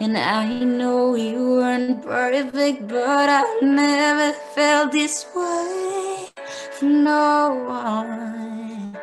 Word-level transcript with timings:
And 0.00 0.18
I 0.18 0.58
know 0.64 1.14
you 1.14 1.56
weren't 1.56 2.02
perfect, 2.02 2.88
but 2.88 3.28
I've 3.28 3.62
never 3.62 4.32
felt 4.54 4.90
this 4.90 5.24
way 5.34 6.28
for 6.72 6.84
no 6.84 7.64
one. 7.68 8.98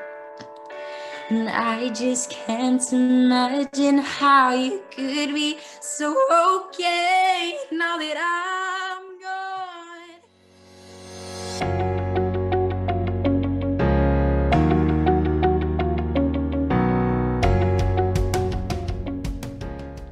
And 1.30 1.48
I 1.48 1.90
just 1.90 2.30
can't 2.30 2.84
imagine 2.92 4.00
how 4.00 4.54
you 4.54 4.84
could 4.92 5.34
be 5.34 5.60
so 5.80 6.12
okay 6.30 7.58
now 7.72 7.98
that 7.98 8.18
I'm 8.20 8.81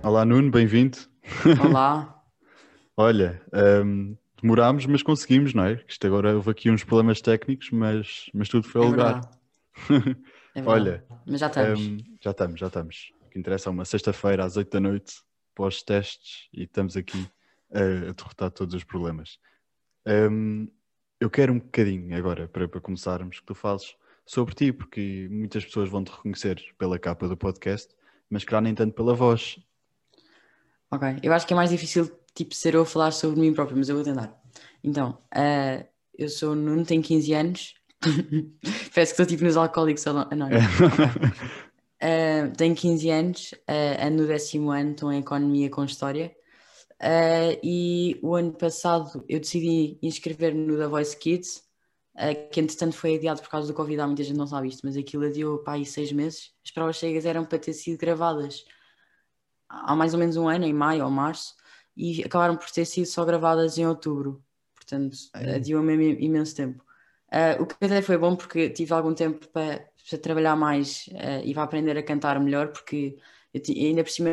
Olá 0.10 0.26
Nuno, 0.26 0.50
bem-vindo. 0.50 0.98
Olá. 1.64 2.26
Olha, 2.98 3.40
hum, 3.86 4.18
demorámos, 4.42 4.88
mas 4.88 5.04
conseguimos, 5.04 5.54
não 5.54 5.66
é? 5.66 5.86
Isto 5.88 6.08
agora 6.08 6.36
houve 6.36 6.50
aqui 6.50 6.72
uns 6.72 6.84
problemas 6.84 7.22
técnicos, 7.22 7.70
mas, 7.70 8.26
mas 8.34 8.50
tudo 8.50 8.68
foi 8.68 8.82
É 8.82 8.86
a 8.86 8.88
lugar. 8.88 9.22
É. 10.56 10.64
Olha, 10.66 11.06
Mas 11.28 11.40
já 11.40 11.46
estamos. 11.46 11.80
hum, 11.80 11.98
já 12.20 12.32
estamos, 12.32 12.60
já 12.60 12.66
estamos. 12.66 13.14
O 13.22 13.30
que 13.30 13.38
interessa 13.38 13.70
é 13.70 13.72
uma 13.72 13.86
sexta-feira 13.86 14.44
às 14.44 14.58
oito 14.58 14.72
da 14.72 14.80
noite, 14.80 15.14
pós-testes, 15.54 16.50
e 16.52 16.64
estamos 16.64 16.98
aqui 16.98 17.30
a, 17.72 18.10
a 18.10 18.12
derrotar 18.12 18.50
todos 18.50 18.74
os 18.74 18.84
problemas. 18.84 19.38
Hum, 20.08 20.68
eu 21.20 21.30
quero 21.30 21.54
um 21.54 21.60
bocadinho 21.60 22.18
agora, 22.18 22.48
para, 22.48 22.68
para 22.68 22.82
começarmos, 22.82 23.42
que 23.42 23.46
tu 23.46 23.54
fales 23.54 23.96
sobre 24.26 24.56
ti, 24.56 24.74
porque 24.74 25.28
muitas 25.30 25.64
pessoas 25.64 25.88
vão 25.88 26.04
te 26.04 26.12
reconhecer 26.12 26.60
pela 26.80 26.98
capa 26.98 27.28
do 27.28 27.38
podcast, 27.38 27.94
mas 28.28 28.44
claro, 28.44 28.64
nem 28.64 28.74
tanto 28.74 28.96
pela 28.96 29.14
voz. 29.14 29.60
Ok. 30.92 31.20
Eu 31.22 31.34
acho 31.34 31.46
que 31.46 31.54
é 31.54 31.56
mais 31.56 31.70
difícil 31.70 32.10
tipo, 32.34 32.56
ser 32.56 32.74
eu 32.76 32.82
a 32.82 32.86
falar 32.86 33.12
sobre 33.12 33.40
mim 33.40 33.54
próprio, 33.54 33.78
mas 33.78 33.90
eu 33.90 33.96
vou 33.96 34.04
tentar. 34.04 34.34
Então, 34.84 35.18
eh, 35.34 35.86
eu 36.18 36.30
sou 36.30 36.56
Nuno, 36.56 36.86
tenho 36.86 37.02
15 37.02 37.34
anos. 37.34 37.74
Parece 38.94 39.14
que 39.14 39.22
estou 39.22 39.26
tipo 39.26 39.44
nos 39.44 39.58
alcoólicos 39.58 40.06
anónimos. 40.08 40.64
Eh, 42.02 42.48
tenho 42.56 42.74
15 42.74 43.10
anos, 43.10 43.54
eh, 43.68 43.98
ando 44.02 44.22
no 44.22 44.28
décimo 44.30 44.72
ano, 44.72 44.92
estou 44.92 45.12
em 45.12 45.20
Economia 45.20 45.70
com 45.70 45.84
História. 45.84 46.34
Eh, 47.02 47.60
e 47.62 48.20
o 48.24 48.36
ano 48.36 48.54
passado 48.54 49.24
eu 49.28 49.38
decidi 49.38 49.98
inscrever-me 50.02 50.66
no 50.66 50.78
The 50.78 50.88
Voice 50.88 51.18
Kids, 51.18 51.62
eh, 52.16 52.36
que 52.36 52.60
entretanto 52.62 52.96
foi 52.96 53.16
adiado 53.16 53.42
por 53.42 53.50
causa 53.50 53.68
do 53.68 53.74
Covid, 53.74 54.00
há 54.00 54.08
muita 54.08 54.24
gente 54.24 54.38
não 54.38 54.48
sabe 54.48 54.70
isto, 54.70 54.86
mas 54.86 54.96
aquilo 54.96 55.26
adiou 55.26 55.60
para 55.60 55.74
aí 55.74 55.86
seis 55.86 56.12
meses. 56.14 56.54
As 56.64 56.72
provas 56.72 56.98
cegas 56.98 57.26
eram 57.26 57.44
para 57.44 57.60
ter 57.60 57.74
sido 57.74 58.00
gravadas 58.00 58.64
há 59.70 59.96
mais 59.96 60.14
ou 60.14 60.20
menos 60.20 60.36
um 60.38 60.48
ano, 60.48 60.66
em 60.66 60.74
maio 60.74 61.06
ou 61.06 61.12
março, 61.12 61.56
e 61.96 62.24
acabaram 62.24 62.58
por 62.58 62.70
ter 62.70 62.86
sido 62.86 63.06
só 63.06 63.24
gravadas 63.24 63.78
em 63.78 63.86
outubro. 63.86 64.44
Portanto, 64.76 65.18
Ai. 65.34 65.56
adiou 65.56 65.84
mesmo 65.84 66.04
imenso 66.04 66.56
tempo. 66.56 66.84
Ah, 67.32 67.58
o 67.60 67.66
que 67.66 67.76
até 67.86 68.02
foi 68.02 68.18
bom 68.18 68.36
porque 68.36 68.70
tive 68.70 68.94
algum 68.94 69.14
tempo 69.14 69.48
para, 69.50 69.88
para 70.10 70.18
trabalhar 70.18 70.56
mais 70.56 71.10
ah, 71.16 71.42
e 71.44 71.54
para 71.54 71.64
aprender 71.64 71.98
a 71.98 72.04
cantar 72.04 72.40
melhor, 72.40 72.70
porque 72.70 73.18
eu 73.54 73.62
ainda 73.68 74.04
por 74.04 74.10
cima 74.10 74.30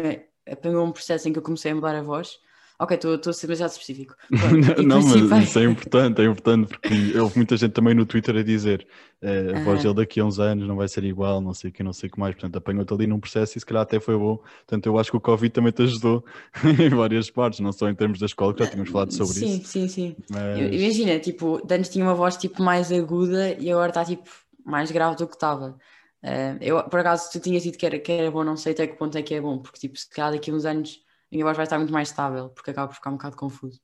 apanhou 0.50 0.84
um 0.86 0.92
processo 0.92 1.28
em 1.28 1.32
que 1.32 1.38
eu 1.38 1.42
comecei 1.42 1.72
a 1.72 1.74
mudar 1.74 1.94
a 1.94 2.02
voz. 2.02 2.38
Ok, 2.78 2.94
estou 2.96 3.30
a 3.30 3.32
ser 3.32 3.46
demasiado 3.46 3.70
específico. 3.70 4.14
Pronto, 4.38 4.82
não, 4.82 5.02
mas 5.02 5.30
isso 5.32 5.58
é 5.58 5.64
importante, 5.64 6.20
é 6.20 6.24
importante 6.24 6.68
porque 6.68 7.18
houve 7.18 7.36
muita 7.36 7.56
gente 7.56 7.72
também 7.72 7.94
no 7.94 8.04
Twitter 8.04 8.36
a 8.36 8.42
dizer 8.42 8.86
eh, 9.22 9.52
a 9.54 9.58
voz 9.58 9.80
Aham. 9.80 9.82
dele 9.82 9.94
daqui 9.94 10.20
a 10.20 10.24
uns 10.24 10.38
anos 10.40 10.66
não 10.66 10.76
vai 10.76 10.88
ser 10.88 11.04
igual, 11.04 11.40
não 11.40 11.54
sei 11.54 11.70
o 11.70 11.72
que, 11.72 11.82
não 11.82 11.92
sei 11.92 12.08
o 12.08 12.12
que 12.12 12.18
mais, 12.18 12.34
portanto 12.34 12.56
apanhou-te 12.56 12.92
ali 12.92 13.06
num 13.06 13.20
processo 13.20 13.56
e 13.56 13.60
se 13.60 13.66
calhar 13.66 13.82
até 13.82 14.00
foi 14.00 14.16
bom, 14.16 14.36
portanto 14.38 14.86
eu 14.86 14.98
acho 14.98 15.10
que 15.10 15.16
o 15.16 15.20
Covid 15.20 15.52
também 15.52 15.72
te 15.72 15.82
ajudou 15.82 16.24
em 16.80 16.88
várias 16.90 17.30
partes, 17.30 17.60
não 17.60 17.72
só 17.72 17.88
em 17.88 17.94
termos 17.94 18.18
da 18.18 18.26
escola, 18.26 18.52
que 18.52 18.60
já 18.60 18.66
tínhamos 18.66 18.90
falado 18.90 19.12
sobre 19.12 19.42
sim, 19.42 19.60
isso, 19.60 19.62
Sim, 19.64 19.88
sim, 19.88 20.16
mas 20.28 20.44
Eu- 20.54 20.72
Imagina, 20.72 21.18
tipo, 21.20 21.56
antes 21.70 21.90
tinha 21.90 22.04
uma 22.04 22.14
voz 22.14 22.36
tipo 22.36 22.62
mais 22.62 22.90
aguda 22.92 23.52
e 23.60 23.70
agora 23.70 23.88
está 23.90 24.04
tipo 24.04 24.28
mais 24.64 24.90
grave 24.90 25.16
do 25.16 25.26
que 25.28 25.34
estava. 25.34 25.78
Eh, 26.22 26.58
eu, 26.60 26.82
por 26.88 27.00
acaso, 27.00 27.30
tu 27.30 27.40
tinhas 27.40 27.62
dito 27.62 27.78
que 27.78 27.86
era, 27.86 27.98
que 27.98 28.10
era 28.12 28.30
bom, 28.30 28.42
não 28.44 28.56
sei 28.56 28.72
até 28.72 28.86
que 28.86 28.96
ponto 28.96 29.16
é 29.16 29.22
que 29.22 29.34
é 29.34 29.40
bom, 29.40 29.58
porque 29.60 29.78
tipo, 29.78 29.96
se 29.98 30.08
calhar 30.10 30.32
daqui 30.32 30.50
a 30.50 30.54
uns 30.54 30.64
anos 30.64 31.00
a 31.30 31.34
minha 31.34 31.44
voz 31.44 31.56
vai 31.56 31.64
estar 31.64 31.78
muito 31.78 31.92
mais 31.92 32.08
estável, 32.08 32.50
porque 32.50 32.70
acaba 32.70 32.88
por 32.88 32.94
ficar 32.94 33.10
um 33.10 33.14
bocado 33.14 33.36
confuso. 33.36 33.80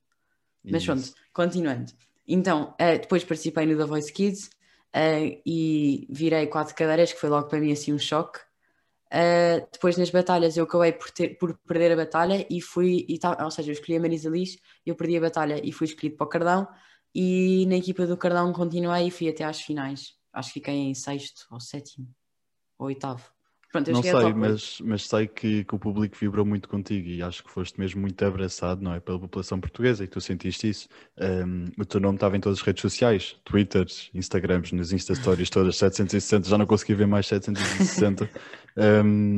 Mas 0.63 0.83
isso. 0.83 0.85
pronto, 0.85 1.13
continuando. 1.33 1.91
Então, 2.27 2.73
eh, 2.79 2.99
depois 2.99 3.23
participei 3.23 3.65
no 3.65 3.77
The 3.77 3.85
Voice 3.85 4.11
Kids 4.11 4.49
eh, 4.93 5.41
e 5.45 6.07
virei 6.09 6.47
quatro 6.47 6.73
cadeiras, 6.73 7.11
que 7.11 7.19
foi 7.19 7.29
logo 7.29 7.47
para 7.49 7.59
mim 7.59 7.71
assim 7.71 7.93
um 7.93 7.99
choque. 7.99 8.39
Eh, 9.11 9.67
depois 9.71 9.97
nas 9.97 10.09
batalhas 10.09 10.57
eu 10.57 10.63
acabei 10.63 10.93
por, 10.93 11.11
ter, 11.11 11.37
por 11.37 11.57
perder 11.67 11.91
a 11.91 11.95
batalha 11.97 12.47
e 12.49 12.61
fui, 12.61 13.05
e 13.07 13.19
ta- 13.19 13.37
ou 13.43 13.51
seja, 13.51 13.69
eu 13.69 13.73
escolhi 13.73 13.97
a 13.97 14.01
Marisa 14.01 14.29
Liz, 14.29 14.57
eu 14.85 14.95
perdi 14.95 15.17
a 15.17 15.21
batalha 15.21 15.61
e 15.63 15.71
fui 15.71 15.85
escolhido 15.85 16.15
para 16.17 16.25
o 16.25 16.29
Cardão 16.29 16.67
e 17.13 17.65
na 17.67 17.75
equipa 17.75 18.07
do 18.07 18.17
Cardão 18.17 18.51
continuei 18.53 19.07
e 19.07 19.11
fui 19.11 19.29
até 19.29 19.43
às 19.43 19.61
finais. 19.61 20.15
Acho 20.31 20.49
que 20.49 20.53
fiquei 20.55 20.73
em 20.73 20.95
sexto 20.95 21.45
ou 21.51 21.59
sétimo 21.59 22.07
ou 22.79 22.87
oitavo. 22.87 23.32
Pronto, 23.73 23.91
Não 23.91 24.03
sei, 24.03 24.33
mas, 24.35 24.79
mas 24.81 25.07
sei 25.07 25.27
que, 25.27 25.63
que 25.63 25.73
o 25.73 25.79
público 25.79 26.15
vibrou 26.15 26.45
muito 26.45 26.69
contigo 26.69 27.09
e 27.09 27.23
acho 27.23 27.43
que 27.43 27.49
foste 27.49 27.79
mesmo 27.79 28.01
muito 28.01 28.23
abraçado, 28.23 28.83
não 28.83 28.93
é? 28.93 28.99
Pela 28.99 29.19
população 29.19 29.59
portuguesa 29.59 30.03
e 30.03 30.07
tu 30.07 30.21
sentiste 30.21 30.69
isso. 30.69 30.87
Um, 31.19 31.65
o 31.81 31.83
teu 31.83 31.99
nome 31.99 32.17
estava 32.17 32.37
em 32.37 32.39
todas 32.39 32.59
as 32.59 32.63
redes 32.63 32.83
sociais, 32.83 33.35
Twitters, 33.43 34.11
Instagrams, 34.13 34.71
nas 34.73 34.91
Insta 34.91 35.15
Stories 35.15 35.49
todas, 35.49 35.75
760, 35.77 36.47
já 36.47 36.55
não 36.55 36.67
consegui 36.67 36.93
ver 36.93 37.07
mais 37.07 37.25
760. 37.25 38.29
Um, 38.77 39.37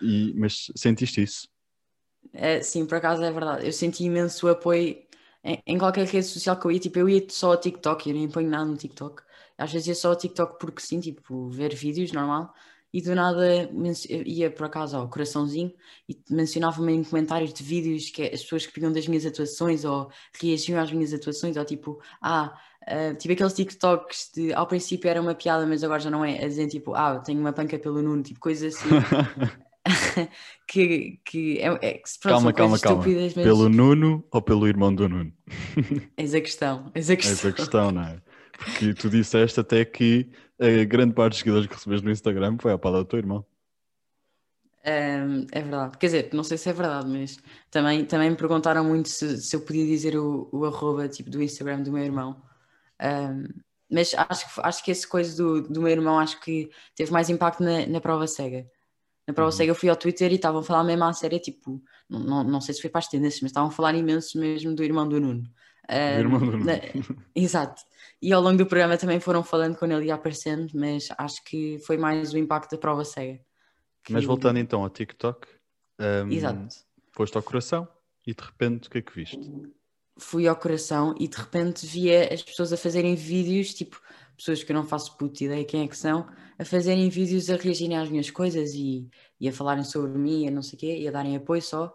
e, 0.00 0.32
mas 0.34 0.72
sentiste 0.74 1.22
isso? 1.22 1.46
É, 2.32 2.62
sim, 2.62 2.86
por 2.86 2.96
acaso 2.96 3.22
é 3.22 3.30
verdade. 3.30 3.66
Eu 3.66 3.72
senti 3.72 4.04
imenso 4.04 4.48
apoio 4.48 4.96
em, 5.44 5.62
em 5.66 5.78
qualquer 5.78 6.06
rede 6.06 6.26
social 6.26 6.58
que 6.58 6.66
eu 6.66 6.70
ia. 6.70 6.80
Tipo, 6.80 7.00
eu 7.00 7.08
ia 7.08 7.26
só 7.28 7.52
ao 7.52 7.60
TikTok, 7.60 8.08
eu 8.08 8.14
nem 8.14 8.30
ponho 8.30 8.48
nada 8.48 8.64
no 8.64 8.76
TikTok. 8.78 9.22
Às 9.58 9.72
vezes 9.72 9.88
ia 9.88 9.94
só 9.94 10.08
ao 10.08 10.16
TikTok 10.16 10.58
porque 10.58 10.80
sim, 10.80 11.00
tipo, 11.00 11.50
ver 11.50 11.74
vídeos 11.74 12.12
normal. 12.12 12.52
E 12.94 13.02
do 13.02 13.12
nada 13.12 13.68
ia 14.24 14.48
por 14.52 14.66
acaso 14.66 14.96
ao 14.96 15.08
coraçãozinho 15.08 15.72
e 16.08 16.16
mencionava-me 16.30 16.92
em 16.92 17.02
comentários 17.02 17.52
de 17.52 17.60
vídeos 17.64 18.08
que 18.08 18.22
as 18.22 18.40
pessoas 18.40 18.66
que 18.66 18.72
pediam 18.72 18.92
das 18.92 19.08
minhas 19.08 19.26
atuações 19.26 19.84
ou 19.84 20.08
reagiam 20.40 20.80
às 20.80 20.92
minhas 20.92 21.12
atuações, 21.12 21.56
ou 21.56 21.64
tipo, 21.64 22.00
ah, 22.22 22.56
tipo 23.18 23.34
aqueles 23.34 23.52
TikToks 23.52 24.30
de 24.36 24.54
ao 24.54 24.68
princípio 24.68 25.10
era 25.10 25.20
uma 25.20 25.34
piada, 25.34 25.66
mas 25.66 25.82
agora 25.82 25.98
já 25.98 26.08
não 26.08 26.24
é, 26.24 26.44
a 26.44 26.46
dizer 26.46 26.68
tipo, 26.68 26.94
ah, 26.94 27.18
tenho 27.18 27.40
uma 27.40 27.52
panca 27.52 27.76
pelo 27.80 28.00
Nuno, 28.00 28.22
tipo 28.22 28.38
coisas 28.38 28.76
assim. 28.76 28.88
que, 30.70 31.18
que 31.24 31.58
é, 31.58 31.66
é, 31.82 31.92
que, 31.94 32.02
pronto, 32.22 32.34
calma, 32.34 32.52
calma, 32.52 32.78
calma. 32.78 33.04
mas 33.04 33.32
Pelo 33.32 33.68
Nuno 33.68 34.24
ou 34.30 34.40
pelo 34.40 34.68
irmão 34.68 34.94
do 34.94 35.08
Nuno? 35.08 35.32
eis 36.16 36.32
a 36.32 36.40
questão, 36.40 36.92
eis 36.94 37.10
a 37.10 37.16
questão. 37.16 37.50
é 37.50 37.52
a 37.52 37.56
questão, 37.56 37.90
não 37.90 38.02
é? 38.02 38.22
Porque 38.56 38.94
tu 38.94 39.10
disseste 39.10 39.58
até 39.58 39.84
que 39.84 40.30
a 40.60 40.84
grande 40.84 41.14
parte 41.14 41.32
dos 41.32 41.38
seguidores 41.40 41.66
que 41.68 41.74
recebeste 41.74 42.04
no 42.04 42.10
Instagram 42.12 42.56
foi 42.60 42.72
a 42.72 42.78
pala 42.78 42.98
do 42.98 43.04
teu 43.08 43.18
irmão. 43.18 43.44
É 45.52 45.60
verdade, 45.62 45.96
quer 45.98 46.06
dizer, 46.06 46.30
não 46.34 46.44
sei 46.44 46.58
se 46.58 46.68
é 46.68 46.72
verdade, 46.72 47.08
mas 47.08 47.38
também, 47.70 48.04
também 48.04 48.30
me 48.30 48.36
perguntaram 48.36 48.84
muito 48.84 49.08
se, 49.08 49.38
se 49.40 49.56
eu 49.56 49.60
podia 49.64 49.84
dizer 49.86 50.16
o, 50.16 50.48
o 50.52 50.64
arroba 50.66 51.08
tipo, 51.08 51.30
do 51.30 51.42
Instagram 51.42 51.82
do 51.82 51.90
meu 51.92 52.04
irmão. 52.04 52.42
Ahm, 53.00 53.48
mas 53.90 54.14
acho, 54.14 54.54
que- 54.54 54.60
acho 54.62 54.84
que 54.84 54.90
essa 54.92 55.08
coisa 55.08 55.36
do, 55.36 55.62
do 55.62 55.80
meu 55.82 55.90
irmão 55.92 56.18
acho 56.18 56.40
que 56.40 56.70
teve 56.96 57.12
mais 57.12 57.30
impacto 57.30 57.62
na, 57.62 57.86
na 57.86 58.00
prova 58.00 58.26
cega. 58.26 58.66
Na 59.26 59.34
prova 59.34 59.50
Uhum. 59.50 59.52
cega 59.52 59.70
eu 59.72 59.76
fui 59.76 59.88
ao 59.90 59.96
Twitter 59.96 60.32
e 60.32 60.36
estavam 60.36 60.60
a 60.62 60.64
falar 60.64 60.84
mesmo 60.84 61.04
à 61.04 61.12
série, 61.14 61.40
tipo, 61.40 61.82
não, 62.08 62.20
não, 62.20 62.44
não 62.44 62.60
sei 62.60 62.74
se 62.74 62.80
foi 62.82 62.90
para 62.90 63.00
as 63.00 63.08
tendências, 63.08 63.42
mas 63.42 63.50
estavam 63.52 63.70
a 63.70 63.72
falar 63.72 63.94
imenso 63.94 64.38
mesmo 64.40 64.74
do 64.74 64.84
irmão 64.84 65.08
do 65.08 65.20
Nuno. 65.20 65.44
Irmão 65.88 66.40
do 66.40 66.56
Nuno. 66.56 66.66
Exato. 67.34 67.82
E 68.22 68.32
ao 68.32 68.40
longo 68.40 68.56
do 68.56 68.66
programa 68.66 68.96
também 68.96 69.20
foram 69.20 69.42
falando 69.42 69.76
quando 69.76 69.92
ele 69.92 70.06
ia 70.06 70.14
aparecendo, 70.14 70.70
mas 70.74 71.08
acho 71.18 71.44
que 71.44 71.78
foi 71.80 71.96
mais 71.98 72.32
o 72.32 72.38
impacto 72.38 72.70
da 72.72 72.78
prova 72.78 73.04
cega. 73.04 73.40
Mas 74.08 74.22
que- 74.22 74.26
voltando 74.26 74.58
então 74.58 74.82
ao 74.82 74.88
TikTok, 74.90 75.46
um, 75.98 76.32
Exato. 76.32 76.76
foste 77.12 77.36
ao 77.36 77.42
coração 77.42 77.86
e 78.26 78.34
de 78.34 78.42
repente 78.42 78.88
o 78.88 78.90
que 78.90 78.98
é 78.98 79.02
que 79.02 79.14
viste? 79.14 79.38
Fui 80.16 80.46
ao 80.46 80.56
coração 80.56 81.14
e 81.18 81.28
de 81.28 81.36
repente 81.36 81.86
via 81.86 82.32
as 82.32 82.42
pessoas 82.42 82.72
a 82.72 82.76
fazerem 82.76 83.14
vídeos, 83.14 83.74
tipo, 83.74 84.00
pessoas 84.36 84.62
que 84.62 84.72
eu 84.72 84.76
não 84.76 84.84
faço 84.84 85.16
puta 85.16 85.44
ideia 85.44 85.64
quem 85.64 85.84
é 85.84 85.88
que 85.88 85.96
são, 85.96 86.26
a 86.58 86.64
fazerem 86.64 87.08
vídeos 87.08 87.50
a 87.50 87.56
reagirem 87.56 87.96
às 87.98 88.08
minhas 88.08 88.30
coisas 88.30 88.72
e, 88.74 89.08
e 89.40 89.48
a 89.48 89.52
falarem 89.52 89.84
sobre 89.84 90.16
mim 90.16 90.44
e 90.44 90.48
a 90.48 90.50
não 90.50 90.62
sei 90.62 90.76
o 90.76 90.80
quê, 90.80 90.98
e 90.98 91.08
a 91.08 91.10
darem 91.10 91.36
apoio 91.36 91.60
só. 91.60 91.94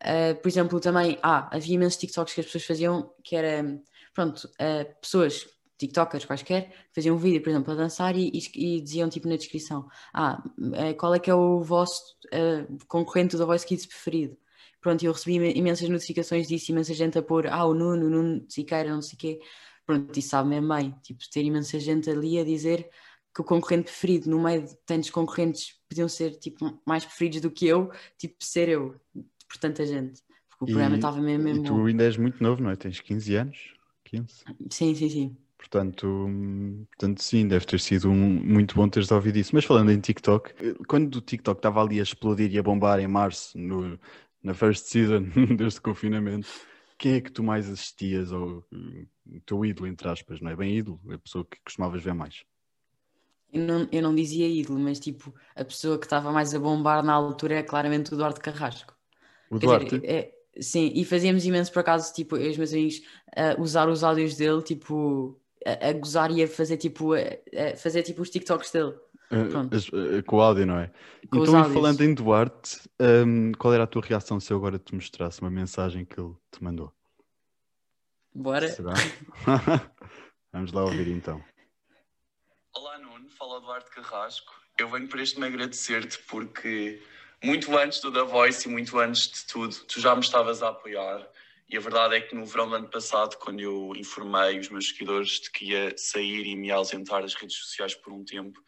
Ah, 0.00 0.34
por 0.40 0.48
exemplo, 0.48 0.80
também, 0.80 1.18
ah, 1.22 1.48
havia 1.54 1.74
imensos 1.74 1.98
TikToks 1.98 2.34
que 2.34 2.40
as 2.40 2.46
pessoas 2.46 2.64
faziam 2.64 3.12
que 3.24 3.34
era, 3.36 3.80
pronto, 4.14 4.48
ah, 4.60 4.84
pessoas, 5.00 5.46
TikTokers 5.78 6.24
quaisquer, 6.24 6.72
faziam 6.94 7.14
um 7.16 7.18
vídeo, 7.18 7.42
por 7.42 7.50
exemplo, 7.50 7.72
a 7.72 7.76
dançar 7.76 8.16
e, 8.16 8.30
e- 8.32 8.76
e 8.78 8.80
diziam 8.80 9.08
tipo 9.08 9.28
na 9.28 9.36
descrição, 9.36 9.88
ah, 10.14 10.42
eh, 10.74 10.94
qual 10.94 11.14
é 11.14 11.18
que 11.20 11.30
é 11.30 11.34
o 11.34 11.60
vosso 11.62 12.02
ah, 12.32 12.66
concorrente 12.88 13.36
da 13.36 13.44
Voice 13.44 13.66
Kids 13.66 13.86
preferido? 13.86 14.36
Pronto, 14.80 15.04
eu 15.04 15.12
recebi 15.12 15.34
imen- 15.36 15.56
imensas 15.56 15.88
notificações 15.88 16.46
disso, 16.48 16.70
imensa 16.72 16.94
gente 16.94 17.18
a 17.18 17.22
pôr, 17.22 17.46
ah, 17.48 17.64
o 17.66 17.74
Nuno, 17.74 18.06
o 18.06 18.10
Nuno 18.10 18.44
Siqueira, 18.48 18.90
não 18.94 19.02
sei 19.02 19.16
o 19.16 19.18
quê. 19.18 19.40
Pronto, 19.86 20.16
isso 20.18 20.28
sabe 20.30 20.48
mesmo 20.50 20.68
bem, 20.74 20.92
tipo, 21.02 21.20
ter 21.30 21.42
imensa 21.44 21.78
gente 21.80 22.10
ali 22.10 22.38
a 22.38 22.44
dizer 22.44 22.88
que 23.34 23.40
o 23.40 23.44
concorrente 23.44 23.84
preferido, 23.84 24.28
no 24.30 24.40
meio 24.42 24.62
de 24.66 24.76
tantos 24.86 25.10
concorrentes, 25.10 25.74
podiam 25.88 26.08
ser, 26.08 26.36
tipo, 26.38 26.80
mais 26.86 27.04
preferidos 27.04 27.40
do 27.40 27.50
que 27.50 27.66
eu, 27.66 27.90
tipo, 28.18 28.36
ser 28.44 28.68
eu. 28.68 29.00
Por 29.48 29.58
tanta 29.58 29.84
gente. 29.86 30.22
Porque 30.48 30.64
o 30.64 30.68
programa 30.68 30.96
estava 30.96 31.20
mesmo, 31.20 31.44
mesmo 31.44 31.46
e 31.52 31.58
tu 31.60 31.84
bom. 31.84 31.86
ainda 31.86 32.04
és 32.04 32.16
muito 32.16 32.42
novo, 32.42 32.62
não 32.62 32.70
é? 32.70 32.76
Tens 32.76 33.00
15 33.00 33.34
anos? 33.36 33.74
15? 34.04 34.46
Sim, 34.70 34.94
sim, 34.94 35.08
sim. 35.10 35.36
Portanto, 35.56 36.06
portanto, 36.90 37.22
sim, 37.22 37.46
deve 37.48 37.66
ter 37.66 37.80
sido 37.80 38.08
um- 38.10 38.14
muito 38.44 38.74
bom 38.76 38.88
teres 38.88 39.10
ouvido 39.10 39.38
isso. 39.38 39.54
Mas 39.54 39.64
falando 39.64 39.90
em 39.90 40.00
TikTok, 40.00 40.52
quando 40.86 41.16
o 41.16 41.20
TikTok 41.20 41.58
estava 41.58 41.82
ali 41.82 41.98
a 42.00 42.02
explodir 42.02 42.52
e 42.52 42.58
a 42.58 42.62
bombar 42.62 43.00
em 43.00 43.08
março, 43.08 43.58
no, 43.58 43.98
na 44.42 44.54
first 44.54 44.86
season 44.86 45.22
deste 45.56 45.80
confinamento, 45.80 46.48
quem 46.96 47.14
é 47.14 47.20
que 47.20 47.30
tu 47.32 47.42
mais 47.42 47.68
assistias 47.68 48.30
ou 48.32 48.64
o 49.26 49.40
teu 49.44 49.64
ídolo, 49.64 49.86
entre 49.88 50.08
aspas, 50.08 50.40
não 50.40 50.50
é 50.50 50.56
bem 50.56 50.76
ídolo, 50.78 51.00
a 51.12 51.18
pessoa 51.18 51.44
que 51.44 51.58
costumavas 51.64 52.02
ver 52.02 52.14
mais? 52.14 52.44
Eu 53.52 53.60
não, 53.66 53.88
eu 53.92 54.02
não 54.02 54.14
dizia 54.14 54.48
ídolo, 54.48 54.78
mas 54.78 54.98
tipo, 55.00 55.34
a 55.54 55.62
pessoa 55.64 55.98
que 55.98 56.06
estava 56.06 56.32
mais 56.32 56.54
a 56.54 56.58
bombar 56.58 57.02
na 57.04 57.12
altura 57.12 57.56
é 57.56 57.62
claramente 57.62 58.10
o 58.12 58.14
Eduardo 58.14 58.40
Carrasco. 58.40 58.94
O 59.50 59.58
Quer 59.58 59.66
Duarte? 59.66 59.98
dizer, 59.98 60.04
é- 60.10 60.34
sim, 60.60 60.92
e 60.94 61.04
fazíamos 61.04 61.44
imenso 61.44 61.72
por 61.72 61.80
acaso, 61.80 62.12
tipo, 62.12 62.36
eu 62.36 62.46
e 62.46 62.50
os 62.50 62.56
meus 62.58 62.72
amigos 62.72 63.02
a 63.36 63.60
usar 63.60 63.88
os 63.88 64.02
áudios 64.04 64.36
dele, 64.36 64.62
tipo, 64.62 65.38
a, 65.64 65.88
a 65.88 65.92
gozar 65.92 66.30
e 66.30 66.42
a 66.42 66.48
fazer 66.48 66.76
tipo, 66.76 67.12
a, 67.14 67.18
a 67.18 67.76
fazer 67.76 68.02
tipo 68.02 68.22
os 68.22 68.30
TikToks 68.30 68.70
dele. 68.70 68.94
Eh, 69.30 69.44
pronto. 69.44 69.76
as- 69.76 69.86
eh, 69.92 70.22
com 70.22 70.36
o 70.36 70.40
áudio, 70.40 70.66
não 70.66 70.78
é? 70.78 70.90
Com 71.30 71.38
então, 71.38 71.60
e 71.70 71.74
falando 71.74 72.00
em 72.02 72.14
Duarte, 72.14 72.80
hum, 73.26 73.52
qual 73.58 73.74
era 73.74 73.84
a 73.84 73.86
tua 73.86 74.02
reação 74.02 74.40
se 74.40 74.52
eu 74.52 74.56
agora 74.56 74.78
te 74.78 74.94
mostrasse 74.94 75.40
uma 75.42 75.50
mensagem 75.50 76.04
que 76.04 76.18
ele 76.18 76.34
te 76.50 76.62
mandou? 76.64 76.92
Bora. 78.34 78.68
Será? 78.68 78.94
Vamos 80.52 80.72
lá 80.72 80.84
ouvir 80.84 81.08
então. 81.08 81.42
Olá 82.74 82.98
Nuno, 82.98 83.28
fala 83.30 83.58
Eduardo 83.58 83.90
Carrasco. 83.90 84.52
Eu 84.78 84.88
venho 84.88 85.08
para 85.08 85.22
este 85.22 85.38
me 85.40 85.46
agradecer-te 85.46 86.18
porque 86.28 87.02
muito 87.42 87.76
antes 87.76 88.00
do 88.00 88.12
The 88.12 88.22
Voice 88.22 88.68
e 88.68 88.70
muito 88.70 88.98
antes 88.98 89.30
de 89.30 89.46
tudo, 89.46 89.74
tu 89.86 90.00
já 90.00 90.14
me 90.14 90.20
estavas 90.20 90.62
a 90.62 90.68
apoiar. 90.68 91.28
E 91.68 91.76
a 91.76 91.80
verdade 91.80 92.14
é 92.16 92.20
que 92.20 92.34
no 92.34 92.46
verão 92.46 92.68
do 92.68 92.76
ano 92.76 92.88
passado, 92.88 93.36
quando 93.36 93.60
eu 93.60 93.92
informei 93.94 94.58
os 94.58 94.68
meus 94.70 94.88
seguidores 94.88 95.40
de 95.40 95.50
que 95.50 95.66
ia 95.66 95.94
sair 95.98 96.46
e 96.46 96.56
me 96.56 96.70
ausentar 96.70 97.20
das 97.22 97.34
redes 97.34 97.56
sociais 97.56 97.94
por 97.94 98.12
um 98.12 98.24
tempo, 98.24 98.58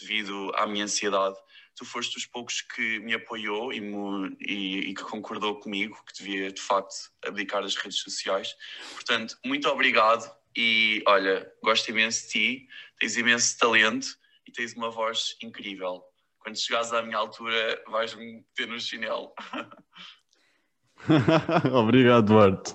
devido 0.00 0.50
à 0.56 0.66
minha 0.66 0.84
ansiedade, 0.84 1.36
tu 1.76 1.84
foste 1.84 2.14
dos 2.14 2.26
poucos 2.26 2.60
que 2.60 2.98
me 2.98 3.14
apoiou 3.14 3.72
e, 3.72 3.80
me- 3.80 4.36
e- 4.40 4.90
e 4.90 4.94
que 4.94 5.04
concordou 5.04 5.60
comigo 5.60 5.96
que 6.04 6.18
devia 6.18 6.50
de 6.50 6.60
facto 6.60 6.94
abdicar 7.24 7.62
das 7.62 7.76
redes 7.76 8.00
sociais. 8.00 8.56
Portanto, 8.92 9.38
muito 9.44 9.68
obrigado 9.68 10.28
e 10.56 11.00
olha, 11.06 11.48
gosto 11.62 11.88
imenso 11.90 12.24
de 12.24 12.28
ti, 12.32 12.68
tens 12.98 13.16
imenso 13.16 13.56
talento 13.56 14.08
e 14.44 14.50
tens 14.50 14.74
uma 14.74 14.90
voz 14.90 15.36
incrível. 15.40 16.02
Quando 16.48 16.56
chegares 16.58 16.92
à 16.94 17.02
minha 17.02 17.18
altura, 17.18 17.78
vais-me 17.90 18.42
ter 18.56 18.66
no 18.66 18.80
chinelo. 18.80 19.34
Obrigado, 21.74 22.24
Duarte. 22.26 22.72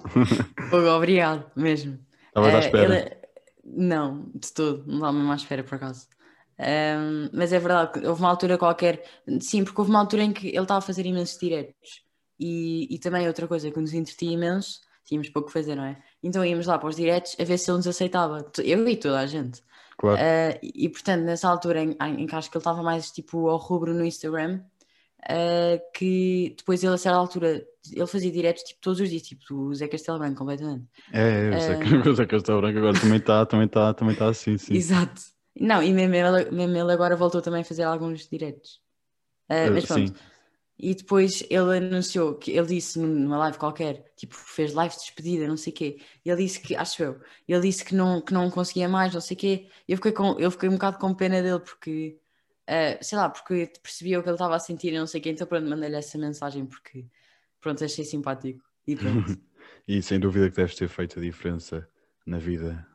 Obrigado, 0.95 1.51
mesmo. 1.55 1.97
Estavas 2.27 2.53
à 2.53 2.57
Eh, 2.57 2.59
espera. 2.59 2.95
ele- 2.99 3.17
Não, 3.65 4.29
de 4.35 4.53
todo, 4.53 4.85
não 4.85 4.95
estava 4.97 5.13
mesmo 5.13 5.31
à 5.31 5.35
espera 5.35 5.63
por 5.63 5.73
acaso. 5.75 6.07
Ahm, 6.59 7.29
mas 7.33 7.51
é 7.51 7.57
verdade, 7.57 7.93
que 7.99 8.05
houve 8.05 8.21
uma 8.21 8.29
altura 8.29 8.59
qualquer, 8.59 9.03
sim, 9.41 9.63
porque 9.63 9.81
houve 9.81 9.89
uma 9.89 10.01
altura 10.01 10.21
em 10.21 10.31
que 10.33 10.49
ele 10.49 10.59
estava 10.61 10.77
a 10.77 10.81
fazer 10.81 11.03
imensos 11.07 11.39
diretos 11.39 12.03
e, 12.39 12.93
e 12.93 12.99
também 12.99 13.25
outra 13.25 13.47
coisa 13.47 13.71
que 13.71 13.79
nos 13.79 13.93
entretinha 13.93 14.33
imenso, 14.33 14.81
tínhamos 15.05 15.29
pouco 15.29 15.47
que 15.47 15.53
fazer, 15.53 15.75
não 15.75 15.85
é? 15.85 15.99
Então 16.21 16.45
íamos 16.45 16.67
lá 16.67 16.77
para 16.77 16.89
os 16.89 16.95
diretos 16.97 17.35
a 17.39 17.43
ver 17.43 17.57
se 17.57 17.71
ele 17.71 17.77
nos 17.77 17.87
aceitava, 17.87 18.45
eu 18.63 18.87
e 18.87 18.95
toda 18.97 19.19
a 19.19 19.25
gente. 19.25 19.63
Claro. 19.97 20.19
Ah, 20.21 20.59
e 20.61 20.89
portanto, 20.89 21.23
nessa 21.23 21.47
altura 21.47 21.83
em, 21.83 21.95
em 22.17 22.27
que 22.27 22.35
acho 22.35 22.49
que 22.49 22.57
ele 22.57 22.61
estava 22.61 22.81
mais 22.81 23.11
tipo 23.11 23.47
ao 23.47 23.57
rubro 23.57 23.93
no 23.93 24.05
Instagram, 24.05 24.61
ah, 25.27 25.79
que 25.93 26.55
depois 26.57 26.83
ele 26.83 26.93
a 26.93 26.97
certa 26.97 27.17
altura 27.17 27.65
ele 27.91 28.07
fazia 28.07 28.31
diretos 28.31 28.63
tipo 28.63 28.81
todos 28.81 28.99
os 28.99 29.09
dias, 29.09 29.21
tipo 29.21 29.53
o 29.53 29.75
Zé 29.75 29.87
Castelo 29.87 30.19
Branco 30.19 30.37
completamente. 30.37 30.85
É, 31.11 31.77
que 31.77 32.09
o 32.09 32.15
Zé 32.15 32.25
Castelo 32.25 32.61
Branco 32.61 32.77
agora 32.77 32.99
também 32.99 33.17
está 33.17 33.45
também 33.45 33.67
tá, 33.67 33.93
também 33.93 34.15
tá 34.15 34.29
assim, 34.29 34.57
sim. 34.57 34.73
Exato. 34.73 35.21
Não, 35.59 35.83
e 35.83 35.93
mesmo 35.93 36.15
ele, 36.15 36.51
mesmo 36.51 36.75
ele 36.75 36.91
agora 36.91 37.15
voltou 37.15 37.41
também 37.41 37.61
a 37.61 37.65
fazer 37.65 37.83
alguns 37.83 38.27
diretos. 38.27 38.81
Ah, 39.49 39.69
mas 39.71 39.85
pronto. 39.85 40.07
sim. 40.07 40.15
E 40.77 40.95
depois 40.95 41.43
ele 41.49 41.77
anunciou 41.77 42.35
que 42.35 42.51
ele 42.51 42.67
disse 42.67 42.99
numa 42.99 43.37
live 43.37 43.57
qualquer, 43.57 44.11
tipo, 44.15 44.35
fez 44.35 44.73
live 44.73 44.93
de 44.93 45.01
despedida, 45.01 45.47
não 45.47 45.55
sei 45.55 45.71
o 45.71 45.75
quê. 45.75 45.97
Ele 46.25 46.43
disse 46.43 46.59
que, 46.59 46.75
acho 46.75 47.03
eu, 47.03 47.21
ele 47.47 47.61
disse 47.61 47.85
que 47.85 47.95
não, 47.95 48.19
que 48.19 48.33
não 48.33 48.49
conseguia 48.49 48.89
mais, 48.89 49.13
não 49.13 49.21
sei 49.21 49.35
o 49.35 49.39
quê. 49.39 49.69
Eu 49.87 49.97
fiquei, 49.97 50.11
com, 50.11 50.39
eu 50.39 50.49
fiquei 50.49 50.69
um 50.69 50.73
bocado 50.73 50.97
com 50.97 51.13
pena 51.13 51.41
dele 51.41 51.59
porque, 51.59 52.17
ah, 52.67 52.97
sei 53.01 53.17
lá, 53.17 53.29
porque 53.29 53.71
percebia 53.81 54.19
o 54.19 54.23
que 54.23 54.29
ele 54.29 54.35
estava 54.35 54.55
a 54.55 54.59
sentir 54.59 54.93
e 54.93 54.97
não 54.97 55.07
sei 55.07 55.19
o 55.21 55.23
quê. 55.23 55.29
Então 55.29 55.45
pronto, 55.47 55.69
mandei-lhe 55.69 55.95
essa 55.95 56.17
mensagem 56.17 56.65
porque, 56.65 57.05
pronto, 57.61 57.83
achei 57.83 58.03
simpático. 58.03 58.63
E 58.87 58.95
pronto. 58.95 59.37
E 59.87 60.01
sem 60.01 60.17
dúvida 60.17 60.49
que 60.49 60.55
deves 60.55 60.75
ter 60.75 60.87
feito 60.87 61.19
a 61.19 61.21
diferença 61.21 61.87
na 62.25 62.37
vida 62.37 62.85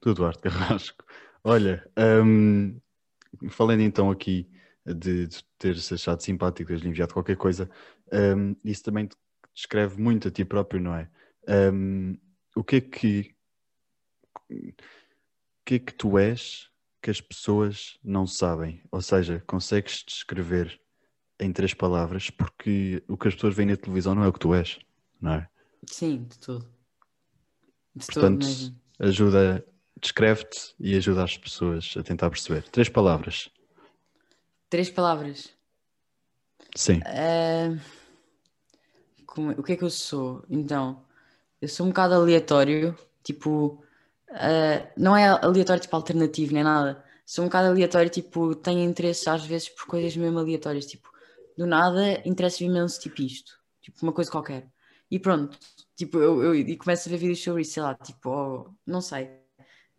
do 0.00 0.14
Duarte 0.14 0.42
Carrasco. 0.42 1.04
Olha, 1.42 1.84
hum, 2.24 2.80
falando 3.48 3.80
então 3.80 4.10
aqui 4.10 4.48
de, 4.86 5.26
de 5.26 5.44
teres 5.58 5.92
achado 5.92 6.22
simpático, 6.22 6.68
teres 6.68 6.84
enviado 6.84 7.12
qualquer 7.12 7.36
coisa, 7.36 7.70
hum, 8.12 8.56
isso 8.64 8.82
também 8.82 9.06
te 9.06 9.16
descreve 9.54 10.00
muito 10.00 10.28
a 10.28 10.30
ti 10.30 10.44
próprio, 10.44 10.80
não 10.80 10.94
é? 10.94 11.10
Hum, 11.72 12.16
o 12.56 12.64
que 12.64 12.76
é 12.76 12.80
que 12.80 13.34
o 14.50 14.72
que 15.64 15.74
é 15.74 15.78
que 15.78 15.94
tu 15.94 16.18
és 16.18 16.68
que 17.02 17.10
as 17.10 17.20
pessoas 17.20 17.98
não 18.02 18.26
sabem? 18.26 18.82
Ou 18.90 19.00
seja, 19.00 19.42
consegues 19.46 20.04
descrever 20.06 20.80
em 21.38 21.52
três 21.52 21.72
palavras, 21.72 22.28
porque 22.30 23.02
o 23.08 23.16
que 23.16 23.28
as 23.28 23.34
pessoas 23.34 23.54
veem 23.54 23.68
na 23.70 23.76
televisão 23.76 24.14
não 24.14 24.24
é 24.24 24.28
o 24.28 24.32
que 24.32 24.38
tu 24.38 24.54
és, 24.54 24.78
não 25.20 25.34
é? 25.34 25.48
Sim, 25.86 26.24
de 26.24 26.38
tudo. 26.38 26.68
De 27.94 28.06
tudo 28.06 28.14
Portanto, 28.14 28.46
mesmo. 28.46 28.76
ajuda, 28.98 29.64
descreve-te 30.00 30.74
e 30.78 30.96
ajuda 30.96 31.24
as 31.24 31.38
pessoas 31.38 31.94
a 31.96 32.02
tentar 32.02 32.30
perceber. 32.30 32.62
Três 32.70 32.88
palavras. 32.88 33.50
Três 34.70 34.88
palavras. 34.90 35.38
Sim. 36.76 37.00
Ah, 37.04 37.70
como- 39.26 39.50
o 39.52 39.62
que 39.62 39.72
é 39.72 39.76
que 39.76 39.84
eu 39.84 39.90
sou? 39.90 40.44
Então, 40.48 41.04
eu 41.60 41.68
sou 41.68 41.86
um 41.86 41.90
bocado 41.90 42.14
aleatório, 42.14 42.96
tipo, 43.22 43.84
ah, 44.30 44.88
não 44.96 45.16
é 45.16 45.28
aleatório 45.28 45.82
tipo 45.82 45.96
alternativo 45.96 46.54
nem 46.54 46.64
nada. 46.64 47.04
Sou 47.26 47.44
um 47.44 47.48
bocado 47.48 47.68
aleatório, 47.68 48.10
tipo, 48.10 48.54
tenho 48.56 48.80
interesse 48.88 49.28
às 49.30 49.44
vezes 49.46 49.68
por 49.68 49.86
coisas 49.86 50.16
mesmo 50.16 50.38
aleatórias, 50.38 50.86
tipo, 50.86 51.10
do 51.56 51.66
nada 51.66 52.20
interessa-me 52.28 52.70
imenso 52.70 53.00
tipo 53.00 53.22
isto, 53.22 53.58
tipo 53.80 53.98
uma 54.02 54.12
coisa 54.12 54.30
qualquer. 54.30 54.68
E 55.10 55.18
pronto, 55.18 55.58
tipo, 55.96 56.18
eu, 56.18 56.42
eu 56.44 56.54
e 56.54 56.76
começo 56.76 57.08
a 57.08 57.12
ver 57.12 57.18
vídeos 57.18 57.42
sobre 57.42 57.62
isso, 57.62 57.72
sei 57.74 57.82
lá, 57.82 57.94
tipo, 57.96 58.30
oh, 58.30 58.70
não 58.86 59.00
sei. 59.00 59.30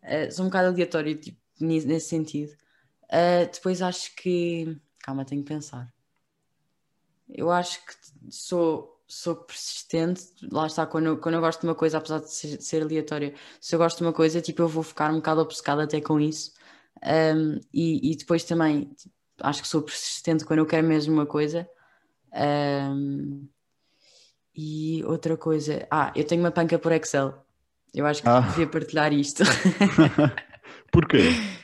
Ah, 0.02 0.30
sou 0.30 0.44
um 0.46 0.48
bocado 0.48 0.68
aleatório, 0.68 1.16
tipo, 1.18 1.38
nesse 1.60 2.08
sentido. 2.08 2.52
Ah, 3.12 3.44
depois 3.52 3.82
acho 3.82 4.16
que. 4.16 4.76
Calma, 5.00 5.24
tenho 5.24 5.42
que 5.42 5.48
pensar. 5.48 5.92
Eu 7.28 7.50
acho 7.50 7.78
que 7.84 7.92
sou, 8.30 9.00
sou 9.06 9.36
persistente. 9.36 10.22
Lá 10.50 10.66
está, 10.66 10.86
quando 10.86 11.06
eu, 11.06 11.18
quando 11.18 11.34
eu 11.34 11.40
gosto 11.40 11.60
de 11.60 11.66
uma 11.66 11.74
coisa, 11.74 11.98
apesar 11.98 12.20
de 12.20 12.32
ser, 12.32 12.60
ser 12.60 12.82
aleatória, 12.82 13.34
se 13.60 13.74
eu 13.74 13.78
gosto 13.78 13.98
de 13.98 14.04
uma 14.04 14.12
coisa, 14.12 14.40
tipo, 14.40 14.62
eu 14.62 14.68
vou 14.68 14.82
ficar 14.82 15.10
um 15.10 15.16
bocado 15.16 15.40
obcecada 15.42 15.82
até 15.84 16.00
com 16.00 16.18
isso. 16.20 16.52
Um, 17.04 17.58
e, 17.72 18.12
e 18.12 18.16
depois 18.16 18.44
também 18.44 18.84
tipo, 18.94 19.14
acho 19.40 19.60
que 19.62 19.68
sou 19.68 19.82
persistente 19.82 20.44
quando 20.44 20.60
eu 20.60 20.66
quero 20.66 20.86
mesmo 20.86 21.12
uma 21.12 21.26
coisa. 21.26 21.68
Um, 22.34 23.48
e 24.54 25.02
outra 25.04 25.36
coisa, 25.36 25.86
ah, 25.90 26.12
eu 26.14 26.24
tenho 26.24 26.42
uma 26.42 26.50
panca 26.50 26.78
por 26.78 26.92
Excel. 26.92 27.34
Eu 27.94 28.06
acho 28.06 28.22
que 28.22 28.28
Ah. 28.28 28.40
devia 28.40 28.66
partilhar 28.66 29.12
isto. 29.12 29.42
Porquê? 30.92 31.18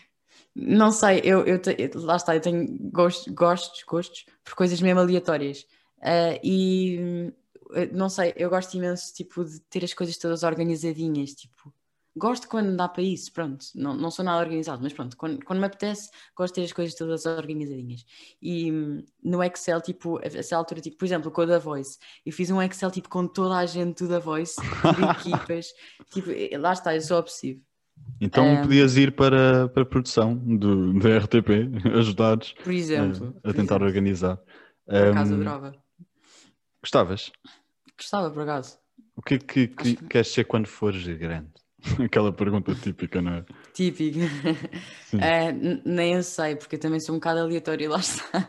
Não 0.60 0.90
sei, 0.90 1.20
eu, 1.22 1.44
eu 1.46 1.60
te- 1.62 1.76
lá 1.94 2.16
está, 2.16 2.34
eu 2.34 2.40
tenho 2.40 2.66
gostos, 2.90 3.32
gostos, 3.32 3.82
gostos 3.84 4.24
por 4.44 4.54
coisas 4.54 4.80
mesmo 4.80 4.98
aleatórias. 5.00 5.64
Ah, 6.02 6.38
e 6.42 7.32
eu 7.70 7.92
não 7.92 8.08
sei, 8.08 8.32
eu 8.36 8.50
gosto 8.50 8.76
imenso 8.76 9.14
tipo, 9.14 9.44
de 9.44 9.60
ter 9.60 9.84
as 9.84 9.94
coisas 9.94 10.16
todas 10.18 10.42
organizadinhas. 10.42 11.30
Tipo, 11.34 11.72
gosto 12.16 12.48
quando 12.48 12.76
dá 12.76 12.88
para 12.88 13.02
isso, 13.04 13.32
pronto. 13.32 13.64
Não, 13.74 13.94
não 13.94 14.10
sou 14.10 14.24
nada 14.24 14.40
organizado, 14.40 14.82
mas 14.82 14.92
pronto, 14.92 15.16
quando, 15.16 15.44
quando 15.44 15.60
me 15.60 15.66
apetece, 15.66 16.10
gosto 16.36 16.54
de 16.54 16.60
ter 16.60 16.66
as 16.66 16.72
coisas 16.72 16.94
todas 16.96 17.24
organizadinhas. 17.26 18.04
E 18.42 18.72
hum, 18.72 19.04
no 19.22 19.42
Excel, 19.44 19.80
tipo, 19.80 20.18
a 20.18 20.22
essa 20.26 20.56
altura, 20.56 20.80
tipo, 20.80 20.96
por 20.96 21.04
exemplo, 21.04 21.30
com 21.30 21.42
o 21.42 21.46
da 21.46 21.58
Voice, 21.60 21.98
eu 22.26 22.32
fiz 22.32 22.50
um 22.50 22.60
Excel 22.60 22.90
tipo 22.90 23.08
com 23.08 23.28
toda 23.28 23.56
a 23.58 23.66
gente 23.66 24.02
do 24.02 24.08
da 24.08 24.18
Voice, 24.18 24.56
por 24.56 24.98
equipas. 25.14 25.72
tipo, 26.10 26.30
lá 26.58 26.72
está, 26.72 26.96
eu 26.96 27.00
sou 27.00 27.18
obsessivo. 27.18 27.60
Então 28.20 28.44
Um, 28.44 28.62
podias 28.62 28.96
ir 28.96 29.14
para, 29.14 29.68
para 29.68 29.82
a 29.82 29.86
produção 29.86 30.34
do, 30.34 30.92
da 30.98 31.10
RTP, 31.10 31.70
ajudares 31.96 32.54
Por 32.62 32.72
exemplo. 32.72 33.26
a, 33.26 33.28
a 33.28 33.42
por 33.42 33.54
tentar 33.54 33.76
exemplo. 33.76 33.86
organizar. 33.86 34.36
Por 34.86 34.96
acaso 34.96 35.32
Um, 35.32 35.36
adorava. 35.36 35.72
gostavas? 36.82 37.30
Gostava, 37.96 38.30
por 38.30 38.42
acaso. 38.42 38.78
O 39.16 39.22
que 39.22 39.34
é 39.34 39.38
que, 39.38 39.68
que 39.68 39.96
queres 39.96 40.28
ser 40.28 40.44
quando 40.44 40.66
fores 40.66 41.04
grande? 41.06 41.50
Aquela 42.04 42.32
pergunta 42.32 42.74
típica, 42.74 43.22
não 43.22 43.34
é? 43.34 43.44
Eh, 45.20 45.52
n- 45.52 45.82
nem 45.84 46.14
eu 46.14 46.22
sei, 46.22 46.56
porque 46.56 46.76
eu 46.76 46.80
também 46.80 47.00
sou 47.00 47.14
um 47.14 47.18
bocado 47.18 47.40
aleatório, 47.40 47.90
lá 47.90 47.98
está. 47.98 48.48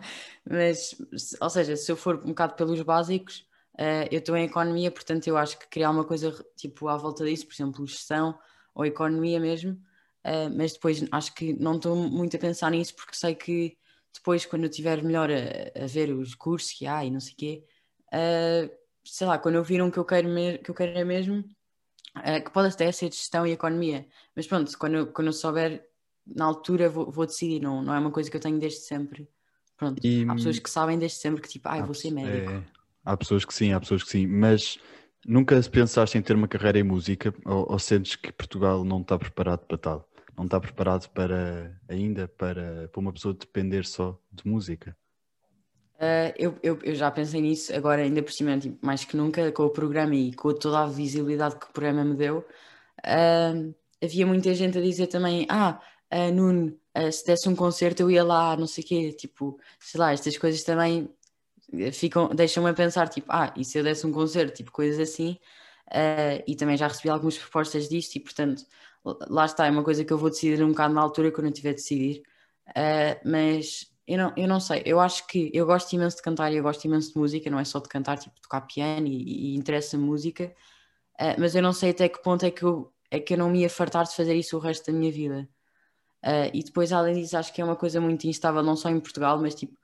Mas, 0.50 0.96
ou 1.40 1.50
seja, 1.50 1.76
se 1.76 1.92
eu 1.92 1.96
for 1.96 2.16
um 2.24 2.30
bocado 2.30 2.56
pelos 2.56 2.82
básicos, 2.82 3.48
Uh, 3.80 4.04
eu 4.12 4.20
estou 4.20 4.36
em 4.36 4.44
economia, 4.44 4.92
portanto 4.92 5.26
eu 5.28 5.38
acho 5.38 5.58
que 5.58 5.66
criar 5.70 5.90
uma 5.92 6.04
coisa 6.04 6.34
tipo 6.58 6.90
à 6.90 6.98
volta 6.98 7.24
disso, 7.24 7.48
por 7.48 7.54
exemplo, 7.54 7.88
gestão 7.88 8.38
ou 8.80 8.86
economia 8.86 9.42
mesmo, 9.42 9.74
uh, 9.74 10.50
mas 10.56 10.72
depois 10.72 11.06
acho 11.12 11.36
que 11.36 11.52
não 11.60 11.76
estou 11.76 11.98
muito 11.98 12.38
a 12.38 12.40
pensar 12.40 12.72
nisso 12.72 12.96
porque 12.96 13.14
sei 13.14 13.36
que 13.36 13.78
depois 14.14 14.46
quando 14.46 14.64
eu 14.64 14.70
estiver 14.70 15.04
melhor 15.04 15.30
a, 15.30 15.84
a, 15.84 15.86
ver 15.86 16.12
os 16.14 16.34
cursos 16.34 16.72
que 16.72 16.88
há 16.88 17.04
e 17.04 17.12
não 17.12 17.20
sei 17.20 17.34
o 17.34 17.36
quê, 17.36 17.64
uh, 18.14 18.72
sei 19.04 19.28
lá, 19.28 19.38
quando 19.38 19.56
eu 19.56 19.64
vir 19.66 19.84
um 19.84 19.92
que 19.92 19.98
eu 19.98 20.06
quero, 20.06 20.30
que 20.64 20.72
eu 20.72 20.76
quero 20.76 20.98
é 20.98 21.04
mesmo, 21.04 21.44
que 22.44 22.52
pode 22.52 22.74
até 22.74 22.92
ser 22.92 23.12
gestão 23.12 23.46
e 23.46 23.52
economia, 23.52 24.08
mas 24.36 24.48
pronto, 24.48 24.72
quando 24.78 24.96
eu, 24.96 25.08
quando 25.08 25.28
eu 25.28 25.34
souber 25.34 25.86
na 26.26 26.46
altura 26.46 26.90
vou, 26.90 27.12
vou 27.12 27.26
decidir, 27.26 27.60
não, 27.62 27.84
não 27.84 27.94
é 27.94 28.00
uma 28.00 28.12
coisa 28.12 28.32
que 28.32 28.38
eu 28.38 28.42
tenho 28.42 28.60
desde 28.60 28.80
sempre. 28.80 29.28
Pronto, 29.76 30.00
e... 30.04 30.26
há 30.28 30.36
pessoas 30.36 30.60
que 30.60 30.70
sabem 30.70 30.98
desde 30.98 31.18
sempre 31.18 31.42
que 31.42 31.50
tipo, 31.50 31.68
ah, 31.68 31.82
vou 31.82 31.94
ser 31.94 32.12
médico. 32.12 32.52
É... 32.52 32.64
Há 33.06 33.18
pessoas 33.18 33.46
que 33.46 33.54
sim, 33.54 33.74
há 33.74 33.80
pessoas 33.80 34.04
que 34.04 34.10
sim, 34.10 34.28
mas 34.28 34.78
nunca 35.26 35.60
pensaste 35.72 36.18
em 36.18 36.22
ter 36.22 36.36
uma 36.36 36.48
carreira 36.48 36.80
em 36.80 36.84
música 36.84 37.34
ou, 37.46 37.72
ou 37.72 37.80
sentes 37.80 38.16
que 38.16 38.32
Portugal 38.32 38.84
não 38.84 39.02
está 39.02 39.18
preparado 39.18 39.66
para 39.66 39.78
tal? 39.78 40.10
Não 40.38 40.46
está 40.46 40.60
preparado 40.60 41.10
para 41.10 41.78
ainda 41.88 42.28
para, 42.28 42.88
para 42.88 43.00
uma 43.00 43.12
pessoa 43.12 43.34
depender 43.34 43.86
só 43.86 44.18
de 44.32 44.48
música? 44.48 44.96
Uh, 45.96 46.32
eu, 46.38 46.58
eu, 46.64 46.80
eu, 46.82 46.96
já 46.96 47.12
pensei 47.12 47.42
nisso, 47.42 47.76
agora 47.76 48.02
ainda 48.02 48.24
por 48.24 48.32
cima, 48.32 48.58
tipo, 48.58 48.78
mais 48.86 49.04
que 49.04 49.18
nunca, 49.18 49.52
com 49.52 49.64
o 49.64 49.70
programa 49.70 50.16
e 50.16 50.34
com 50.34 50.54
toda 50.54 50.80
a 50.80 50.88
visibilidade 50.88 51.58
que 51.58 51.66
o 51.66 51.74
programa 51.74 52.06
me 52.06 52.16
deu, 52.16 52.38
uh, 53.00 53.76
havia 54.02 54.26
muita 54.26 54.54
gente 54.54 54.78
a 54.78 54.82
dizer 54.82 55.08
também: 55.08 55.46
Ah, 55.50 55.82
uh, 56.14 56.34
Nuno, 56.34 56.80
se 57.12 57.26
desse 57.26 57.50
um 57.50 57.56
concerto 57.56 58.02
eu 58.02 58.10
ia 58.10 58.24
lá, 58.24 58.56
não 58.56 58.66
sei 58.66 58.82
o 58.82 58.88
quê, 58.88 59.12
tipo, 59.12 59.60
sei 59.78 60.00
lá, 60.00 60.14
estas 60.14 60.38
coisas 60.38 60.64
também 60.64 61.10
ficam, 61.94 62.30
deixam-me 62.30 62.70
a 62.70 62.74
pensar, 62.74 63.10
tipo, 63.10 63.28
ah, 63.32 63.54
e 63.56 63.64
se 63.64 63.78
eu 63.78 63.84
desse 63.84 64.06
um 64.06 64.12
concerto, 64.12 64.56
tipo, 64.56 64.72
coisas 64.72 65.00
assim, 65.00 65.38
uh, 65.90 66.44
e 66.48 66.56
também 66.56 66.78
já 66.78 66.88
recebi 66.88 67.10
algumas 67.10 67.38
propostas 67.38 67.88
disto, 67.90 68.16
e 68.16 68.20
portanto, 68.20 68.66
lá 69.28 69.46
está, 69.46 69.68
é 69.68 69.72
uma 69.72 69.84
coisa 69.84 70.04
que 70.04 70.12
eu 70.14 70.18
vou 70.18 70.30
decidir 70.30 70.64
um 70.64 70.70
bocado 70.70 70.94
na 70.94 71.02
altura 71.02 71.32
quando 71.32 71.48
eu 71.48 71.54
tiver 71.54 71.72
de 71.72 71.76
decidir, 71.78 72.24
uh, 72.70 73.30
mas 73.30 73.92
eu 74.08 74.18
não, 74.18 74.34
eu 74.36 74.48
não 74.48 74.60
sei, 74.60 74.82
eu 74.86 75.00
acho 75.00 75.28
que 75.28 75.52
eu 75.54 75.66
gosto 75.66 75.94
imenso 75.94 76.18
de 76.18 76.24
cantar 76.24 76.52
e 76.52 76.58
eu 76.58 76.64
gosto 76.64 76.84
imenso 76.86 77.14
de 77.14 77.20
música, 77.20 77.50
não 77.50 77.60
é 77.60 77.66
só 77.66 77.80
de 77.80 77.90
cantar, 77.90 78.18
tipo, 78.18 78.40
tocar 78.42 78.62
piano 78.62 79.08
e, 79.08 79.54
e 79.54 79.56
interessa 79.56 79.98
música, 79.98 80.54
uh, 81.22 81.36
mas 81.40 81.56
eu 81.56 81.62
não 81.62 81.74
sei 81.74 81.92
até 81.92 82.10
que 82.10 82.22
ponto 82.22 82.46
é 82.46 82.52
que 82.52 82.64
eu, 82.64 82.94
é 83.12 83.20
que 83.20 83.34
eu 83.34 83.38
não 83.38 83.50
me 83.50 83.62
ia 83.62 83.70
fartar 83.70 84.06
de 84.06 84.16
fazer 84.16 84.36
isso 84.36 84.58
o 84.58 84.60
resto 84.60 84.92
da 84.92 84.98
minha 84.98 85.12
vida. 85.12 85.50
e 86.54 86.64
depois, 86.64 86.92
além 86.92 87.16
disso, 87.16 87.38
acho 87.38 87.54
que 87.54 87.62
é 87.62 87.66
uma 87.66 87.76
coisa 87.76 88.02
muito 88.02 88.26
instável, 88.28 88.62
não 88.64 88.76
só 88.76 88.90
em 88.90 89.00
Portugal, 89.00 89.40
mas 89.42 89.56
tipo, 89.56 89.79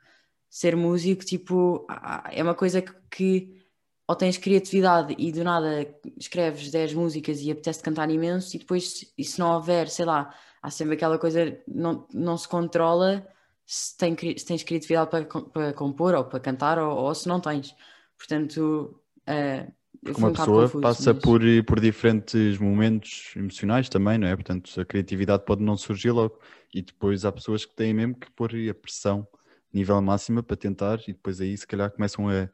ser 0.49 0.75
músico, 0.75 1.25
tipo, 1.25 1.85
é 2.31 2.41
uma 2.41 2.55
coisa 2.55 2.81
que, 2.81 2.93
que 3.11 3.65
ou 4.07 4.15
tens 4.15 4.37
criatividade 4.37 5.15
e 5.17 5.31
do 5.31 5.43
nada 5.43 5.87
escreves 6.17 6.69
10 6.69 6.93
músicas 6.93 7.41
e 7.41 7.51
apetece 7.51 7.81
cantar 7.81 8.09
imenso 8.09 8.55
e 8.55 8.59
depois, 8.59 9.11
e 9.17 9.23
se 9.23 9.39
não 9.39 9.53
houver, 9.53 9.89
sei 9.89 10.05
lá, 10.05 10.33
há 10.61 10.69
sempre 10.69 10.95
aquela 10.95 11.17
coisa, 11.17 11.57
não, 11.67 12.07
não 12.13 12.37
se 12.37 12.47
controla 12.47 13.27
se, 13.65 13.97
tem, 13.97 14.15
se 14.15 14.45
tens 14.45 14.63
criatividade 14.63 15.09
para, 15.09 15.25
para 15.25 15.73
compor 15.73 16.13
ou 16.13 16.23
para 16.23 16.39
cantar 16.39 16.77
ou, 16.77 16.95
ou 16.95 17.15
se 17.15 17.27
não 17.27 17.39
tens. 17.39 17.75
Portanto, 18.17 18.99
uh, 19.27 19.73
uma 20.17 20.29
um 20.29 20.33
pessoa 20.33 20.63
confuso, 20.63 20.81
passa 20.81 21.13
mas... 21.13 21.23
por, 21.23 21.41
por 21.65 21.79
diferentes 21.79 22.59
momentos 22.59 23.33
emocionais 23.35 23.89
também, 23.89 24.17
não 24.19 24.27
é? 24.27 24.35
Portanto, 24.35 24.79
a 24.79 24.85
criatividade 24.85 25.43
pode 25.45 25.63
não 25.63 25.75
surgir 25.75 26.11
logo. 26.11 26.39
E 26.73 26.81
depois 26.81 27.25
há 27.25 27.31
pessoas 27.31 27.65
que 27.65 27.75
têm 27.75 27.93
mesmo 27.93 28.15
que 28.15 28.29
pôr 28.31 28.51
a 28.69 28.73
pressão 28.73 29.27
nível 29.75 30.01
máxima 30.01 30.41
para 30.41 30.55
tentar 30.55 30.99
e 31.01 31.13
depois 31.13 31.41
aí 31.41 31.55
se 31.57 31.67
calhar 31.67 31.91
começam 31.91 32.29
a, 32.29 32.43
a 32.43 32.49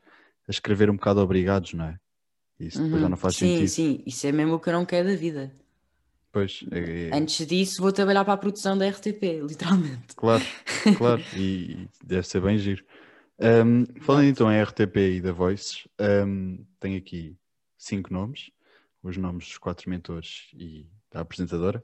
escrever 0.50 0.90
um 0.90 0.96
bocado 0.96 1.22
obrigados, 1.22 1.74
não 1.74 1.86
é? 1.86 2.00
Isso 2.60 2.78
depois 2.78 2.96
uhum. 2.96 3.02
já 3.02 3.10
não 3.10 3.18
faz 3.18 3.36
sim, 3.36 3.48
sentido. 3.48 3.68
Sim, 3.68 3.98
sim, 3.98 4.04
isso 4.06 4.28
é 4.28 4.32
mesmo 4.32 4.56
o 4.56 4.60
que 4.60 4.70
eu 4.70 4.74
não 4.74 4.86
quero 4.86 5.08
da 5.08 5.16
vida. 5.16 5.52
Pois, 6.32 6.64
é, 6.72 7.10
é... 7.10 7.16
Antes 7.16 7.46
disso 7.46 7.82
vou 7.82 7.92
trabalhar 7.92 8.24
para 8.24 8.34
a 8.34 8.38
produção 8.38 8.78
da 8.78 8.88
RTP, 8.88 9.42
literalmente. 9.48 10.16
Claro, 10.16 10.44
claro, 10.98 11.22
e, 11.36 11.88
deve 12.04 12.28
ser 12.28 12.42
bem 12.42 12.58
giro. 12.58 12.84
Um, 13.40 13.86
falando 14.02 14.26
então 14.26 14.52
em 14.52 14.62
RTP 14.62 14.98
e 14.98 15.22
da 15.22 15.32
Voice, 15.32 15.90
um, 16.00 16.64
tenho 16.80 16.98
aqui 16.98 17.36
cinco 17.78 18.14
nomes, 18.14 18.52
os 19.02 19.18
nomes 19.18 19.46
dos 19.46 19.58
quatro 19.58 19.90
mentores 19.90 20.50
e 20.54 20.88
da 21.12 21.22
apresentadora, 21.22 21.84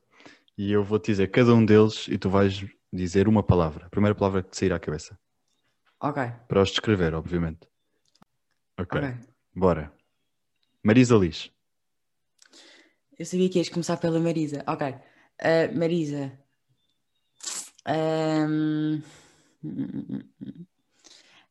e 0.55 0.71
eu 0.71 0.83
vou-te 0.83 1.07
dizer 1.11 1.29
cada 1.29 1.53
um 1.53 1.65
deles 1.65 2.07
e 2.07 2.17
tu 2.17 2.29
vais 2.29 2.63
dizer 2.93 3.27
uma 3.27 3.43
palavra, 3.43 3.87
a 3.87 3.89
primeira 3.89 4.15
palavra 4.15 4.43
que 4.43 4.51
te 4.51 4.57
sair 4.57 4.71
à 4.71 4.79
cabeça. 4.79 5.17
Ok. 5.99 6.23
Para 6.47 6.61
os 6.61 6.69
descrever, 6.69 7.13
obviamente. 7.13 7.67
Ok. 8.77 9.01
Bora. 9.55 9.91
Marisa 10.83 11.15
Liz. 11.15 11.51
Eu 13.17 13.25
sabia 13.25 13.49
que 13.49 13.57
ias 13.57 13.69
começar 13.69 13.97
pela 13.97 14.19
Marisa. 14.19 14.63
Ok. 14.67 14.87
Uh, 14.87 15.77
Marisa. 15.77 16.31
Um... 17.87 19.01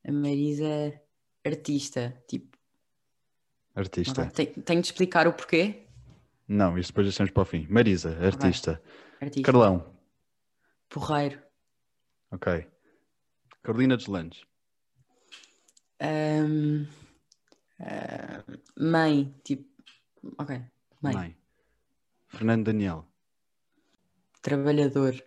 A 0.06 0.12
Marisa 0.12 1.00
artista, 1.44 2.22
tipo. 2.28 2.56
Artista. 3.74 4.22
Okay. 4.22 4.46
Tenho 4.46 4.80
de 4.80 4.86
explicar 4.86 5.26
o 5.26 5.32
porquê? 5.32 5.88
Não, 6.48 6.78
isso 6.78 6.90
depois 6.90 7.06
deixamos 7.06 7.32
para 7.32 7.42
o 7.42 7.46
fim. 7.46 7.66
Marisa, 7.68 8.16
artista. 8.24 8.80
Okay. 9.16 9.26
artista. 9.26 9.52
Carlão. 9.52 9.92
Porreiro. 10.88 11.42
Ok. 12.30 12.66
Carolina 13.66 13.96
Deslandes. 13.96 14.44
Um, 16.00 16.86
uh, 17.80 18.60
mãe, 18.78 19.34
tipo. 19.42 19.68
Ok, 20.38 20.62
mãe. 21.02 21.14
mãe. 21.14 21.36
Fernando 22.28 22.66
Daniel. 22.66 23.04
Trabalhador. 24.40 25.20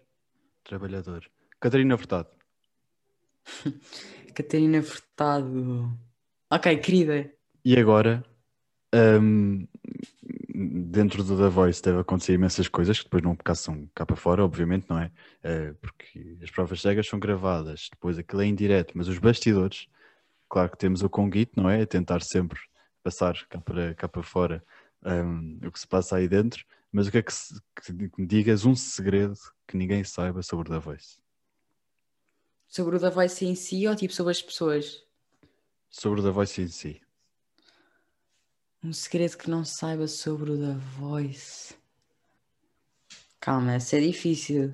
Trabalhador. 0.63 1.29
Catarina 1.60 1.98
Furtado. 1.98 2.29
Catarina 4.34 4.81
Furtado. 4.84 6.00
Ok, 6.50 6.77
querida. 6.77 7.29
E 7.65 7.77
agora, 7.77 8.24
um, 9.22 9.67
dentro 10.59 11.23
do 11.23 11.37
The 11.37 11.47
Voice 11.47 11.81
deve 11.81 11.99
acontecer 11.99 12.33
imensas 12.33 12.67
coisas 12.67 12.97
que 12.97 13.05
depois 13.05 13.23
não 13.23 13.35
passam 13.35 13.89
cá 13.95 14.05
para 14.05 14.15
fora, 14.17 14.43
obviamente, 14.43 14.87
não 14.89 14.99
é? 14.99 15.11
é? 15.41 15.73
Porque 15.73 16.37
as 16.43 16.51
provas 16.51 16.81
cegas 16.81 17.07
são 17.07 17.17
gravadas, 17.17 17.87
depois 17.89 18.17
aquilo 18.17 18.41
é 18.41 18.45
em 18.45 18.53
direto, 18.53 18.91
mas 18.95 19.07
os 19.07 19.17
bastidores, 19.19 19.87
claro 20.49 20.69
que 20.69 20.77
temos 20.77 21.01
o 21.01 21.09
conguito, 21.09 21.53
não 21.55 21.69
é? 21.69 21.81
A 21.81 21.87
tentar 21.87 22.21
sempre 22.21 22.59
passar 23.01 23.35
cá 23.47 23.61
para, 23.61 23.93
cá 23.95 24.09
para 24.09 24.21
fora 24.21 24.63
um, 25.05 25.59
o 25.65 25.71
que 25.71 25.79
se 25.79 25.87
passa 25.87 26.17
aí 26.17 26.27
dentro, 26.27 26.65
mas 26.91 27.07
o 27.07 27.11
que 27.11 27.19
é 27.19 27.21
que, 27.21 27.33
se, 27.33 27.55
que 27.81 27.93
me 27.93 28.27
digas 28.27 28.65
um 28.65 28.75
segredo 28.75 29.37
que 29.65 29.77
ninguém 29.77 30.03
saiba 30.03 30.43
sobre 30.43 30.69
o 30.69 30.73
The 30.73 30.79
Voice? 30.79 31.19
Sobre 32.67 32.97
o 32.97 32.99
The 32.99 33.09
Voice 33.09 33.45
em 33.45 33.55
si 33.55 33.87
ou 33.87 33.95
tipo 33.95 34.13
sobre 34.13 34.31
as 34.31 34.41
pessoas? 34.41 35.05
Sobre 35.89 36.19
o 36.19 36.23
The 36.23 36.31
Voice 36.31 36.61
em 36.61 36.67
si. 36.67 37.01
Um 38.81 38.93
segredo 38.93 39.38
que 39.38 39.50
não 39.50 39.65
saiba 39.65 40.07
sobre 40.07 40.51
o 40.51 40.57
The 40.57 40.77
Voice. 40.98 41.75
Calma, 43.39 43.74
essa 43.74 43.98
é 43.98 44.00
difícil. 44.00 44.74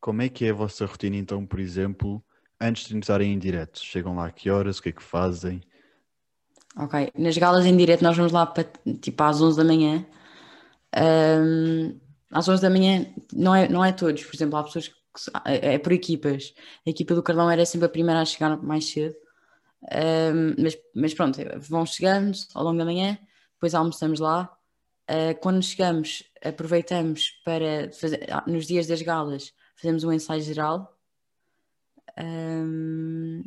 Como 0.00 0.22
é 0.22 0.28
que 0.28 0.44
é 0.44 0.50
a 0.50 0.54
vossa 0.54 0.86
rotina 0.86 1.16
então, 1.16 1.46
por 1.46 1.60
exemplo, 1.60 2.20
antes 2.60 2.88
de 2.88 2.96
entrarem 2.96 3.32
em 3.32 3.38
direto? 3.38 3.78
Chegam 3.78 4.16
lá 4.16 4.26
a 4.26 4.32
que 4.32 4.50
horas? 4.50 4.78
O 4.78 4.82
que 4.82 4.88
é 4.88 4.92
que 4.92 5.02
fazem? 5.02 5.62
Ok, 6.76 7.12
nas 7.16 7.38
galas 7.38 7.64
em 7.64 7.76
direto 7.76 8.02
nós 8.02 8.16
vamos 8.16 8.32
lá 8.32 8.44
para 8.46 8.68
tipo 9.00 9.22
às 9.22 9.40
11 9.40 9.56
da 9.56 9.64
manhã. 9.64 10.06
Um, 10.96 12.00
às 12.32 12.48
11 12.48 12.60
da 12.60 12.70
manhã 12.70 13.06
não 13.32 13.54
é, 13.54 13.68
não 13.68 13.84
é 13.84 13.92
todos, 13.92 14.24
por 14.24 14.34
exemplo, 14.34 14.56
há 14.56 14.64
pessoas 14.64 14.88
que 14.88 14.94
é, 15.44 15.74
é 15.74 15.78
por 15.78 15.92
equipas. 15.92 16.54
A 16.84 16.90
equipa 16.90 17.14
do 17.14 17.22
Carlão 17.22 17.48
era 17.48 17.64
sempre 17.64 17.86
a 17.86 17.90
primeira 17.90 18.20
a 18.20 18.24
chegar 18.24 18.56
mais 18.60 18.86
cedo. 18.90 19.14
Um, 19.82 20.62
mas, 20.62 20.76
mas 20.94 21.14
pronto, 21.14 21.38
vão 21.58 21.86
chegando 21.86 22.36
ao 22.54 22.64
longo 22.64 22.78
da 22.78 22.84
manhã, 22.84 23.18
depois 23.54 23.74
almoçamos 23.74 24.20
lá. 24.20 24.50
Uh, 25.10 25.38
quando 25.40 25.62
chegamos, 25.62 26.22
aproveitamos 26.44 27.30
para 27.44 27.90
fazer, 27.92 28.26
ah, 28.30 28.44
nos 28.46 28.66
dias 28.66 28.86
das 28.86 29.02
galas, 29.02 29.52
fazemos 29.74 30.04
um 30.04 30.12
ensaio 30.12 30.42
geral. 30.42 30.96
Um... 32.18 33.42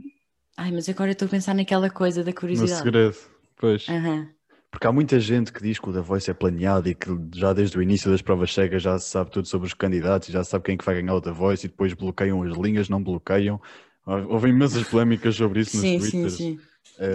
Ai, 0.57 0.71
mas 0.71 0.89
agora 0.89 1.11
estou 1.11 1.27
a 1.27 1.31
pensar 1.31 1.55
naquela 1.55 1.89
coisa 1.89 2.23
da 2.23 2.33
curiosidade. 2.33 2.73
No 2.73 2.77
segredo, 2.77 3.17
pois. 3.55 3.87
Uhum. 3.87 4.27
Porque 4.69 4.87
há 4.87 4.91
muita 4.91 5.19
gente 5.19 5.53
que 5.53 5.61
diz 5.61 5.77
que 5.77 5.87
o 5.87 5.93
The 5.93 6.01
Voice 6.01 6.29
é 6.29 6.33
planeado 6.33 6.89
e 6.89 6.95
que 6.95 7.09
já 7.35 7.53
desde 7.53 7.77
o 7.77 7.81
início 7.81 8.09
das 8.09 8.23
provas 8.23 8.51
cegas 8.51 8.81
já 8.81 8.97
se 8.97 9.07
sabe 9.07 9.29
tudo 9.29 9.47
sobre 9.47 9.67
os 9.67 9.73
candidatos 9.73 10.29
e 10.29 10.31
já 10.31 10.43
sabe 10.43 10.65
quem 10.65 10.73
é 10.73 10.77
que 10.77 10.83
vai 10.83 10.95
ganhar 10.95 11.13
o 11.13 11.21
The 11.21 11.31
Voice 11.31 11.65
e 11.65 11.69
depois 11.69 11.93
bloqueiam 11.93 12.41
as 12.41 12.57
linhas, 12.57 12.89
não 12.89 13.01
bloqueiam. 13.01 13.61
Houve 14.05 14.49
imensas 14.49 14.83
polémicas 14.83 15.35
sobre 15.35 15.61
isso 15.61 15.77
sim, 15.77 15.93
no 15.93 15.99
Twitter. 15.99 16.29
Sim, 16.29 16.37
sim, 16.37 16.59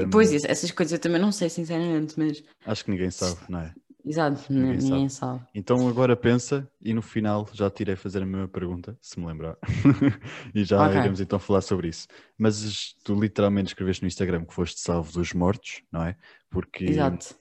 um, 0.07 0.11
Pois, 0.11 0.33
essas 0.45 0.71
coisas 0.71 0.93
eu 0.93 0.99
também 0.99 1.21
não 1.21 1.31
sei, 1.31 1.49
sinceramente, 1.49 2.15
mas... 2.19 2.43
Acho 2.67 2.85
que 2.85 2.91
ninguém 2.91 3.11
sabe, 3.11 3.39
não 3.49 3.61
é? 3.61 3.75
Exato, 4.05 4.51
Ninguém 4.51 4.71
ninguém, 4.73 4.91
ninguém 4.91 5.09
sabe. 5.11 5.43
Então 5.55 5.87
agora 5.87 6.17
pensa 6.17 6.67
e 6.81 6.95
no 6.95 7.03
final 7.03 7.47
já 7.53 7.69
te 7.69 7.83
irei 7.83 7.95
fazer 7.95 8.23
a 8.23 8.27
mesma 8.27 8.49
pergunta, 8.49 8.97
se 9.03 9.21
me 9.21 9.27
lembrar. 9.27 9.59
e 10.55 10.65
já 10.65 10.83
Ok. 10.83 10.97
iremos 10.99 11.21
então 11.21 11.39
falar 11.39 11.61
sobre 11.61 11.89
isso. 11.89 12.09
Mas 12.39 12.95
tu 13.05 13.15
literalmente 13.15 13.69
escreveste 13.69 14.03
no 14.03 14.09
Instagram 14.09 14.47
que 14.47 14.55
foste 14.55 14.81
salvo 14.81 15.13
dos 15.13 15.35
mortos, 15.35 15.83
não 15.93 16.05
é? 16.05 16.17
Porque 16.49 16.87
Exato. 16.87 17.35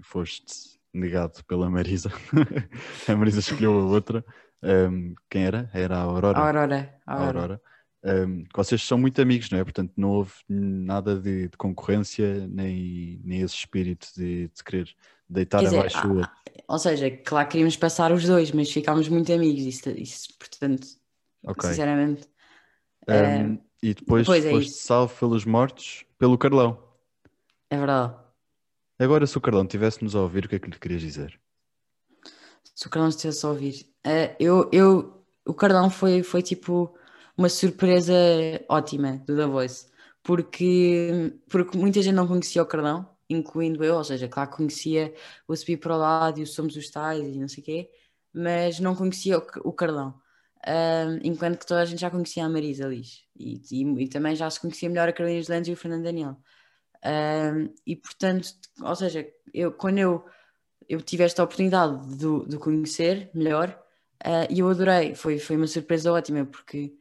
foste 0.00 0.78
negado 0.94 1.44
pela 1.44 1.68
Marisa. 1.68 2.10
a 3.06 3.16
Marisa 3.16 3.40
escolheu 3.40 3.72
a 3.78 3.84
outra. 3.84 4.24
Um, 4.62 5.14
quem 5.28 5.44
era? 5.44 5.68
Era 5.74 5.98
a 5.98 6.02
Aurora. 6.02 6.38
A 6.38 6.46
Aurora. 6.46 6.94
A 7.06 7.14
a 7.14 7.26
Aurora. 7.26 7.60
Um, 8.04 8.44
vocês 8.54 8.82
são 8.82 8.98
muito 8.98 9.20
amigos, 9.22 9.48
não 9.50 9.58
é? 9.58 9.64
Portanto, 9.64 9.92
não 9.96 10.10
houve 10.10 10.32
nada 10.46 11.16
de, 11.18 11.48
de 11.48 11.56
concorrência, 11.56 12.46
nem, 12.48 13.18
nem 13.24 13.40
esse 13.40 13.54
espírito 13.54 14.08
de, 14.14 14.48
de 14.48 14.62
querer 14.62 14.94
deitar 15.26 15.60
Quer 15.60 15.64
dizer, 15.64 15.78
abaixo 15.78 16.08
o 16.08 16.16
outro. 16.16 16.30
Ou 16.68 16.78
seja, 16.78 17.10
claro 17.10 17.46
que 17.46 17.52
queríamos 17.52 17.76
passar 17.76 18.12
os 18.12 18.24
dois, 18.24 18.52
mas 18.52 18.70
ficámos 18.70 19.08
muito 19.08 19.32
amigos. 19.32 19.62
Isso, 19.62 19.88
isso 19.90 20.28
portanto, 20.38 20.86
Ok. 21.46 21.70
sinceramente. 21.70 22.28
Um, 23.08 23.58
e 23.82 23.94
depois 23.94 24.26
pois 24.26 24.44
é 24.44 24.50
foste 24.50 24.68
isso. 24.68 24.86
salvo 24.86 25.14
pelos 25.18 25.44
mortos 25.46 26.04
pelo 26.18 26.36
Carlão. 26.36 26.78
É 27.70 27.78
verdade. 27.78 28.14
Agora, 28.98 29.26
se 29.26 29.36
o 29.36 29.40
Carlão 29.40 29.66
tivesse-nos 29.66 30.14
a 30.14 30.20
ouvir, 30.20 30.44
o 30.44 30.48
que 30.48 30.56
é 30.56 30.58
que 30.58 30.70
lhe 30.70 30.78
querias 30.78 31.00
dizer? 31.00 31.40
Se 32.74 32.86
o 32.86 32.90
Carlão 32.90 33.08
estivesse 33.08 33.44
a 33.44 33.48
ouvir. 33.48 33.86
Eh, 34.04 34.36
eu, 34.38 34.68
eu, 34.72 35.24
o 35.46 35.54
Carlão 35.54 35.88
foi, 35.90 36.22
foi 36.22 36.42
tipo 36.42 36.94
uma 37.36 37.48
surpresa 37.48 38.14
ótima 38.68 39.18
do 39.26 39.36
The 39.36 39.46
Voice, 39.46 39.86
porque, 40.22 41.32
porque 41.48 41.76
muita 41.76 42.02
gente 42.02 42.14
não 42.14 42.26
conhecia 42.26 42.62
o 42.62 42.66
Carlão, 42.66 43.08
incluindo 43.28 43.84
eu, 43.84 43.96
ou 43.96 44.04
seja, 44.04 44.28
claro 44.28 44.50
que 44.50 44.56
conhecia 44.56 45.14
o 45.48 45.56
Subir 45.56 45.78
para 45.78 45.94
o 45.94 45.98
Lado 45.98 46.40
e 46.40 46.42
o 46.42 46.46
Somos 46.46 46.76
os 46.76 46.90
Tais 46.90 47.34
e 47.34 47.38
não 47.40 47.48
sei 47.48 47.62
o 47.62 47.64
quê, 47.64 47.90
mas 48.32 48.80
não 48.80 48.94
conhecia 48.94 49.38
o, 49.38 49.42
o 49.64 49.72
Carlão. 49.72 50.14
Ahm, 50.66 51.20
enquanto 51.22 51.58
que 51.58 51.66
toda 51.66 51.82
a 51.82 51.84
gente 51.84 52.00
já 52.00 52.10
conhecia 52.10 52.44
a 52.44 52.48
Marisa 52.48 52.86
Liz 52.86 53.22
e, 53.36 53.60
e, 53.70 54.04
e 54.04 54.08
também 54.08 54.34
já 54.34 54.48
se 54.48 54.60
conhecia 54.60 54.88
melhor 54.88 55.08
a 55.08 55.12
Carolina 55.12 55.44
Landes 55.48 55.68
e 55.68 55.72
o 55.72 55.76
Fernando 55.76 56.04
Daniel. 56.04 56.36
Ahm, 57.02 57.68
e 57.86 57.96
portanto, 57.96 58.48
ou 58.82 58.96
seja, 58.96 59.26
eu, 59.52 59.72
quando 59.72 59.98
eu 59.98 60.24
eu 60.88 61.00
tive 61.00 61.24
esta 61.24 61.42
oportunidade 61.42 62.16
de, 62.16 62.48
de 62.48 62.58
conhecer 62.58 63.30
melhor 63.34 63.78
ah, 64.22 64.46
e 64.50 64.60
eu 64.60 64.68
adorei. 64.68 65.14
Foi, 65.14 65.38
foi 65.38 65.56
uma 65.56 65.66
surpresa 65.66 66.12
ótima 66.12 66.44
porque 66.46 66.94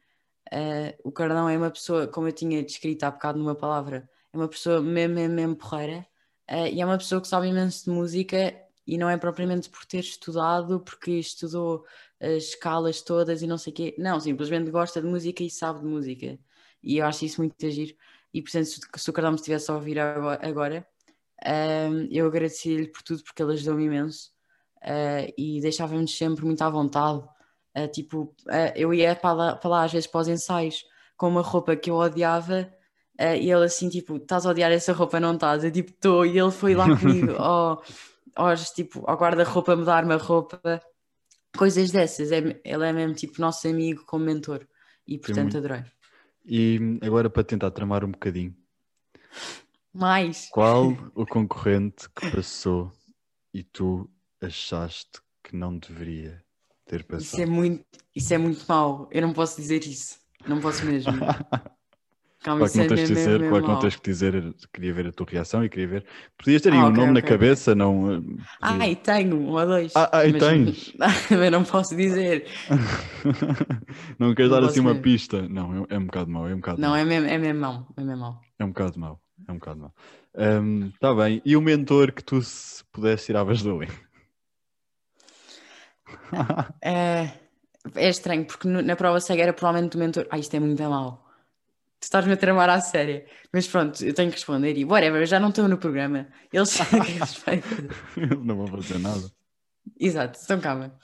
ah, 0.52 0.94
o 1.04 1.12
Cardão 1.12 1.50
é 1.50 1.58
uma 1.58 1.72
pessoa, 1.72 2.08
como 2.08 2.28
eu 2.28 2.34
tinha 2.34 2.64
descrito 2.64 3.06
há 3.06 3.12
bocado 3.12 3.40
numa 3.40 3.56
palavra, 3.56 4.10
é 4.32 4.38
uma 4.38 4.48
pessoa 4.48 4.82
mesmo, 4.82 5.16
mesmo, 5.16 5.36
mesmo 5.36 5.56
porreira 5.56 6.06
ah, 6.48 6.68
e 6.70 6.82
é 6.82 6.86
uma 6.86 6.98
pessoa 6.98 7.22
que 7.22 7.28
sabe 7.28 7.48
imenso 7.48 7.86
de 7.86 7.92
música 7.92 8.54
e 8.86 8.98
não 8.98 9.10
é 9.10 9.18
propriamente 9.18 9.70
por 9.70 9.86
ter 9.86 10.00
estudado, 10.00 10.80
porque 10.82 11.12
estudou 11.12 11.86
as 12.20 12.44
escalas 12.44 13.02
todas 13.02 13.42
e 13.42 13.48
não 13.48 13.58
sei 13.58 13.72
o 13.72 13.76
quê. 13.76 13.96
Não, 13.98 14.20
simplesmente 14.20 14.70
gosta 14.72 15.02
de 15.02 15.08
música 15.08 15.44
e 15.44 15.50
sabe 15.50 15.80
de 15.80 15.86
música. 15.86 16.40
E 16.82 16.98
eu 16.98 17.06
acho 17.06 17.26
isso 17.26 17.42
muito 17.42 17.66
agir. 17.66 17.98
E 18.34 18.42
portanto, 18.42 18.66
se, 18.66 19.10
o 19.10 19.14
Cardão 19.14 19.32
me 19.32 19.38
estivesse 19.38 19.72
a 19.72 19.76
ouvir 19.76 20.00
agora, 20.00 20.86
um, 21.46 22.08
eu 22.12 22.28
agradeci-lhe 22.28 22.88
por 22.88 23.02
tudo 23.04 23.24
porque 23.24 23.42
ele 23.44 23.54
ajudou-me 23.54 23.86
imenso 23.86 24.32
uh, 24.82 25.34
e 25.38 25.62
deixava-nos 25.62 26.16
sempre 26.18 26.46
muito 26.46 26.62
à 26.62 26.70
vontade. 26.70 27.24
Uh, 27.76 27.88
tipo, 27.88 28.36
uh, 28.46 28.72
eu 28.76 28.94
ia 28.94 29.16
para 29.16 29.34
lá, 29.34 29.56
para 29.56 29.70
lá 29.70 29.84
às 29.84 29.92
vezes 29.92 30.08
para 30.08 30.22
os 30.22 30.28
ensaios 30.28 30.86
com 31.18 31.28
uma 31.28 31.42
roupa 31.42 31.76
que 31.76 31.90
eu 31.90 31.96
odiava 31.96 32.72
uh, 33.20 33.36
e 33.36 33.52
ele 33.52 33.66
assim, 33.66 33.90
tipo, 33.90 34.18
estás 34.18 34.46
a 34.46 34.52
odiar 34.52 34.72
essa 34.72 34.94
roupa, 34.94 35.20
não 35.20 35.34
estás? 35.34 35.64
Eu 35.64 35.72
tipo, 35.72 35.90
estou. 35.90 36.26
E 36.26 36.38
ele 36.38 36.52
foi 36.52 36.76
lá 36.76 36.86
comigo 36.98 37.34
ao, 37.42 37.84
aos, 38.36 38.70
tipo, 38.72 39.04
ao 39.08 39.18
guarda-roupa 39.18 39.76
mudar-me 39.76 40.14
a 40.14 40.18
roupa, 40.18 40.62
coisas 41.58 41.92
dessas. 41.92 42.32
É, 42.32 42.38
ele 42.64 42.86
é 42.86 42.94
mesmo 42.94 43.16
tipo 43.16 43.42
nosso 43.42 43.68
amigo 43.68 44.04
como 44.06 44.26
mentor 44.26 44.68
e 45.08 45.18
portanto 45.18 45.58
adorei. 45.58 45.84
E 46.46 47.00
agora, 47.02 47.30
para 47.30 47.44
tentar 47.44 47.72
tramar 47.72 48.04
um 48.04 48.12
bocadinho, 48.12 48.54
Mais. 49.94 50.50
qual 50.52 50.90
o 51.16 51.26
concorrente 51.26 52.10
que 52.10 52.30
passou 52.32 52.92
e 53.54 53.64
tu 53.64 54.10
achaste 54.42 55.22
que 55.42 55.56
não 55.56 55.78
deveria 55.78 56.43
ter 56.86 57.00
Isso 57.00 57.08
passado? 57.08 57.42
é 57.42 57.46
muito, 57.46 57.86
isso 58.16 58.34
é 58.34 58.38
muito 58.38 58.66
mau. 58.68 59.08
Eu 59.12 59.22
não 59.22 59.34
posso 59.34 59.60
dizer 59.60 59.84
isso. 59.86 60.18
Não 60.48 60.60
posso 60.60 60.86
mesmo. 60.86 61.14
Calma, 62.44 62.60
Claro 62.60 62.66
isso 62.66 62.74
que 62.74 62.78
não 62.78 62.84
é 62.84 62.88
tens 62.90 63.00
de 63.08 63.16
dizer, 63.16 63.40
claro 63.50 63.64
que 63.64 63.70
não 63.70 63.80
tens 63.80 63.96
que 63.96 64.04
dizer, 64.04 64.56
queria 64.74 64.94
ver 64.94 65.08
a 65.08 65.12
tua 65.14 65.26
reação 65.30 65.64
e 65.64 65.70
queria 65.70 65.88
ver. 65.88 66.06
Podias 66.38 66.62
ter 66.62 66.74
aí 66.74 66.80
Ah, 66.80 66.88
um 66.88 66.92
nome 66.92 67.14
na 67.14 67.22
cabeça, 67.22 67.74
não. 67.74 68.14
eh, 68.16 68.22
Ah, 68.62 68.86
e 68.86 68.96
tenho, 68.98 69.38
um 69.38 69.52
ou 69.52 69.66
dois. 69.66 69.94
Ah, 69.96 70.10
mas, 70.30 70.44
tens? 70.44 70.94
mas 71.32 71.52
não 71.52 71.64
posso 71.64 71.96
dizer. 71.96 72.46
não 74.20 74.36
queres 74.36 74.52
dar 74.52 74.62
assim 74.62 74.82
uma 74.82 74.94
pista? 74.96 75.48
Não, 75.48 75.86
é, 75.90 75.96
é 75.96 75.98
um 75.98 76.06
bocado 76.06 76.30
mau, 76.30 76.48
é 76.48 76.54
um 76.54 76.58
bocado 76.58 76.82
Não, 76.82 76.94
é 76.94 77.06
mesmo, 77.06 77.30
é 77.30 77.38
mesmo 77.38 77.62
mau. 77.62 77.88
É 77.96 78.04
mesmo 78.04 78.22
mau. 78.22 78.42
É 78.60 78.66
um 78.66 78.70
bocado 78.70 79.00
mau, 79.00 79.22
é 79.48 79.52
um 79.52 79.56
bocado 79.56 79.80
mau. 79.80 79.94
Está 80.94 81.16
bem, 81.16 81.42
e 81.46 81.56
o 81.56 81.62
mentor 81.62 82.12
que 82.12 82.24
tu 82.24 82.42
se 82.42 82.84
pudesse 82.92 83.28
tiravas 83.28 83.64
dali? 83.64 83.88
É, 86.82 87.30
é 87.96 88.10
estranho, 88.10 88.46
porque 88.46 88.68
na 88.68 88.96
prova 88.96 89.20
cega 89.20 89.44
era 89.44 89.54
provavelmente 89.54 89.96
o 89.96 90.00
mentor. 90.00 90.28
Ah, 90.30 90.38
isto 90.38 90.56
é 90.56 90.60
muito 90.60 90.82
mau. 90.84 91.24
Tu 92.00 92.04
estás-me 92.06 92.34
a 92.34 92.38
tramar 92.38 92.70
à 92.70 92.82
séria. 92.82 93.26
Mas 93.52 93.68
pronto, 93.68 94.04
eu 94.04 94.14
tenho 94.14 94.30
que 94.30 94.36
responder. 94.36 94.78
E 94.78 94.84
whatever, 94.86 95.22
eu 95.22 95.26
já 95.26 95.40
não 95.40 95.50
estou 95.50 95.68
no 95.68 95.78
programa. 95.78 96.28
Eles 96.52 96.78
não 98.44 98.58
vão 98.58 98.68
fazer 98.68 99.00
nada. 99.00 99.32
Exato, 100.00 100.40
então 100.44 100.60
calma. 100.60 100.98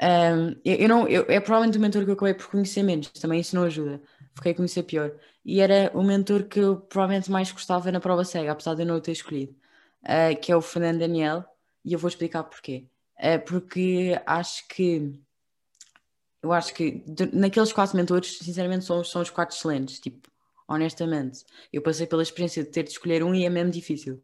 Ahm, 0.00 0.56
eu, 0.64 0.74
eu 0.76 0.88
não, 0.88 1.08
eu- 1.08 1.26
é 1.28 1.40
provavelmente 1.40 1.78
o 1.78 1.80
mentor 1.80 2.04
que 2.04 2.10
eu 2.10 2.14
acabei 2.14 2.34
por 2.34 2.48
conhecer 2.48 2.82
menos, 2.82 3.08
também 3.10 3.40
isso 3.40 3.54
não 3.56 3.62
ajuda. 3.64 4.00
Fiquei 4.34 4.52
a 4.52 4.54
conhecer 4.54 4.82
pior. 4.82 5.12
E 5.44 5.60
era 5.60 5.90
o 5.94 6.02
mentor 6.02 6.44
que 6.44 6.58
eu 6.60 6.76
provavelmente 6.76 7.30
mais 7.30 7.50
gostava 7.52 7.90
na 7.92 8.00
prova 8.00 8.24
cega, 8.24 8.52
apesar 8.52 8.74
de 8.74 8.82
eu 8.82 8.86
não 8.86 8.96
o 8.96 9.00
ter 9.00 9.12
escolhido, 9.12 9.54
ah, 10.02 10.34
que 10.34 10.50
é 10.50 10.56
o 10.56 10.60
Fernando 10.60 10.98
Daniel, 11.00 11.44
e 11.84 11.92
eu 11.92 11.98
vou 11.98 12.08
explicar 12.08 12.42
porquê. 12.44 12.88
Ah, 13.18 13.38
porque 13.38 14.20
acho 14.26 14.66
que 14.68 15.20
eu 16.42 16.52
acho 16.52 16.74
que 16.74 17.02
naqueles 17.32 17.72
quatro 17.72 17.96
mentores, 17.96 18.38
sinceramente, 18.38 18.84
são, 18.84 19.02
são 19.02 19.22
os 19.22 19.30
quatro 19.30 19.56
excelentes, 19.56 19.98
tipo, 19.98 20.30
honestamente. 20.68 21.44
Eu 21.72 21.82
passei 21.82 22.06
pela 22.06 22.22
experiência 22.22 22.62
de 22.62 22.70
ter 22.70 22.82
de 22.82 22.90
escolher 22.90 23.22
um 23.22 23.34
e 23.34 23.44
é 23.46 23.50
mesmo 23.50 23.70
difícil. 23.70 24.22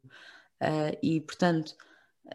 Ah, 0.60 0.92
e 1.02 1.20
portanto. 1.22 1.74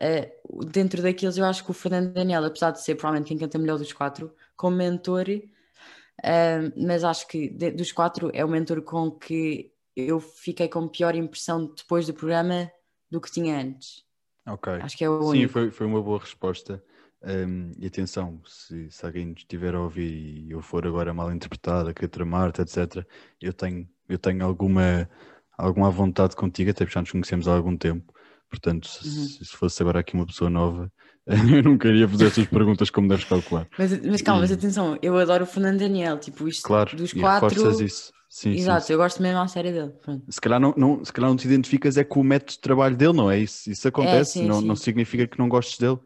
Uh, 0.01 0.65
dentro 0.67 1.01
daqueles, 1.01 1.37
eu 1.37 1.45
acho 1.45 1.65
que 1.65 1.71
o 1.71 1.73
Fernando 1.73 2.13
Daniel, 2.13 2.45
apesar 2.45 2.71
de 2.71 2.81
ser 2.83 2.95
provavelmente 2.95 3.29
quem 3.29 3.37
canta 3.39 3.57
melhor 3.59 3.79
dos 3.79 3.93
quatro, 3.93 4.33
como 4.55 4.77
mentor, 4.77 5.25
uh, 5.29 6.73
mas 6.87 7.03
acho 7.03 7.27
que 7.27 7.49
de- 7.49 7.71
dos 7.71 7.91
quatro 7.91 8.31
é 8.33 8.43
o 8.45 8.47
mentor 8.47 8.81
com 8.83 9.11
que 9.11 9.73
eu 9.95 10.19
fiquei 10.19 10.67
com 10.69 10.87
pior 10.87 11.15
impressão 11.15 11.73
depois 11.75 12.07
do 12.07 12.13
programa 12.13 12.71
do 13.09 13.21
que 13.21 13.31
tinha 13.31 13.57
antes. 13.59 14.04
Ok. 14.47 14.67
Acho 14.79 14.97
que 14.97 15.03
é 15.03 15.09
o 15.09 15.21
Sim, 15.21 15.29
único. 15.31 15.53
foi, 15.53 15.71
foi 15.71 15.87
uma 15.87 16.01
boa 16.01 16.19
resposta. 16.19 16.83
Um, 17.23 17.71
e 17.79 17.87
atenção, 17.87 18.41
se, 18.45 18.89
se 18.91 19.05
alguém 19.05 19.33
estiver 19.33 19.73
a 19.73 19.81
ouvir 19.81 20.11
e 20.47 20.51
eu 20.51 20.61
for 20.61 20.85
agora 20.85 21.13
mal 21.13 21.31
interpretado, 21.33 21.89
a 21.89 21.93
querer 21.93 22.09
tramar-te, 22.09 22.61
etc., 22.61 23.07
eu 23.41 23.51
tenho, 23.53 23.89
eu 24.07 24.19
tenho 24.19 24.45
alguma, 24.45 25.09
alguma 25.57 25.89
vontade 25.89 26.35
contigo, 26.35 26.69
até 26.69 26.85
porque 26.85 26.93
já 26.93 27.01
nos 27.01 27.11
conhecemos 27.11 27.47
há 27.47 27.55
algum 27.55 27.75
tempo. 27.75 28.13
Portanto, 28.49 28.87
se, 28.87 29.03
Uhum. 29.07 29.45
se 29.45 29.55
fosse 29.57 29.81
agora 29.81 29.99
aqui 29.99 30.13
uma 30.13 30.25
pessoa 30.25 30.49
nova, 30.49 30.91
eu 31.25 31.63
não 31.63 31.77
queria 31.77 32.07
fazer 32.07 32.27
estas 32.27 32.45
perguntas 32.45 32.89
como 32.91 33.07
deves 33.07 33.25
calcular. 33.25 33.67
Mas, 33.77 33.99
mas 34.01 34.21
calma, 34.21 34.41
mas 34.41 34.51
E- 34.51 34.57
atenção, 34.57 34.97
eu 35.01 35.17
adoro 35.17 35.43
o 35.43 35.47
Fernando 35.47 35.79
Daniel, 35.79 36.19
tipo, 36.19 36.47
isto 36.47 36.67
Claro, 36.67 36.91
dos 36.91 37.13
quatro. 37.13 37.61
reforças 37.61 37.79
isso. 37.79 38.13
Sim, 38.35 38.51
Exato, 38.51 38.85
sim. 38.85 38.91
eu 38.91 38.99
gosto 38.99 39.23
mesmo 39.23 39.39
à 39.39 39.47
série 39.47 39.71
dele. 39.71 39.93
Pronto. 40.01 40.29
Se 40.29 40.41
calhar 40.41 40.59
não, 40.59 40.73
não, 40.75 41.05
se 41.05 41.13
calhar 41.13 41.29
não 41.29 41.37
te 41.37 41.47
identificas 41.47 41.95
é 41.95 42.03
com 42.03 42.19
o 42.19 42.23
método 42.23 42.51
de 42.51 42.59
trabalho 42.59 42.93
dele, 42.93 43.13
não 43.13 43.31
é? 43.31 43.39
Isso, 43.39 43.71
isso 43.71 43.87
acontece, 43.87 44.39
É, 44.39 44.41
sim, 44.41 44.45
não, 44.49 44.59
não 44.59 44.75
significa 44.75 45.25
que 45.25 45.39
não 45.39 45.47
gostes 45.47 45.77
dele. 45.77 45.97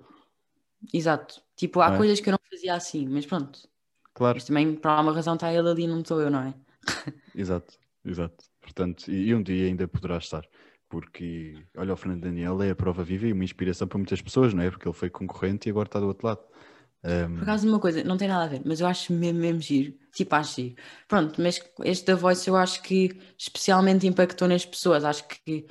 Exato. 0.94 1.42
Tipo, 1.56 1.82
há 1.82 1.96
é? 1.96 1.98
coisas 1.98 2.20
que 2.20 2.30
eu 2.30 2.34
não 2.34 2.40
fazia 2.48 2.76
assim, 2.76 3.08
mas 3.08 3.26
pronto. 3.26 3.68
Claro. 4.14 4.36
Mas 4.36 4.44
também, 4.44 4.76
por 4.76 4.90
alguma 4.90 5.12
razão, 5.12 5.34
está 5.34 5.52
ele 5.52 5.68
ali 5.68 5.86
e 5.86 5.88
não 5.88 6.02
estou 6.02 6.22
eu, 6.22 6.30
não 6.30 6.42
é? 6.44 6.54
Exato, 7.34 7.80
exato. 8.06 8.46
Portanto, 8.62 9.10
e, 9.10 9.30
e 9.30 9.34
um 9.34 9.42
dia 9.42 9.66
ainda 9.66 9.88
poderá 9.88 10.20
estar. 10.20 10.46
Porque, 10.88 11.56
olha, 11.76 11.94
o 11.94 11.98
Fernando 11.98 12.22
Daniel 12.22 12.62
é 12.62 12.70
a 12.70 12.76
prova 12.76 13.04
viva 13.04 13.26
e 13.26 13.34
uma 13.34 13.44
inspiração 13.44 13.88
para 13.88 13.98
muitas 13.98 14.22
pessoas, 14.22 14.54
não 14.54 14.62
é? 14.62 14.70
Porque 14.70 14.88
ele 14.88 14.94
foi 14.94 15.10
concorrente 15.10 15.68
e 15.68 15.72
agora 15.72 15.88
está 15.88 16.00
do 16.00 16.06
outro 16.06 16.28
lado. 16.28 16.42
Um, 17.04 17.36
Por 17.36 17.44
acaso, 17.44 17.68
uma 17.68 17.80
coisa, 17.80 18.04
não 18.04 18.18
tem 18.18 18.28
nada 18.28 18.44
a 18.44 18.48
ver, 18.48 18.62
mas 18.66 18.82
eu 18.82 18.88
acho 18.88 19.14
mesmo, 19.14 19.40
mesmo 19.40 19.62
giro. 19.62 19.94
Tipo, 20.14 20.36
acho 20.36 20.56
giro. 20.62 20.76
Pronto, 21.08 21.42
mas 21.42 21.60
este 21.86 22.06
da 22.08 22.16
Voice 22.16 22.48
eu 22.50 22.56
acho 22.58 22.82
que 22.84 23.18
especialmente 23.38 24.06
impactou 24.08 24.48
nas 24.48 24.66
pessoas. 24.66 25.06
Acho 25.06 25.26
que, 25.28 25.66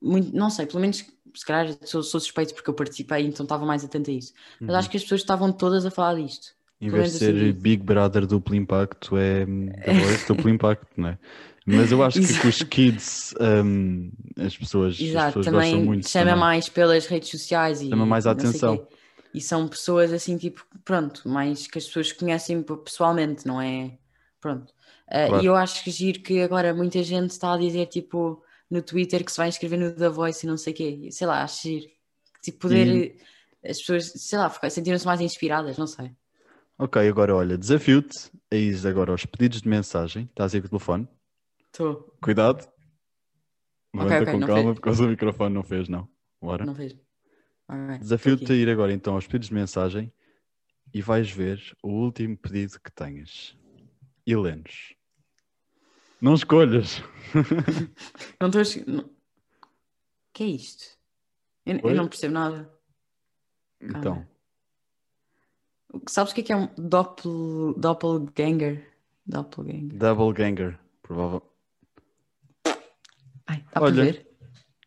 muito, 0.00 0.34
não 0.34 0.50
sei, 0.50 0.66
pelo 0.66 0.80
menos, 0.80 1.04
se 1.34 1.44
calhar 1.46 1.76
sou, 1.84 2.02
sou 2.02 2.20
suspeito 2.20 2.54
porque 2.54 2.70
eu 2.70 2.74
participei, 2.74 3.26
então 3.26 3.44
estava 3.44 3.66
mais 3.66 3.84
atento 3.84 4.10
a 4.10 4.14
isso. 4.14 4.32
Mas 4.66 4.74
uhum. 4.74 4.78
acho 4.78 4.90
que 4.90 4.96
as 4.96 5.02
pessoas 5.02 5.20
estavam 5.22 5.52
todas 5.52 5.84
a 5.84 5.90
falar 5.90 6.14
disto. 6.14 6.56
Em 6.80 6.90
vez 6.90 7.10
de 7.12 7.18
ser 7.18 7.34
assim. 7.34 7.52
Big 7.52 7.82
Brother 7.82 8.26
duplo 8.26 8.54
impacto, 8.54 9.16
é 9.16 9.44
The 9.84 9.92
Voice 9.94 10.26
duplo 10.26 10.48
impacto, 10.48 10.88
não 10.96 11.08
é? 11.10 11.18
Mas 11.66 11.90
eu 11.92 12.02
acho 12.02 12.22
que 12.22 12.38
com 12.38 12.48
os 12.48 12.62
kids 12.62 13.34
um, 13.40 14.10
as 14.38 14.56
pessoas, 14.56 14.94
as 14.94 15.00
Exato, 15.00 15.38
pessoas 15.40 15.48
gostam 15.48 15.78
também 15.78 15.84
muito. 15.84 16.08
chama 16.08 16.36
também. 16.36 16.40
mais 16.40 16.68
pelas 16.68 17.06
redes 17.06 17.30
sociais 17.30 17.82
e 17.82 17.90
Chama 17.90 18.06
mais 18.06 18.26
a 18.26 18.30
atenção. 18.32 18.78
quê. 18.78 18.97
E 19.34 19.40
são 19.40 19.68
pessoas 19.68 20.12
assim, 20.12 20.36
tipo, 20.38 20.66
pronto, 20.84 21.28
mais 21.28 21.66
que 21.66 21.78
as 21.78 21.86
pessoas 21.86 22.12
conhecem 22.12 22.62
pessoalmente, 22.62 23.46
não 23.46 23.60
é? 23.60 23.98
Pronto. 24.40 24.72
Ah, 25.06 25.26
Claro. 25.28 25.42
E 25.42 25.46
eu 25.46 25.54
acho 25.54 25.84
que 25.84 25.90
giro 25.90 26.20
que 26.20 26.40
agora 26.40 26.74
muita 26.74 27.02
gente 27.02 27.30
está 27.30 27.54
a 27.54 27.58
dizer, 27.58 27.86
tipo, 27.86 28.42
no 28.70 28.82
Twitter 28.82 29.24
que 29.24 29.30
se 29.30 29.38
vai 29.38 29.48
inscrever 29.48 29.78
no 29.78 29.94
The 29.94 30.08
Voice 30.08 30.44
e 30.44 30.48
não 30.48 30.56
sei 30.56 30.72
o 30.72 30.76
quê. 30.76 31.08
Sei 31.10 31.26
lá, 31.26 31.42
acho 31.42 31.62
giro. 31.62 31.86
Tipo, 32.42 32.58
poder. 32.58 33.16
As 33.64 33.78
pessoas, 33.78 34.12
sei 34.14 34.38
lá, 34.38 34.50
sentiram-se 34.70 35.06
mais 35.06 35.20
inspiradas, 35.20 35.76
não 35.76 35.86
sei. 35.86 36.12
Ok, 36.78 37.06
agora 37.08 37.34
olha, 37.34 37.58
desafio-te 37.58 38.30
a 38.52 38.54
ir 38.56 38.86
agora 38.86 39.10
aos 39.10 39.26
pedidos 39.26 39.62
de 39.62 39.68
mensagem. 39.68 40.24
Estás 40.24 40.54
aí 40.54 40.60
com 40.60 40.68
o 40.68 40.70
telefone. 40.70 41.08
Estou. 41.72 42.14
Cuidado. 42.22 42.68
Levanta 43.94 44.22
ok, 44.22 44.32
com 44.32 44.38
não 44.38 44.46
calma, 44.46 44.62
fez. 44.62 44.80
porque 44.80 45.02
o 45.02 45.08
microfone 45.08 45.54
não 45.54 45.62
fez, 45.62 45.88
não. 45.88 46.08
Bora. 46.40 46.64
Não 46.64 46.74
fez. 46.74 46.96
Ok, 47.68 47.98
Desafio-te 47.98 48.52
a 48.52 48.54
ir 48.54 48.68
agora 48.70 48.92
então 48.92 49.14
aos 49.14 49.26
pedidos 49.26 49.48
de 49.48 49.54
mensagem 49.54 50.12
e 50.92 51.02
vais 51.02 51.30
ver 51.30 51.60
o 51.82 51.88
último 51.90 52.36
pedido 52.36 52.80
que 52.80 52.90
tenhas. 52.90 53.56
E 54.26 54.34
lê-nos. 54.36 54.94
Não 56.20 56.34
escolhas. 56.34 57.02
Não 58.40 58.48
estou 58.48 58.62
a. 58.62 58.90
não- 58.90 59.04
O 59.04 59.10
que 60.32 60.42
é 60.42 60.46
isto? 60.46 60.84
Eu, 61.64 61.78
eu 61.78 61.94
não 61.94 62.08
percebo 62.08 62.34
nada. 62.34 62.72
Então, 63.80 64.26
Sabes 66.08 66.32
o 66.32 66.34
que 66.34 66.40
é 66.42 66.44
que 66.44 66.52
é 66.52 66.56
um 66.56 66.68
doppel, 66.76 67.74
doppelganger? 67.76 68.86
Doppelganger. 69.26 69.98
Double 69.98 70.32
Ganger. 70.32 70.78
Provável. 71.02 71.42
Ai, 73.46 73.64
dá 73.72 73.80
Olha. 73.80 73.94
para 73.94 74.04
ver? 74.04 74.28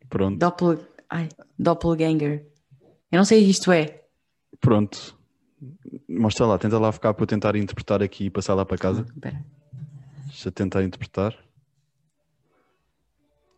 Pronto. 0.09 0.37
Doppel, 0.37 0.87
ai, 1.09 1.29
doppelganger. 1.57 2.50
Eu 3.11 3.17
não 3.17 3.25
sei 3.25 3.41
o 3.41 3.43
que 3.43 3.51
isto 3.51 3.71
é. 3.71 4.03
Pronto. 4.59 5.17
Mostra 6.07 6.45
lá, 6.45 6.57
tenta 6.57 6.79
lá 6.79 6.91
ficar 6.91 7.13
para 7.13 7.23
eu 7.23 7.27
tentar 7.27 7.55
interpretar 7.55 8.01
aqui 8.01 8.25
e 8.25 8.29
passar 8.29 8.53
lá 8.53 8.65
para 8.65 8.77
casa. 8.77 9.01
Espera. 9.01 9.45
Deixa 10.27 10.47
eu 10.47 10.51
tentar 10.51 10.83
interpretar. 10.83 11.37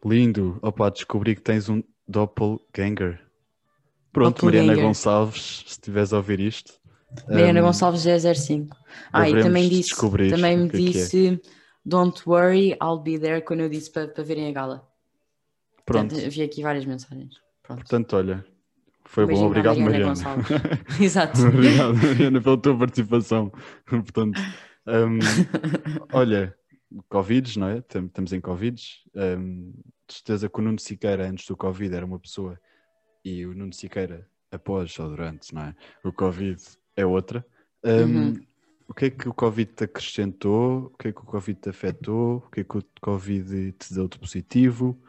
Lindo. 0.04 0.60
Opa, 0.62 0.90
descobri 0.90 1.36
que 1.36 1.42
tens 1.42 1.70
um 1.70 1.84
doppelganger. 2.08 3.22
Pronto, 4.12 4.46
Mariana 4.46 4.68
Doppelganger. 4.68 4.88
Gonçalves, 4.88 5.64
se 5.66 5.72
estiveres 5.72 6.14
a 6.14 6.18
ouvir 6.18 6.40
isto. 6.40 6.74
Mariana 7.30 7.62
hum, 7.62 7.66
Gonçalves 7.66 8.04
005. 8.04 8.76
Ah, 9.12 9.30
e 9.30 9.42
também 9.42 9.70
disse, 9.70 9.96
também 9.96 10.58
me 10.58 10.64
é 10.64 10.68
é. 10.68 10.70
disse 10.70 11.42
Don't 11.86 12.22
worry, 12.28 12.78
I'll 12.82 13.00
be 13.00 13.20
there 13.20 13.42
quando 13.42 13.62
eu 13.62 13.70
disse 13.70 13.92
para, 13.92 14.08
para 14.08 14.24
verem 14.24 14.48
a 14.48 14.52
gala. 14.52 14.88
Pronto. 15.86 16.10
Portanto, 16.10 16.26
havia 16.26 16.46
aqui 16.46 16.64
várias 16.64 16.86
mensagens. 16.86 17.36
Pronto. 17.62 17.80
Portanto, 17.80 18.16
olha, 18.16 18.46
foi 19.14 19.26
Um 19.26 19.28
bom. 19.28 19.46
Obrigado, 19.46 19.80
Mariana 19.80 20.14
Mariana. 20.16 20.44
Exato. 21.00 21.40
Obrigado, 21.46 21.96
Mariana, 21.96 22.42
pela 22.42 22.58
tua 22.58 22.78
participação. 22.78 23.52
Portanto, 23.86 24.42
hum, 24.88 25.20
olha, 26.12 26.56
Covid, 27.10 27.60
não 27.60 27.68
é? 27.68 27.82
Tam- 27.82 28.06
Estamos 28.08 28.34
em 28.34 28.42
Covid. 28.42 28.82
Hum, 29.16 29.74
de 30.08 30.14
certeza 30.16 30.50
que 30.50 30.60
o 30.60 30.64
Nuno 30.64 30.80
Siqueira, 30.80 31.30
antes 31.30 31.46
do 31.46 31.56
Covid, 31.56 31.94
era 31.96 32.06
uma 32.06 32.20
pessoa 32.20 32.60
e 33.24 33.46
o 33.46 33.54
Nuno 33.54 33.72
Siqueira, 33.72 34.28
após 34.52 34.98
ou 35.00 35.10
durante, 35.10 35.54
não 35.54 35.62
é? 35.64 35.76
O 36.04 36.12
Covid 36.12 36.62
é 36.96 37.06
outra. 37.06 37.46
Hum, 37.84 37.92
Uhum. 38.30 38.34
O 38.86 38.94
que 38.94 39.06
é 39.06 39.10
que 39.10 39.30
o 39.30 39.34
Covid 39.34 39.72
te 39.74 39.84
acrescentou? 39.86 40.92
O 40.94 40.98
que 40.98 41.08
é 41.08 41.12
que 41.14 41.22
o 41.22 41.24
Covid 41.26 41.60
te 41.60 41.70
afetou? 41.70 42.38
O 42.46 42.50
que 42.52 42.60
é 42.60 42.64
que 42.64 42.78
o 42.78 42.84
Covid 43.02 43.72
te 43.72 43.94
deu 43.94 44.08
de 44.08 44.20
positivo? 44.20 45.02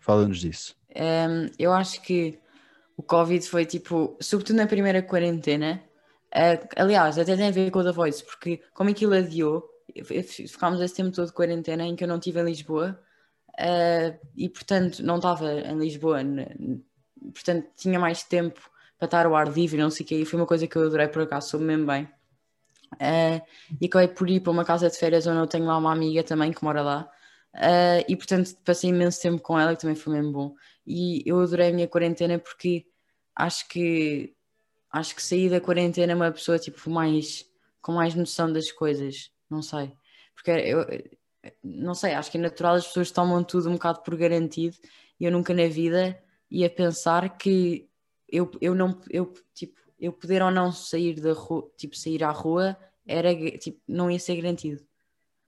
Fala-nos 0.00 0.40
disso. 0.40 0.76
Um, 0.94 1.48
eu 1.58 1.72
acho 1.72 2.02
que 2.02 2.38
o 2.96 3.02
Covid 3.02 3.46
foi 3.48 3.66
tipo, 3.66 4.16
sobretudo 4.20 4.56
na 4.56 4.66
primeira 4.66 5.02
quarentena. 5.02 5.82
uh, 6.34 6.68
aliás, 6.76 7.18
até 7.18 7.36
tem 7.36 7.48
a 7.48 7.50
ver 7.50 7.70
com 7.70 7.80
o 7.80 7.84
The 7.84 7.92
Voice, 7.92 8.24
porque 8.24 8.62
como 8.72 8.90
aquilo 8.90 9.14
adiou, 9.14 9.68
ficámos 10.24 10.80
esse 10.80 10.94
tempo 10.94 11.14
todo 11.14 11.26
de 11.26 11.32
quarentena 11.32 11.84
em 11.84 11.96
que 11.96 12.04
eu 12.04 12.08
não 12.08 12.16
estive 12.16 12.40
em 12.40 12.44
Lisboa 12.44 12.98
uh, 13.60 14.26
e, 14.36 14.48
portanto, 14.48 15.00
não 15.02 15.16
estava 15.16 15.52
em 15.52 15.78
Lisboa, 15.78 16.20
portanto, 17.32 17.68
tinha 17.76 17.98
mais 17.98 18.22
tempo 18.22 18.60
para 18.98 19.06
estar 19.06 19.26
ao 19.26 19.34
ar 19.36 19.48
livre, 19.48 19.78
não 19.78 19.90
sei 19.90 20.04
o 20.04 20.08
quê, 20.08 20.16
e 20.16 20.24
foi 20.24 20.38
uma 20.38 20.46
coisa 20.46 20.66
que 20.66 20.76
eu 20.76 20.82
adorei 20.86 21.08
por 21.08 21.22
acaso, 21.22 21.50
soube 21.50 21.64
mesmo 21.64 21.86
bem. 21.86 22.08
Uh, 22.94 23.42
e 23.80 23.86
acabei 23.86 24.08
por 24.08 24.30
ir 24.30 24.40
para 24.40 24.52
uma 24.52 24.64
casa 24.64 24.88
de 24.88 24.96
férias 24.96 25.26
onde 25.26 25.38
eu 25.38 25.46
tenho 25.48 25.64
lá 25.64 25.76
uma 25.76 25.92
amiga 25.92 26.22
também 26.22 26.52
que 26.52 26.62
mora 26.62 26.80
lá. 26.80 27.10
Uh, 27.54 28.04
e 28.08 28.16
portanto 28.16 28.52
passei 28.64 28.90
imenso 28.90 29.20
tempo 29.20 29.40
com 29.40 29.58
ela, 29.58 29.74
que 29.74 29.80
também 29.80 29.96
foi 29.96 30.12
mesmo 30.12 30.32
bom 30.32 30.54
e 30.86 31.22
eu 31.26 31.40
adorei 31.40 31.70
a 31.70 31.72
minha 31.72 31.88
quarentena 31.88 32.38
porque 32.38 32.86
acho 33.34 33.68
que 33.68 34.34
acho 34.92 35.14
que 35.14 35.22
saí 35.22 35.48
da 35.48 35.60
quarentena 35.60 36.14
uma 36.14 36.30
pessoa 36.30 36.58
tipo 36.58 36.88
mais 36.90 37.44
com 37.80 37.92
mais 37.92 38.14
noção 38.14 38.52
das 38.52 38.70
coisas, 38.72 39.30
não 39.50 39.60
sei, 39.60 39.92
porque 40.34 40.50
eu 40.50 40.86
não 41.62 41.94
sei, 41.94 42.14
acho 42.14 42.30
que 42.30 42.38
é 42.38 42.40
natural 42.40 42.76
as 42.76 42.86
pessoas 42.86 43.10
tomam 43.10 43.42
tudo 43.44 43.68
um 43.68 43.74
bocado 43.74 44.02
por 44.02 44.16
garantido 44.16 44.76
e 45.18 45.24
eu 45.24 45.32
nunca 45.32 45.52
na 45.52 45.66
vida 45.68 46.18
ia 46.50 46.70
pensar 46.70 47.36
que 47.36 47.88
eu, 48.28 48.50
eu 48.60 48.74
não 48.74 49.00
eu 49.10 49.32
tipo 49.52 49.80
eu 49.98 50.12
poder 50.12 50.42
ou 50.42 50.50
não 50.50 50.72
sair 50.72 51.20
da 51.20 51.32
rua, 51.32 51.70
tipo 51.76 51.96
sair 51.96 52.22
à 52.24 52.30
rua 52.30 52.76
era 53.06 53.34
tipo 53.58 53.80
não 53.86 54.10
ia 54.10 54.18
ser 54.18 54.36
garantido. 54.36 54.82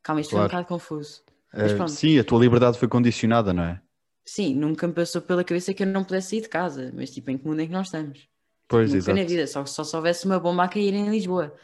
Calma, 0.02 0.20
isto 0.20 0.30
foi 0.30 0.40
um 0.40 0.48
Claro. 0.48 0.64
bocado 0.64 0.68
confuso. 0.68 1.22
Uh, 1.52 1.88
sim, 1.88 2.18
a 2.18 2.24
tua 2.24 2.38
liberdade 2.38 2.78
foi 2.78 2.86
condicionada, 2.86 3.52
não 3.52 3.64
é? 3.64 3.82
Sim, 4.26 4.54
nunca 4.56 4.86
me 4.88 4.92
passou 4.94 5.22
pela 5.22 5.44
cabeça 5.44 5.72
que 5.72 5.82
eu 5.82 5.86
não 5.86 6.04
pudesse 6.04 6.30
sair 6.30 6.42
de 6.42 6.48
casa, 6.48 6.92
mas 6.94 7.10
tipo, 7.10 7.30
em 7.30 7.38
que 7.38 7.46
mundo 7.46 7.60
é 7.62 7.66
que 7.66 7.72
nós 7.72 7.86
estamos? 7.86 8.28
Pois, 8.68 8.90
Nunca 8.90 8.96
exato. 8.96 9.20
na 9.20 9.24
vida, 9.24 9.46
só, 9.46 9.64
só 9.66 9.84
se 9.84 9.96
houvesse 9.96 10.26
uma 10.26 10.40
bomba 10.40 10.64
a 10.64 10.68
cair 10.68 10.94
em 10.94 11.10
Lisboa. 11.10 11.54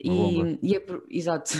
E, 0.00 0.58
e 0.62 0.76
exato. 1.10 1.52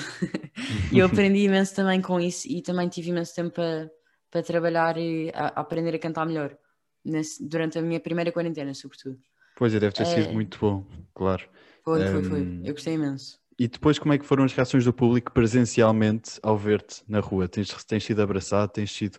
e 0.91 0.99
eu 0.99 1.07
aprendi 1.07 1.41
imenso 1.45 1.75
também 1.75 2.01
com 2.01 2.21
isso 2.21 2.49
e 2.49 2.63
também 2.63 2.89
tive 2.89 3.11
imenso 3.11 3.35
tempo 3.35 3.51
para, 3.53 3.91
para 4.31 4.43
trabalhar 4.43 4.97
e 4.99 5.31
a, 5.35 5.47
a 5.47 5.61
aprender 5.61 5.95
a 5.95 5.99
cantar 5.99 6.27
melhor 6.27 6.57
nesse- 7.05 7.47
durante 7.47 7.79
a 7.79 7.83
minha 7.83 8.01
primeira 8.01 8.33
quarentena, 8.33 8.75
sobretudo. 8.75 9.19
Pois 9.57 9.75
é, 9.75 9.81
deve 9.81 9.95
ter 9.95 10.07
sido 10.07 10.29
É. 10.29 10.33
muito 10.33 10.59
bom, 10.59 10.85
claro. 11.15 11.49
Foi, 11.85 12.07
foi, 12.07 12.23
foi. 12.23 12.41
Hum. 12.41 12.63
Eu 12.65 12.75
gostei 12.75 12.95
imenso. 12.95 13.39
E 13.59 13.69
depois, 13.69 13.99
como 13.99 14.13
é 14.15 14.19
que 14.19 14.25
foram 14.25 14.45
as 14.45 14.53
reações 14.55 14.85
do 14.85 14.93
público 14.93 15.33
presencialmente 15.33 16.39
ao 16.43 16.57
ver-te 16.57 17.03
na 17.07 17.21
rua? 17.21 17.47
Tens, 17.47 17.69
tens 17.85 18.05
sido 18.05 18.23
abraçado, 18.23 18.73
tens 18.73 18.91
sido 18.91 19.19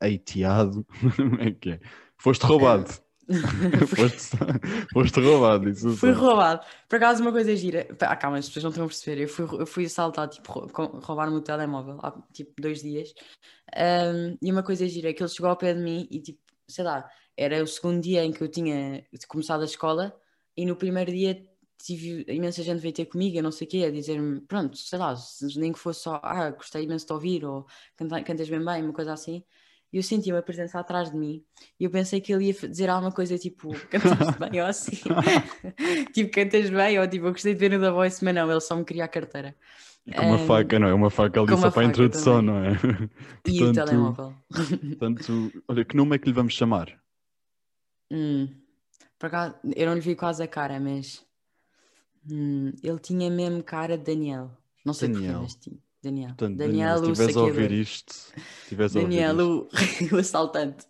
hateado? 0.00 0.86
Como 1.16 1.40
é 1.40 1.50
que 1.52 1.70
é? 1.70 1.80
Foste 2.16 2.44
roubado. 2.44 2.90
foste, 3.94 4.36
foste 4.90 5.20
roubado, 5.20 5.68
isso 5.68 5.90
Fui 5.96 6.12
sei. 6.14 6.18
roubado. 6.18 6.64
Por 6.88 6.96
acaso, 6.96 7.20
uma 7.22 7.30
coisa 7.30 7.54
gira. 7.54 7.86
Ah, 8.00 8.16
calma, 8.16 8.38
as 8.38 8.46
pessoas 8.46 8.64
não 8.64 8.70
estão 8.70 8.84
a 8.84 8.88
perceber. 8.88 9.22
Eu 9.22 9.28
fui, 9.28 9.60
eu 9.60 9.66
fui 9.66 9.84
assaltado, 9.84 10.32
tipo, 10.32 10.52
roubaram-me 11.02 11.36
o 11.36 11.42
telemóvel 11.42 11.98
há 12.02 12.10
tipo 12.32 12.54
dois 12.58 12.80
dias. 12.80 13.12
Ahm, 13.76 14.36
e 14.40 14.50
uma 14.50 14.62
coisa 14.62 14.88
gira 14.88 15.10
é 15.10 15.12
que 15.12 15.22
ele 15.22 15.28
chegou 15.28 15.50
ao 15.50 15.56
pé 15.56 15.74
de 15.74 15.80
mim 15.80 16.08
e, 16.10 16.20
tipo, 16.20 16.40
sei 16.66 16.84
lá, 16.84 17.08
era 17.36 17.62
o 17.62 17.66
segundo 17.66 18.00
dia 18.00 18.24
em 18.24 18.32
que 18.32 18.42
eu 18.42 18.48
tinha 18.48 19.04
começado 19.28 19.60
a 19.60 19.66
escola 19.66 20.18
e 20.56 20.64
no 20.64 20.74
primeiro 20.74 21.12
dia 21.12 21.46
tive 21.80 22.24
imensa 22.28 22.62
gente 22.62 22.80
veio 22.80 22.92
ter 22.92 23.06
comigo, 23.06 23.36
eu 23.36 23.42
não 23.42 23.52
sei 23.52 23.66
o 23.66 23.70
quê, 23.70 23.84
a 23.84 23.90
dizer-me, 23.90 24.40
pronto, 24.40 24.76
sei 24.76 24.98
lá, 24.98 25.14
se 25.14 25.58
nem 25.60 25.72
que 25.72 25.78
fosse 25.78 26.00
só, 26.00 26.18
ah, 26.24 26.50
gostei 26.50 26.82
imenso 26.82 27.06
de 27.06 27.12
ouvir, 27.12 27.44
ou 27.44 27.66
canta- 27.96 28.22
cantas 28.24 28.48
bem 28.48 28.64
bem, 28.64 28.82
uma 28.82 28.92
coisa 28.92 29.12
assim. 29.12 29.44
E 29.92 29.96
eu 29.96 30.02
senti 30.02 30.30
uma 30.30 30.42
presença 30.42 30.78
atrás 30.78 31.10
de 31.10 31.16
mim 31.16 31.42
e 31.80 31.84
eu 31.84 31.90
pensei 31.90 32.20
que 32.20 32.32
ele 32.32 32.46
ia 32.46 32.52
dizer 32.52 32.90
alguma 32.90 33.10
coisa 33.10 33.38
tipo, 33.38 33.70
cantas 33.88 34.36
bem 34.36 34.60
ou 34.60 34.66
assim. 34.66 34.96
tipo, 36.12 36.30
cantas 36.30 36.68
bem, 36.68 36.98
ou 36.98 37.08
tipo, 37.08 37.26
eu 37.26 37.32
gostei 37.32 37.54
de 37.54 37.60
ver 37.60 37.70
no 37.70 37.80
da 37.80 37.90
Voice, 37.90 38.22
mas 38.22 38.34
não, 38.34 38.50
ele 38.50 38.60
só 38.60 38.76
me 38.76 38.84
queria 38.84 39.04
a 39.04 39.08
carteira. 39.08 39.56
Com 40.16 40.22
uma 40.22 40.36
Ahm, 40.36 40.46
faca, 40.46 40.78
não 40.78 40.88
é? 40.88 40.94
Uma 40.94 41.10
faca 41.10 41.40
ali 41.40 41.56
só 41.56 41.70
para 41.70 41.82
a 41.82 41.84
introdução, 41.84 42.44
também. 42.44 42.46
não 42.46 42.64
é? 42.64 42.70
E 43.46 43.62
o 43.62 43.72
Portanto, 43.72 43.86
telemóvel. 43.86 44.34
Portanto, 44.48 45.52
olha, 45.68 45.84
que 45.84 45.96
nome 45.96 46.16
é 46.16 46.18
que 46.18 46.26
lhe 46.28 46.32
vamos 46.34 46.54
chamar? 46.54 46.98
Hum, 48.10 48.48
por 49.18 49.26
acaso, 49.26 49.56
eu 49.76 49.86
não 49.86 49.94
lhe 49.94 50.00
vi 50.00 50.14
quase 50.14 50.42
a 50.42 50.48
cara, 50.48 50.80
mas 50.80 51.24
hum, 52.30 52.72
ele 52.82 52.98
tinha 52.98 53.30
mesmo 53.30 53.62
cara 53.62 53.98
de 53.98 54.04
Daniel. 54.04 54.50
Não 54.84 54.94
sei 54.94 55.08
porquê, 55.08 55.24
Daniel. 55.26 55.42
mas 55.42 55.54
tinha. 55.56 55.78
Daniel. 56.10 56.28
Portanto, 56.28 56.56
Daniel, 56.56 56.94
Daniel, 57.00 57.04
se 57.04 57.10
estiveres 57.22 57.36
a 57.36 57.40
ouvir 57.42 57.72
isto, 57.72 58.12
se 58.12 58.34
estiveres 58.62 58.96
a 58.96 59.00
ouvir 59.00 59.10
Daniel, 59.16 59.68
isto, 59.70 60.14
o, 60.14 60.18
assaltante. 60.20 60.86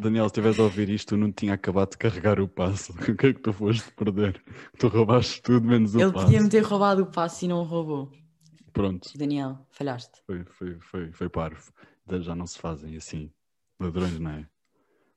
Daniel, 0.00 0.24
se 0.24 0.28
estiveres 0.28 0.58
a 0.58 0.62
ouvir 0.62 0.88
isto, 0.88 1.08
tu 1.08 1.16
não 1.16 1.32
tinha 1.32 1.54
acabado 1.54 1.90
de 1.90 1.98
carregar 1.98 2.40
o 2.40 2.48
passo. 2.48 2.92
O 3.08 3.16
que 3.16 3.26
é 3.26 3.32
que 3.34 3.40
tu 3.40 3.52
foste 3.52 3.90
perder? 3.92 4.42
Tu 4.78 4.88
roubaste 4.88 5.42
tudo 5.42 5.66
menos 5.66 5.94
o 5.94 6.00
Ele 6.00 6.12
passo. 6.12 6.24
podia-me 6.26 6.48
ter 6.48 6.60
roubado 6.62 7.02
o 7.02 7.06
passe 7.06 7.44
e 7.44 7.48
não 7.48 7.60
o 7.60 7.64
roubou. 7.64 8.10
Pronto, 8.72 9.10
Daniel, 9.16 9.58
falhaste. 9.70 10.12
foi, 10.26 10.44
foi, 10.44 10.76
foi, 10.80 11.12
foi 11.12 11.28
parvo. 11.28 11.72
Já 12.20 12.34
não 12.34 12.46
se 12.46 12.58
fazem 12.58 12.96
assim, 12.96 13.30
ladrões, 13.78 14.18
não 14.18 14.30
é? 14.30 14.46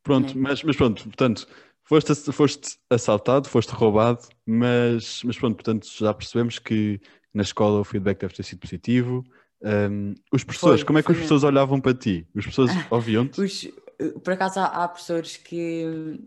Pronto, 0.03 0.31
É. 0.31 0.35
mas, 0.35 0.61
mas 0.63 0.75
pronto, 0.75 1.03
portanto, 1.03 1.47
foste, 1.83 2.13
foste 2.31 2.77
assaltado, 2.89 3.47
foste 3.49 3.69
roubado, 3.71 4.27
mas, 4.45 5.21
mas 5.23 5.37
pronto, 5.37 5.55
portanto, 5.55 5.87
já 5.97 6.13
percebemos 6.13 6.59
que 6.59 6.99
na 7.35 7.43
escola 7.43 7.81
o 7.81 7.83
feedback 7.83 8.19
deve 8.21 8.33
ter 8.33 8.43
sido 8.43 8.59
positivo. 8.59 9.23
Ahm, 9.63 10.13
os 10.31 10.43
professores, 10.43 10.81
Foi, 10.81 10.87
como 10.87 10.99
é 10.99 11.01
que 11.01 11.07
foi 11.07 11.13
os 11.13 11.17
professores 11.19 11.43
olhavam 11.43 11.81
para 11.81 11.93
ti? 11.93 12.27
Os 12.33 12.45
professores 12.45 12.71
ouviam-te? 12.89 13.73
Por 14.23 14.33
acaso 14.33 14.59
há, 14.59 14.65
há 14.65 14.87
professores 14.87 15.37
que, 15.37 16.19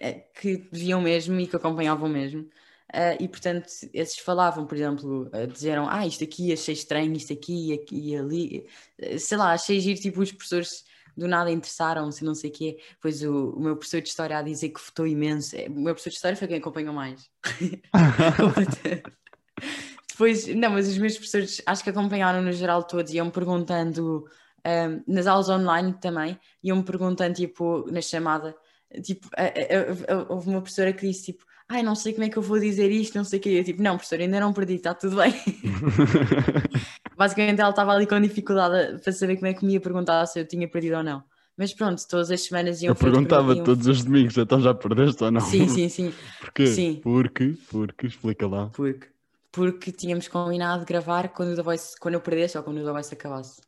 eh, 0.00 0.24
que 0.40 0.68
viam 0.72 1.00
mesmo 1.00 1.38
e 1.40 1.46
que 1.46 1.56
acompanhavam 1.56 2.08
mesmo. 2.08 2.48
Ah, 2.92 3.16
e 3.18 3.28
portanto, 3.28 3.66
esses 3.92 4.18
falavam, 4.18 4.66
por 4.66 4.76
exemplo, 4.76 5.30
dizeram: 5.52 5.88
Ah, 5.88 6.06
isto 6.06 6.22
aqui 6.22 6.52
achei 6.52 6.74
estranho, 6.74 7.12
isto 7.16 7.32
aqui, 7.32 7.72
aqui 7.72 8.10
e 8.10 8.16
ali. 8.16 8.66
Eh, 8.98 9.18
Sei 9.18 9.36
lá, 9.36 9.52
achei 9.52 9.80
giro, 9.80 10.00
tipo, 10.00 10.20
os 10.20 10.30
professores 10.30 10.84
do 11.16 11.26
nada 11.28 11.50
interessaram-se, 11.50 12.24
não 12.24 12.34
sei 12.34 12.50
o 12.50 12.52
quê. 12.52 12.78
Pois 13.00 13.22
o, 13.22 13.50
o 13.50 13.60
meu 13.60 13.76
professor 13.76 14.00
de 14.00 14.08
História 14.08 14.38
a 14.38 14.42
dizer 14.42 14.70
que 14.70 14.80
votou 14.80 15.06
imenso. 15.06 15.56
Eh, 15.56 15.66
O 15.68 15.80
meu 15.80 15.94
professor 15.94 16.10
de 16.10 16.16
História 16.16 16.36
foi 16.36 16.48
quem 16.48 16.58
acompanhou 16.58 16.94
mais. 16.94 17.28
Depois, 20.14 20.46
não, 20.54 20.70
mas 20.70 20.86
os 20.88 20.96
meus 20.96 21.14
professores 21.14 21.60
acho 21.66 21.82
que 21.82 21.90
acompanharam 21.90 22.40
no 22.40 22.52
geral 22.52 22.84
todos, 22.84 23.12
iam 23.12 23.30
perguntando, 23.30 24.24
ahm, 24.64 25.02
nas 25.08 25.26
aulas 25.26 25.48
online 25.48 25.92
também, 26.00 26.38
iam 26.62 26.80
perguntando, 26.84 27.34
tipo, 27.34 27.84
na 27.90 28.00
chamada, 28.00 28.54
tipo, 29.02 29.28
a- 29.36 29.42
a- 29.42 30.14
a- 30.14 30.26
houve 30.32 30.48
uma 30.50 30.60
professora 30.60 30.92
que 30.92 31.04
disse, 31.08 31.32
tipo, 31.32 31.44
ai, 31.68 31.82
não 31.82 31.96
sei 31.96 32.12
como 32.12 32.24
é 32.24 32.28
que 32.28 32.36
eu 32.36 32.42
vou 32.42 32.60
dizer 32.60 32.92
isto, 32.92 33.16
não 33.16 33.24
sei 33.24 33.40
o 33.40 33.42
quê. 33.42 33.48
Eu, 33.50 33.64
tipo, 33.64 33.82
não, 33.82 33.96
professora, 33.96 34.22
ainda 34.22 34.38
não 34.38 34.52
perdi, 34.52 34.74
está 34.76 34.94
tudo 34.94 35.16
bem. 35.16 35.32
Basicamente 37.16 37.60
ela 37.60 37.70
estava 37.70 37.92
ali 37.92 38.06
com 38.06 38.20
dificuldade 38.20 39.00
para 39.02 39.12
saber 39.12 39.36
como 39.36 39.46
é 39.48 39.54
que 39.54 39.64
me 39.64 39.72
ia 39.72 39.80
perguntar 39.80 40.24
se 40.26 40.38
eu 40.40 40.46
tinha 40.46 40.68
perdido 40.68 40.96
ou 40.96 41.02
não. 41.02 41.22
Mas 41.56 41.72
pronto, 41.72 42.02
todas 42.08 42.30
as 42.30 42.40
semanas 42.40 42.82
iam 42.82 42.90
Eu 42.90 42.96
perguntava 42.96 43.54
iam- 43.54 43.64
todos 43.64 43.86
os 43.86 44.02
domingos, 44.04 44.36
então 44.36 44.60
já 44.60 44.74
perdeste 44.74 45.22
ou 45.22 45.30
não? 45.30 45.40
Sim, 45.40 45.68
sim, 45.68 45.88
sim. 45.88 46.12
Porquê? 46.40 46.66
Sim. 46.66 47.00
Porque, 47.02 47.54
porque, 47.70 48.06
explica 48.08 48.46
lá. 48.46 48.66
Porque, 48.74 49.06
porque 49.54 49.92
tínhamos 49.92 50.26
combinado 50.26 50.80
de 50.80 50.86
gravar 50.86 51.28
quando, 51.28 51.54
The 51.54 51.62
Voice, 51.62 51.98
quando 52.00 52.14
eu 52.14 52.20
perdesse 52.20 52.58
ou 52.58 52.64
quando 52.64 52.78
o 52.80 52.84
The 52.84 52.92
Voice 52.92 53.14
acabasse. 53.14 53.62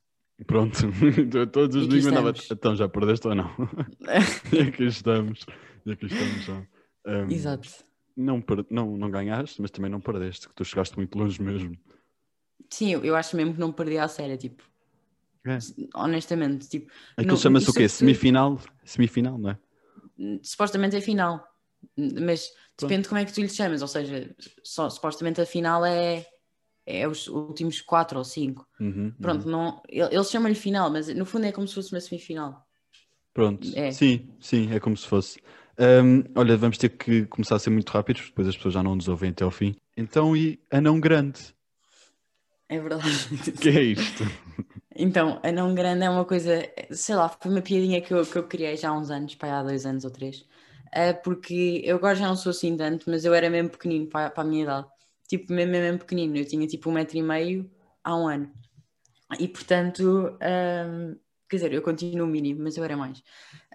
Pronto, 0.46 0.76
todos 1.52 1.76
os 1.76 1.86
domingos 1.86 2.06
mandava 2.06 2.34
então 2.50 2.76
já 2.76 2.88
perdeste 2.88 3.26
ou 3.28 3.34
não? 3.34 3.50
e 4.52 4.60
aqui 4.60 4.84
estamos, 4.84 5.46
e 5.86 5.92
aqui 5.92 6.06
estamos 6.06 6.44
já. 6.44 6.66
Ahm, 7.06 7.30
Exato. 7.30 7.68
Não, 8.16 8.42
não, 8.70 8.96
não 8.96 9.10
ganhaste, 9.10 9.60
mas 9.60 9.70
também 9.70 9.90
não 9.90 10.00
perdeste, 10.00 10.48
que 10.48 10.54
tu 10.54 10.64
chegaste 10.64 10.96
muito 10.96 11.16
longe 11.18 11.40
mesmo. 11.40 11.76
Sim, 12.70 12.92
eu, 12.92 13.14
acho 13.14 13.36
mesmo 13.36 13.54
que 13.54 13.60
não 13.60 13.72
perdi 13.72 13.98
a 13.98 14.08
série, 14.08 14.36
tipo, 14.36 14.64
É. 15.46 15.58
honestamente, 15.94 16.68
tipo, 16.68 16.90
Aquilo 17.16 17.36
chama-se 17.36 17.70
o 17.70 17.72
quê? 17.72 17.84
é- 17.84 17.88
Semifinal? 17.88 18.58
Semifinal, 18.84 19.38
não 19.38 19.50
é? 19.50 19.58
supostamente 20.42 20.96
é 20.96 21.00
final, 21.00 21.46
mas 21.96 22.50
depende 22.78 23.02
de 23.02 23.08
como 23.08 23.20
é 23.20 23.24
que 23.24 23.32
tu 23.32 23.40
lhe 23.40 23.48
chamas, 23.48 23.82
ou 23.82 23.88
seja, 23.88 24.34
só, 24.62 24.88
supostamente 24.90 25.40
a 25.40 25.46
final 25.46 25.84
é, 25.84 26.26
é 26.86 27.06
os 27.08 27.28
últimos 27.28 27.80
quatro 27.80 28.18
ou 28.18 28.24
cinco. 28.24 28.66
Uhum, 28.80 29.12
Pronto, 29.20 29.44
uhum. 29.44 29.50
não, 29.50 29.82
ele- 29.88 30.14
eles 30.14 30.30
chamam-lhe 30.30 30.54
final, 30.54 30.90
mas 30.90 31.08
no 31.08 31.24
fundo 31.24 31.46
é 31.46 31.52
como 31.52 31.66
se 31.66 31.74
fosse 31.74 31.92
uma 31.92 32.00
semifinal. 32.00 32.66
Pronto, 33.32 33.68
É. 33.76 33.90
sim, 33.92 34.28
sim, 34.40 34.72
é 34.72 34.80
como 34.80 34.96
se 34.96 35.06
fosse. 35.06 35.40
Ahm, 35.78 36.24
olha, 36.34 36.56
vamos 36.56 36.78
ter 36.78 36.88
que 36.90 37.26
começar 37.26 37.56
a 37.56 37.58
ser 37.58 37.70
muito 37.70 37.90
rápidos, 37.90 38.26
depois 38.26 38.48
as 38.48 38.56
pessoas 38.56 38.74
já 38.74 38.82
não 38.82 38.94
nos 38.96 39.08
ouvem 39.08 39.30
até 39.30 39.44
ao 39.44 39.50
fim. 39.50 39.74
Então, 39.96 40.34
e 40.36 40.58
anão 40.70 40.98
grande? 40.98 41.54
É 42.68 42.78
verdade. 42.80 43.02
O 43.46 43.52
que 43.60 43.68
é 43.68 43.82
isto? 43.82 44.24
Então, 44.94 45.40
a 45.44 45.52
não 45.52 45.74
grande 45.74 46.04
é 46.04 46.10
uma 46.10 46.24
coisa, 46.24 46.62
sei 46.90 47.14
lá, 47.14 47.28
foi 47.28 47.50
uma 47.50 47.60
piadinha 47.60 48.00
que 48.00 48.12
eu, 48.14 48.24
que 48.24 48.36
eu 48.36 48.48
criei 48.48 48.76
já 48.76 48.88
há 48.90 48.98
uns 48.98 49.10
anos, 49.10 49.34
pá, 49.34 49.58
há 49.60 49.62
dois 49.62 49.84
anos 49.84 50.04
ou 50.04 50.10
três, 50.10 50.44
porque 51.22 51.82
eu 51.84 51.96
agora 51.96 52.14
já 52.16 52.26
não 52.28 52.36
sou 52.36 52.50
assim 52.50 52.76
tanto, 52.76 53.08
mas 53.10 53.24
eu 53.24 53.34
era 53.34 53.50
mesmo 53.50 53.70
pequenino 53.70 54.06
para, 54.08 54.30
para 54.30 54.42
a 54.42 54.46
minha 54.46 54.62
idade, 54.64 54.86
tipo, 55.28 55.52
mesmo, 55.52 55.72
mesmo 55.72 55.98
pequenino, 55.98 56.36
eu 56.36 56.44
tinha 56.46 56.66
tipo 56.66 56.88
um 56.90 56.92
metro 56.92 57.16
e 57.18 57.22
meio 57.22 57.70
há 58.04 58.16
um 58.16 58.28
ano, 58.28 58.50
e 59.38 59.48
portanto, 59.48 60.36
ahm, 60.40 61.16
quer 61.48 61.56
dizer, 61.56 61.72
eu 61.72 61.82
continuo 61.82 62.26
mínimo, 62.26 62.62
mas 62.62 62.76
eu 62.76 62.84
era 62.84 62.96
mais, 62.96 63.22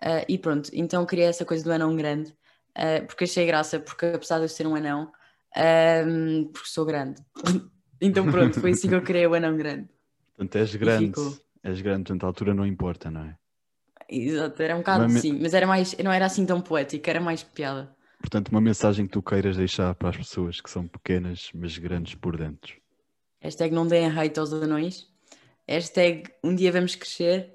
Ah, 0.01 0.25
e 0.27 0.37
pronto, 0.37 0.69
então 0.73 1.05
criei 1.05 1.27
essa 1.27 1.45
coisa 1.45 1.63
do 1.63 1.71
anão 1.71 1.95
grande, 1.95 2.35
ah, 2.75 3.03
porque 3.05 3.25
achei 3.25 3.45
graça, 3.45 3.79
porque 3.79 4.05
apesar 4.07 4.37
de 4.37 4.45
eu 4.45 4.49
ser 4.49 4.65
um 4.67 4.75
anão, 4.75 5.11
ahm, 5.55 6.45
porque 6.53 6.69
sou 6.69 6.85
grande, 6.85 7.21
então 8.01 8.29
pronto, 8.29 8.59
foi 8.59 8.71
assim 8.71 8.87
que 8.89 8.95
eu 8.95 9.01
criei 9.03 9.27
o 9.27 9.33
anão 9.33 9.55
grande. 9.57 9.89
Portanto, 10.37 10.55
és 10.57 10.75
grande, 10.75 11.21
és 11.63 11.81
grande, 11.81 12.03
portanto 12.03 12.23
a 12.23 12.27
altura 12.27 12.53
não 12.53 12.65
importa, 12.65 13.11
não 13.11 13.25
é? 13.25 13.37
Exato, 14.11 14.61
era 14.61 14.75
um 14.75 14.79
bocado 14.79 15.05
me- 15.07 15.17
assim, 15.17 15.39
mas 15.41 15.53
era 15.53 15.65
mais, 15.65 15.95
não 15.97 16.11
era 16.11 16.25
assim 16.25 16.45
tão 16.45 16.61
poético, 16.61 17.09
era 17.09 17.21
mais 17.21 17.43
piada. 17.43 17.95
Portanto, 18.19 18.49
uma 18.49 18.61
mensagem 18.61 19.05
que 19.05 19.13
tu 19.13 19.21
queiras 19.23 19.55
deixar 19.57 19.95
para 19.95 20.09
as 20.09 20.17
pessoas 20.17 20.59
que 20.59 20.69
são 20.69 20.87
pequenas, 20.87 21.49
mas 21.53 21.77
grandes 21.77 22.13
por 22.15 22.37
dentro. 22.37 22.75
Hashtag 23.41 23.73
não 23.73 23.87
deem 23.87 24.07
hate 24.07 24.39
aos 24.39 24.53
anões. 24.53 25.07
Hashtag 25.67 26.29
um 26.43 26.53
dia 26.53 26.71
vamos 26.71 26.95
crescer 26.95 27.53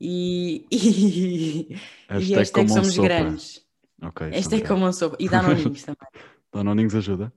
e, 0.00 0.64
e, 0.70 1.72
e 1.72 1.74
Hashtag 2.08 2.36
hashtag 2.36 2.52
como 2.52 2.70
um 2.72 2.74
somos 2.74 2.94
sopa. 2.94 3.08
grandes. 3.08 3.66
Ok, 4.02 4.30
Hashtag 4.30 4.66
como 4.66 4.86
um 4.86 4.92
sopa. 4.92 5.16
E 5.20 5.28
danoninhos 5.28 5.82
também. 5.84 6.08
Danoninhos 6.52 6.94
ajuda? 6.94 7.32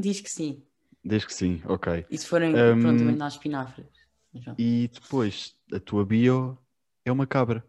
Diz 0.00 0.20
que 0.20 0.30
sim. 0.30 0.62
Diz 1.04 1.24
que 1.24 1.32
sim, 1.34 1.60
ok. 1.66 2.04
E 2.10 2.18
se 2.18 2.26
forem, 2.26 2.54
Hum, 2.54 2.80
pronto, 2.80 3.04
dá. 3.04 3.14
Mas 4.32 4.44
pronto. 4.44 4.60
E 4.60 4.88
depois, 4.92 5.56
a 5.72 5.80
tua 5.80 6.04
bio 6.04 6.58
é 7.04 7.12
uma 7.12 7.26
cabra. 7.26 7.64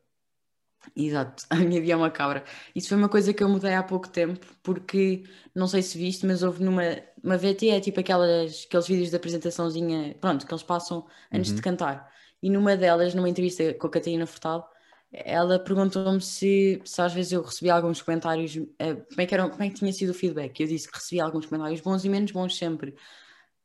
Exato, 0.95 1.45
a 1.49 1.55
minha 1.57 1.79
vida 1.79 1.93
é 1.93 1.95
uma 1.95 2.09
cabra. 2.11 2.43
Isso 2.75 2.89
foi 2.89 2.97
uma 2.97 3.09
coisa 3.09 3.33
que 3.33 3.43
eu 3.43 3.49
mudei 3.49 3.73
há 3.73 3.83
pouco 3.83 4.09
tempo, 4.09 4.45
porque 4.63 5.23
não 5.53 5.67
sei 5.67 5.81
se 5.83 5.97
viste, 5.97 6.25
mas 6.25 6.41
houve 6.43 6.63
numa 6.63 6.81
uma 7.23 7.37
VT, 7.37 7.69
é 7.69 7.79
tipo 7.79 7.99
aquelas, 7.99 8.65
aqueles 8.67 8.87
vídeos 8.87 9.09
de 9.11 9.15
apresentaçãozinha, 9.15 10.15
pronto, 10.19 10.45
que 10.45 10.51
eles 10.53 10.63
passam 10.63 11.07
antes 11.31 11.51
Uhum. 11.51 11.55
de 11.55 11.61
cantar. 11.61 12.11
E 12.41 12.49
numa 12.49 12.75
delas, 12.75 13.13
numa 13.13 13.29
entrevista 13.29 13.73
com 13.75 13.85
a 13.87 13.91
Catarina 13.91 14.25
Furtado, 14.25 14.65
ela 15.11 15.59
perguntou-me 15.59 16.19
se, 16.21 16.81
se 16.85 17.01
às 17.01 17.13
vezes 17.13 17.31
eu 17.33 17.43
recebia 17.43 17.75
alguns 17.75 18.01
comentários, 18.01 18.55
eh, 18.79 18.95
como, 18.95 19.21
é 19.21 19.25
que 19.27 19.33
eram, 19.35 19.49
como 19.51 19.61
é 19.63 19.69
que 19.69 19.75
tinha 19.75 19.93
sido 19.93 20.09
o 20.11 20.13
feedback. 20.13 20.59
Eu 20.61 20.67
disse 20.67 20.87
que 20.89 20.97
recebia 20.97 21.23
alguns 21.23 21.45
comentários 21.45 21.81
bons 21.81 22.03
e 22.05 22.09
menos 22.09 22.31
bons 22.31 22.57
sempre. 22.57 22.95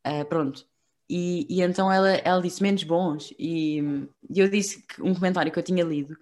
Ah, 0.04 0.24
pronto. 0.24 0.66
E, 1.08 1.46
e 1.48 1.62
então 1.62 1.90
ela, 1.92 2.10
ela 2.10 2.42
disse 2.42 2.62
menos 2.62 2.82
bons, 2.82 3.32
e, 3.38 3.78
e 4.28 4.40
eu 4.40 4.48
disse 4.48 4.84
que 4.86 5.00
um 5.02 5.14
comentário 5.14 5.52
que 5.52 5.58
eu 5.58 5.62
tinha 5.62 5.84
lido 5.84 6.16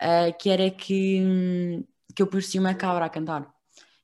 ah, 0.00 0.30
que 0.32 0.48
era 0.48 0.70
que, 0.70 1.20
hum, 1.22 1.84
que 2.14 2.22
eu 2.22 2.26
parecia 2.26 2.60
uma 2.60 2.74
cabra 2.74 3.04
a 3.06 3.08
cantar. 3.08 3.52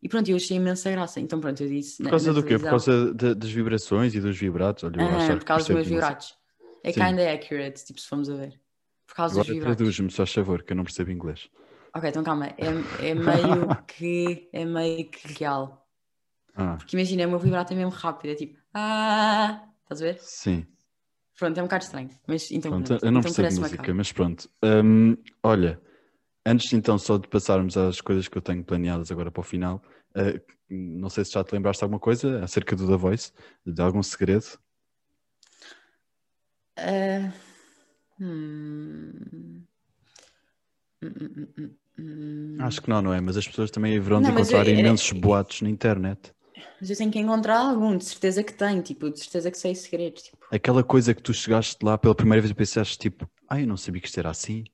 E 0.02 0.08
pronto, 0.08 0.28
eu 0.28 0.36
achei 0.36 0.56
imensa 0.56 0.90
graça. 0.90 1.18
Então 1.20 1.40
pronto, 1.40 1.62
eu 1.62 1.68
disse. 1.68 2.02
Por 2.02 2.10
causa 2.10 2.32
do 2.32 2.42
quê? 2.44 2.58
Por 2.58 2.68
causa 2.68 3.14
de- 3.14 3.34
das 3.34 3.50
vibrações 3.50 4.14
e 4.14 4.20
dos 4.20 4.36
vibratos? 4.36 4.84
Olha, 4.84 5.02
Ah, 5.02 5.36
por 5.36 5.44
causa 5.44 5.64
dos 5.64 5.74
meus 5.74 5.86
vibratos. 5.88 6.34
É 6.82 6.92
Sim. 6.92 7.00
kinda 7.00 7.32
accurate, 7.32 7.84
tipo, 7.84 8.00
se 8.00 8.08
formos 8.08 8.28
a 8.28 8.34
ver. 8.36 8.60
Por 9.06 9.14
causa 9.14 9.34
dos 9.36 9.46
Agora 9.46 9.58
vibratos. 9.58 9.78
traduz-me, 9.78 10.10
só 10.10 10.26
favor, 10.26 10.62
que 10.62 10.72
eu 10.72 10.76
não 10.76 10.84
percebo 10.84 11.10
inglês. 11.10 11.48
Ok, 11.96 12.10
então 12.10 12.22
calma. 12.24 12.48
É, 12.58 13.10
é 13.10 13.14
meio 13.14 13.70
que 13.86 14.48
é 14.52 14.64
meio 14.64 15.10
que 15.10 15.32
real. 15.38 15.88
Ah, 16.54 16.76
Porque 16.76 16.96
imagina, 16.96 17.26
o 17.26 17.30
meu 17.30 17.38
vibrato 17.38 17.72
é 17.72 17.76
mesmo 17.76 17.90
rápido, 17.90 18.32
é 18.32 18.34
tipo. 18.34 18.58
Ah! 18.74 19.73
Estás 19.94 20.02
a 20.02 20.04
ver? 20.12 20.18
sim. 20.20 20.66
Pronto, 21.38 21.58
é 21.58 21.62
um 21.62 21.66
bocado 21.66 21.84
estranho. 21.84 22.10
Mas 22.28 22.50
então. 22.50 22.70
Pronto, 22.70 22.86
pronto. 22.86 23.04
eu 23.04 23.10
não 23.10 23.20
então 23.20 23.32
percebo 23.34 23.60
música, 23.60 23.94
mas 23.94 24.12
pronto. 24.12 24.48
Hum, 24.62 25.16
olha, 25.42 25.80
antes 26.46 26.72
então 26.72 26.96
só 26.96 27.18
de 27.18 27.26
passarmos 27.28 27.76
às 27.76 28.00
coisas 28.00 28.28
que 28.28 28.38
eu 28.38 28.42
tenho 28.42 28.62
planeadas 28.62 29.10
agora 29.10 29.32
para 29.32 29.40
o 29.40 29.44
final, 29.44 29.82
eh, 30.14 30.40
não 30.70 31.10
sei 31.10 31.24
se 31.24 31.32
já 31.32 31.42
te 31.42 31.52
lembraste 31.52 31.80
de 31.80 31.84
alguma 31.84 31.98
coisa 32.00 32.42
acerca 32.42 32.76
do 32.76 32.86
The 32.86 32.96
Voice, 32.96 33.32
de 33.66 33.82
algum 33.82 34.02
segredo. 34.02 34.46
Ah, 36.76 37.32
hum. 38.20 39.62
Acho 42.60 42.82
que 42.82 42.88
não, 42.88 43.02
não 43.02 43.12
é? 43.12 43.20
Mas 43.20 43.36
as 43.36 43.46
pessoas 43.46 43.70
também 43.70 43.96
haverão 43.96 44.20
de 44.20 44.30
encontrar 44.30 44.66
eu- 44.66 44.74
eu- 44.74 44.80
imensos 44.80 45.12
boatos 45.12 45.62
na 45.62 45.68
internet. 45.70 46.33
Mas 46.80 46.90
eu 46.90 46.96
tenho 46.96 47.10
que 47.10 47.18
encontrar 47.18 47.58
algum, 47.58 47.96
de 47.96 48.04
certeza 48.04 48.42
que 48.42 48.52
tenho, 48.52 48.82
tipo, 48.82 49.10
de 49.10 49.18
certeza 49.18 49.50
que 49.50 49.58
sei 49.58 49.74
segredos. 49.74 50.22
Tipo. 50.22 50.38
Aquela 50.50 50.82
coisa 50.82 51.14
que 51.14 51.22
tu 51.22 51.32
chegaste 51.32 51.76
lá 51.82 51.96
pela 51.96 52.14
primeira 52.14 52.40
vez 52.40 52.50
e 52.50 52.54
pensaste 52.54 52.98
tipo, 52.98 53.28
ai, 53.48 53.62
eu 53.62 53.66
não 53.66 53.76
sabia 53.76 54.00
que 54.00 54.08
isto 54.08 54.18
era 54.18 54.30
assim. 54.30 54.64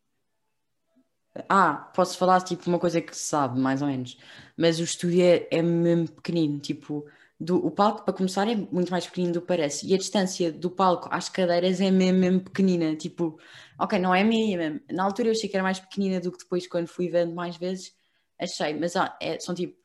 Ah, 1.48 1.90
posso 1.94 2.18
falar 2.18 2.40
tipo 2.40 2.68
uma 2.68 2.78
coisa 2.78 3.00
que 3.00 3.16
se 3.16 3.24
sabe, 3.24 3.58
mais 3.58 3.82
ou 3.82 3.88
menos. 3.88 4.18
Mas 4.56 4.80
o 4.80 4.82
estúdio 4.82 5.22
é, 5.22 5.46
é 5.50 5.62
mesmo 5.62 6.10
pequenino, 6.10 6.58
tipo, 6.58 7.06
do, 7.38 7.64
o 7.64 7.70
palco, 7.70 8.04
para 8.04 8.12
começar, 8.12 8.48
é 8.48 8.54
muito 8.54 8.90
mais 8.90 9.06
pequenino 9.06 9.34
do 9.34 9.40
que 9.40 9.46
parece. 9.46 9.86
E 9.86 9.94
a 9.94 9.98
distância 9.98 10.52
do 10.52 10.70
palco 10.70 11.08
às 11.10 11.28
cadeiras 11.28 11.80
é 11.80 11.90
mesmo, 11.90 12.18
mesmo 12.18 12.40
pequenina. 12.40 12.96
Tipo, 12.96 13.38
ok, 13.78 13.98
não 13.98 14.14
é 14.14 14.24
mesmo. 14.24 14.80
Na 14.90 15.04
altura 15.04 15.28
eu 15.28 15.32
achei 15.32 15.48
que 15.48 15.56
era 15.56 15.62
mais 15.62 15.78
pequenina 15.80 16.20
do 16.20 16.32
que 16.32 16.38
depois, 16.38 16.66
quando 16.66 16.88
fui 16.88 17.08
vendo 17.08 17.34
mais 17.34 17.56
vezes, 17.56 17.94
achei. 18.38 18.74
Mas 18.78 18.96
ah, 18.96 19.16
é- 19.20 19.38
são 19.40 19.54
tipo 19.54 19.79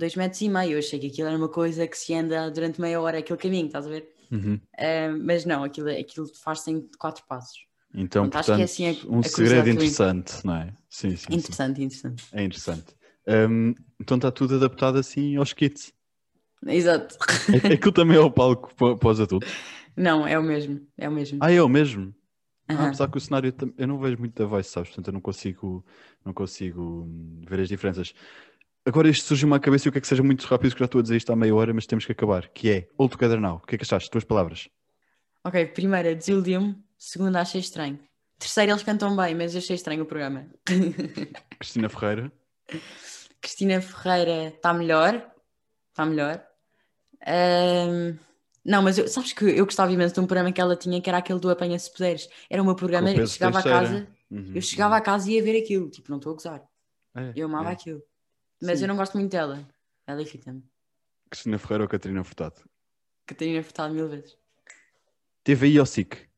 dois 0.00 0.16
metros 0.16 0.40
e 0.40 0.48
meio. 0.48 0.72
Eu 0.72 0.78
achei 0.78 0.98
que 0.98 1.06
aquilo 1.06 1.28
era 1.28 1.36
uma 1.36 1.48
coisa 1.48 1.86
que 1.86 1.96
se 1.96 2.12
anda 2.14 2.50
durante 2.50 2.80
meia 2.80 3.00
hora, 3.00 3.18
aquele 3.18 3.38
caminho, 3.38 3.66
estás 3.66 3.86
a 3.86 3.90
ver? 3.90 4.12
Uhum. 4.32 4.58
Ah, 4.78 5.14
mas 5.20 5.44
não, 5.44 5.62
aquilo, 5.62 5.88
aquilo 5.90 6.26
faz-se 6.42 6.70
em 6.70 6.88
quatro 6.98 7.24
passos. 7.28 7.58
Então, 7.94 8.28
que 8.28 8.36
é 8.36 8.40
portanto, 8.40 8.62
assim 8.62 8.88
a- 8.88 8.96
um 9.08 9.20
a 9.20 9.22
segredo 9.22 9.68
interessante, 9.68 10.44
não 10.46 10.54
é? 10.56 10.72
Sim, 10.88 11.10
sim, 11.10 11.16
sim. 11.16 11.34
Interessante, 11.36 11.82
interessante. 11.82 12.24
É 12.32 12.42
interessante. 12.42 12.94
Hum, 13.28 13.74
então 14.00 14.16
está 14.16 14.30
tudo 14.30 14.56
adaptado 14.56 14.98
assim 14.98 15.36
aos 15.36 15.52
kits. 15.52 15.92
Exato. 16.66 17.16
Aquilo 17.72 17.92
também 17.92 18.16
é 18.16 18.20
o 18.20 18.30
palco 18.30 18.74
pa- 18.74 18.96
para 18.96 19.08
os 19.08 19.20
adultos. 19.20 19.50
Não, 19.96 20.26
é 20.26 20.38
o 20.38 20.42
mesmo. 20.42 20.86
É 20.96 21.08
o 21.08 21.12
mesmo. 21.12 21.38
Ah, 21.42 21.52
é 21.52 21.60
o 21.62 21.68
mesmo? 21.68 22.14
Ah, 22.68 22.74
Aham. 22.74 22.86
apesar 22.88 23.10
que 23.10 23.18
o 23.18 23.20
cenário 23.20 23.52
eu 23.76 23.88
não 23.88 23.98
vejo 23.98 24.18
muito 24.18 24.34
da 24.34 24.46
voz, 24.46 24.66
sabes? 24.68 24.90
Portanto, 24.90 25.08
eu 25.08 25.12
não 25.12 25.20
consigo, 25.20 25.84
não 26.24 26.32
consigo 26.32 27.08
ver 27.48 27.60
as 27.60 27.68
diferenças. 27.68 28.14
Agora 28.90 29.08
isto 29.08 29.24
surgiu-me 29.24 29.54
à 29.54 29.60
cabeça 29.60 29.86
e 29.86 29.88
eu 29.88 29.92
quero 29.92 30.02
que 30.02 30.08
seja 30.08 30.20
muito 30.20 30.44
rápido, 30.48 30.72
que 30.72 30.80
já 30.80 30.84
estou 30.86 30.98
a 30.98 31.02
dizer 31.02 31.16
isto 31.16 31.32
há 31.32 31.36
meia 31.36 31.54
hora, 31.54 31.72
mas 31.72 31.86
temos 31.86 32.04
que 32.04 32.10
acabar. 32.10 32.48
Que 32.48 32.70
é 32.70 32.80
Together 32.98 33.40
Now. 33.40 33.58
O 33.58 33.60
que 33.60 33.76
é 33.76 33.78
que 33.78 33.84
achaste? 33.84 34.10
Tuas 34.10 34.24
palavras. 34.24 34.68
Ok, 35.44 35.64
primeira, 35.66 36.12
desiludiu-me. 36.12 36.76
Segunda, 36.98 37.40
achei 37.40 37.60
estranho. 37.60 38.00
Terceira, 38.36 38.72
eles 38.72 38.82
cantam 38.82 39.14
bem, 39.14 39.32
mas 39.32 39.54
achei 39.54 39.76
estranho 39.76 40.02
o 40.02 40.06
programa. 40.06 40.50
Cristina 41.60 41.88
Ferreira. 41.88 42.32
Cristina 43.40 43.80
Ferreira 43.80 44.48
está 44.48 44.74
melhor. 44.74 45.24
Está 45.90 46.04
melhor. 46.04 46.44
Ahm, 47.24 48.18
não, 48.64 48.82
mas 48.82 48.98
eu- 48.98 49.06
sabes 49.06 49.32
que 49.32 49.44
eu 49.44 49.66
gostava 49.66 49.92
imenso 49.92 50.14
de 50.14 50.20
um 50.20 50.26
programa 50.26 50.50
que 50.50 50.60
ela 50.60 50.74
tinha, 50.74 51.00
que 51.00 51.08
era 51.08 51.18
aquele 51.18 51.38
do 51.38 51.48
Apanha 51.48 51.78
Se 51.78 51.92
Puderes. 51.92 52.28
Era 52.50 52.60
o 52.60 52.64
meu 52.64 52.74
programa, 52.74 53.08
o 53.08 53.12
eu 53.12 53.26
chegava 53.28 53.60
a 53.60 53.62
casa, 53.62 54.08
Uhum, 54.28 54.50
eu 54.52 54.60
chegava 54.60 54.94
uhum. 54.94 54.98
a 54.98 55.00
casa 55.00 55.30
e 55.30 55.34
ia 55.34 55.42
ver 55.44 55.56
aquilo. 55.62 55.88
Tipo, 55.88 56.10
não 56.10 56.16
estou 56.16 56.32
a 56.32 56.34
gozar. 56.34 56.62
É, 57.14 57.32
Eu 57.36 57.46
amava 57.46 57.70
é. 57.70 57.72
aquilo. 57.74 58.02
Mas 58.60 58.78
Sim. 58.78 58.84
eu 58.84 58.88
não 58.88 58.96
gosto 58.96 59.16
muito 59.16 59.30
dela. 59.30 59.66
Ela 60.06 60.22
irrita-me. 60.22 60.62
Cristina 61.30 61.58
Ferreira 61.58 61.84
ou 61.84 61.88
Catarina 61.88 62.24
Furtado? 62.24 62.62
Catarina 63.26 63.62
Furtado 63.62 63.94
mil 63.94 64.08
vezes. 64.08 64.36
TVI 65.44 65.80
ou 65.80 65.86
SIC? 65.86 66.28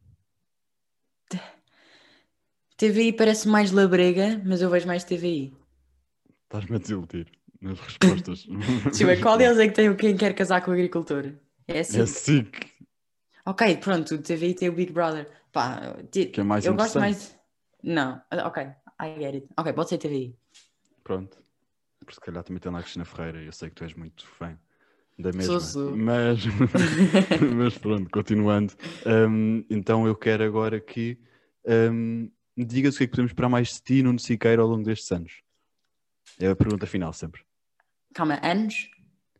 TVI 2.76 3.12
parece 3.12 3.48
mais 3.48 3.70
labrega, 3.70 4.42
mas 4.44 4.60
eu 4.60 4.68
vejo 4.68 4.86
mais 4.86 5.04
TVI. 5.04 5.56
Estás-me 6.44 6.76
a 6.76 6.78
desiludir 6.78 7.26
nas 7.60 7.78
respostas. 7.80 8.46
Eu 9.00 9.06
ver, 9.06 9.20
qual 9.20 9.38
deles 9.38 9.58
é 9.58 9.68
que 9.68 9.74
tem 9.74 9.88
o 9.88 9.96
quem 9.96 10.16
quer 10.16 10.34
casar 10.34 10.62
com 10.62 10.70
o 10.70 10.74
agricultor? 10.74 11.32
É 11.68 11.80
assim. 11.80 12.00
É 12.00 12.06
SIC. 12.06 12.72
Ok, 13.46 13.76
pronto, 13.78 14.14
o 14.14 14.18
TVI 14.18 14.54
tem 14.54 14.68
o 14.68 14.72
Big 14.72 14.92
Brother. 14.92 15.30
Pá, 15.52 15.96
Que 16.10 16.40
é 16.40 16.42
mais 16.42 16.64
eu 16.64 16.74
gosto 16.74 16.98
mais. 16.98 17.36
Não, 17.82 18.20
ok, 18.44 18.64
I 19.00 19.18
get 19.18 19.34
it. 19.34 19.48
Ok, 19.56 19.72
pode 19.72 19.88
ser 19.88 19.98
TVI. 19.98 20.36
Pronto. 21.02 21.41
Por 22.04 22.14
se 22.14 22.20
calhar 22.20 22.42
também 22.42 22.60
tem 22.60 22.72
lá 22.72 22.78
a 22.78 22.82
Cristina 22.82 23.04
Ferreira. 23.04 23.42
Eu 23.42 23.52
sei 23.52 23.68
que 23.68 23.76
tu 23.76 23.84
és 23.84 23.94
muito 23.94 24.26
fã 24.26 24.58
da 25.18 25.30
mesma. 25.32 25.60
Sou, 25.60 25.60
sou. 25.60 25.96
Mas, 25.96 26.40
mas 27.56 27.78
pronto, 27.78 28.10
continuando. 28.10 28.72
Hum, 29.06 29.64
então 29.70 30.06
eu 30.06 30.14
quero 30.14 30.44
agora 30.44 30.80
que 30.80 31.18
me 32.56 32.64
digas 32.64 32.94
o 32.94 32.98
que 32.98 33.04
é 33.04 33.06
que 33.06 33.12
podemos 33.12 33.30
esperar 33.30 33.48
mais 33.48 33.68
de 33.74 33.82
ti 33.82 34.02
no 34.02 34.18
Siqueira 34.18 34.62
ao 34.62 34.68
longo 34.68 34.84
destes 34.84 35.10
anos. 35.12 35.42
É 36.38 36.48
a 36.48 36.56
pergunta 36.56 36.86
final 36.86 37.12
sempre. 37.12 37.42
Calma, 38.14 38.38
anos? 38.42 38.90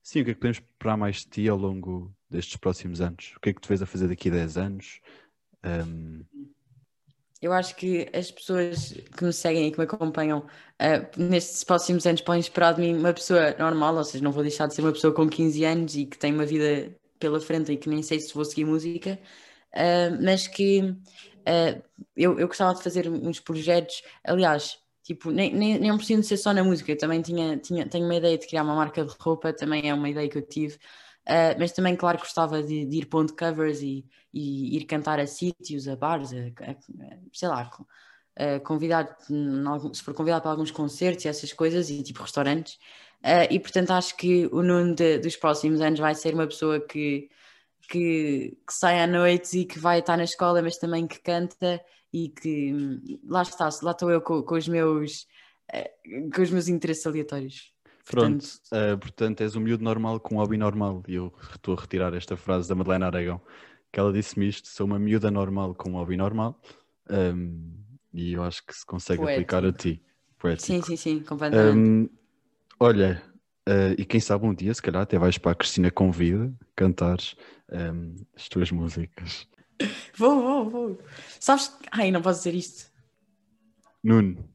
Sim, 0.02 0.22
o 0.22 0.24
que 0.24 0.30
é 0.30 0.34
que 0.34 0.40
podemos 0.40 0.58
esperar 0.58 0.96
mais 0.96 1.16
de 1.18 1.26
ti 1.26 1.48
ao 1.48 1.56
longo 1.56 2.14
destes 2.28 2.56
próximos 2.56 3.00
anos? 3.00 3.34
O 3.36 3.40
que 3.40 3.50
é 3.50 3.52
que 3.52 3.60
tu 3.60 3.68
vês 3.68 3.82
a 3.82 3.86
fazer 3.86 4.08
daqui 4.08 4.28
a 4.28 4.32
10 4.32 4.56
anos? 4.56 5.00
Hum, 5.64 6.24
Eu 7.42 7.52
acho 7.52 7.74
que 7.74 8.08
as 8.14 8.30
pessoas 8.30 8.92
que 9.16 9.24
me 9.24 9.32
seguem 9.32 9.66
e 9.66 9.72
que 9.72 9.78
me 9.78 9.84
acompanham 9.84 10.46
ah, 10.78 11.10
nestes 11.16 11.64
próximos 11.64 12.06
anos 12.06 12.20
podem 12.20 12.40
esperar 12.40 12.74
de 12.74 12.80
mim 12.80 12.96
uma 12.96 13.12
pessoa 13.12 13.54
normal, 13.58 13.96
ou 13.96 14.04
seja, 14.04 14.22
não 14.22 14.30
vou 14.32 14.42
deixar 14.42 14.68
de 14.68 14.74
ser 14.74 14.82
uma 14.82 14.92
pessoa 14.92 15.12
com 15.12 15.28
15 15.28 15.64
anos 15.64 15.96
e 15.96 16.06
que 16.06 16.16
tem 16.16 16.32
uma 16.32 16.46
vida 16.46 16.96
pela 17.18 17.40
frente 17.40 17.72
e 17.72 17.76
que 17.76 17.88
nem 17.88 18.02
sei 18.02 18.20
se 18.20 18.32
vou 18.32 18.44
seguir 18.44 18.64
música, 18.64 19.18
ah, 19.74 20.10
mas 20.22 20.46
que 20.46 20.94
ah, 21.46 21.82
eu, 22.16 22.38
eu 22.38 22.46
gostava 22.46 22.74
de 22.74 22.82
fazer 22.82 23.08
uns 23.08 23.40
projetos, 23.40 24.02
aliás, 24.24 24.78
tipo, 25.02 25.30
nem, 25.32 25.52
nem, 25.54 25.78
nem 25.80 25.96
preciso 25.96 26.20
de 26.22 26.26
ser 26.28 26.36
só 26.36 26.52
na 26.52 26.62
música, 26.64 26.92
eu 26.92 26.98
também 26.98 27.20
tinha, 27.22 27.56
tinha, 27.58 27.88
tenho 27.88 28.04
uma 28.04 28.14
ideia 28.14 28.38
de 28.38 28.46
criar 28.46 28.62
uma 28.62 28.76
marca 28.76 29.04
de 29.04 29.14
roupa, 29.18 29.52
também 29.52 29.88
é 29.90 29.94
uma 29.94 30.08
ideia 30.08 30.28
que 30.28 30.38
eu 30.38 30.42
tive, 30.42 30.78
ah, 31.26 31.54
mas 31.58 31.72
também, 31.72 31.96
claro, 31.96 32.18
gostava 32.18 32.62
de, 32.62 32.84
de 32.86 32.96
ir 32.98 33.06
pondo 33.06 33.34
covers 33.36 33.80
e, 33.82 34.04
e 34.32 34.76
ir 34.76 34.84
cantar 34.86 35.20
a 35.20 35.26
sítios, 35.26 35.88
a 35.88 35.96
bares, 35.96 36.32
a, 36.32 36.36
a- 36.70 36.76
sei 37.32 37.48
lá, 37.48 37.64
co- 37.66 37.86
a 38.36 38.60
convidar, 38.60 39.16
em 39.30 39.66
algum- 39.66 39.92
se 39.94 40.02
for 40.02 40.14
convidado 40.14 40.42
para 40.42 40.50
alguns 40.52 40.70
concertos 40.70 41.24
e 41.24 41.28
essas 41.28 41.52
coisas, 41.52 41.90
e 41.90 42.02
tipo 42.02 42.22
restaurantes. 42.22 42.78
Ah, 43.22 43.44
e 43.50 43.60
portanto 43.60 43.90
acho 43.92 44.16
que 44.16 44.46
o 44.48 44.62
Nuno 44.62 44.94
de- 44.94 45.18
dos 45.18 45.36
próximos 45.36 45.80
anos 45.80 46.00
vai 46.00 46.14
ser 46.14 46.34
uma 46.34 46.46
pessoa 46.46 46.80
que, 46.80 47.28
que, 47.88 48.56
que 48.66 48.72
sai 48.74 49.00
à 49.02 49.06
noite 49.06 49.58
e 49.60 49.64
que 49.66 49.78
vai 49.78 49.98
estar 50.00 50.16
na 50.16 50.24
escola, 50.24 50.62
mas 50.62 50.78
também 50.78 51.06
que 51.06 51.20
canta 51.20 51.80
e 52.12 52.28
que 52.28 52.72
hum, 52.74 53.20
lá 53.26 53.42
está, 53.42 53.68
lá 53.82 53.92
estou 53.92 54.10
eu 54.10 54.20
com, 54.22 54.42
com 54.42 54.54
os 54.56 54.68
meus 54.68 55.26
eh, 55.72 55.92
com 56.34 56.42
os 56.42 56.50
meus 56.50 56.68
interesses 56.68 57.06
aleatórios. 57.06 57.71
Pronto, 58.10 58.44
uh, 58.44 58.98
portanto, 58.98 59.40
és 59.42 59.54
um 59.54 59.60
miúdo 59.60 59.84
normal 59.84 60.18
com 60.20 60.36
um 60.36 60.38
hobby 60.38 60.56
normal. 60.56 61.02
E 61.06 61.14
eu 61.14 61.32
estou 61.52 61.76
a 61.76 61.80
retirar 61.80 62.14
esta 62.14 62.36
frase 62.36 62.68
da 62.68 62.74
Madalena 62.74 63.06
Aragão, 63.06 63.40
que 63.92 64.00
ela 64.00 64.12
disse-me 64.12 64.48
isto: 64.48 64.68
sou 64.68 64.86
uma 64.86 64.98
miúda 64.98 65.30
normal 65.30 65.74
com 65.74 65.90
um 65.90 65.94
hobby 65.94 66.16
normal. 66.16 66.60
Um, 67.08 67.72
e 68.12 68.32
eu 68.32 68.42
acho 68.42 68.64
que 68.66 68.74
se 68.74 68.84
consegue 68.84 69.22
aplicar 69.22 69.64
a 69.64 69.72
ti. 69.72 70.02
Poético. 70.38 70.66
Sim, 70.66 70.82
sim, 70.82 70.96
sim, 70.96 71.20
completamente. 71.20 71.78
Um, 71.78 72.08
olha, 72.80 73.22
uh, 73.68 73.94
e 73.96 74.04
quem 74.04 74.20
sabe 74.20 74.44
um 74.44 74.54
dia, 74.54 74.74
se 74.74 74.82
calhar, 74.82 75.02
até 75.02 75.18
vais 75.18 75.38
para 75.38 75.52
a 75.52 75.54
Cristina 75.54 75.90
Convida 75.90 76.52
cantares 76.74 77.36
um, 77.70 78.16
as 78.34 78.48
tuas 78.48 78.70
músicas. 78.70 79.46
Vou, 80.16 80.42
vou, 80.42 80.70
vou. 80.70 80.98
Sabes? 81.40 81.76
Ai, 81.90 82.10
não 82.10 82.22
posso 82.22 82.40
dizer 82.40 82.54
isto. 82.54 82.90
Nuno, 84.02 84.48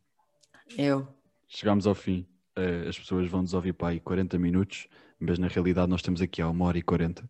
Eu. 0.78 1.08
chegámos 1.48 1.88
ao 1.88 1.96
fim. 1.96 2.28
Uh, 2.58 2.90
as 2.90 2.98
pessoas 2.98 3.30
vão 3.30 3.42
nos 3.42 3.54
ouvir 3.54 3.74
para 3.74 3.90
aí 3.90 4.00
40 4.00 4.38
minutos, 4.40 4.88
mas 5.20 5.38
na 5.38 5.48
realidade 5.48 5.90
nós 5.90 6.00
estamos 6.00 6.22
aqui 6.22 6.42
há 6.42 6.50
uma 6.50 6.66
hora 6.66 6.78
e 6.78 6.82
40. 6.82 7.30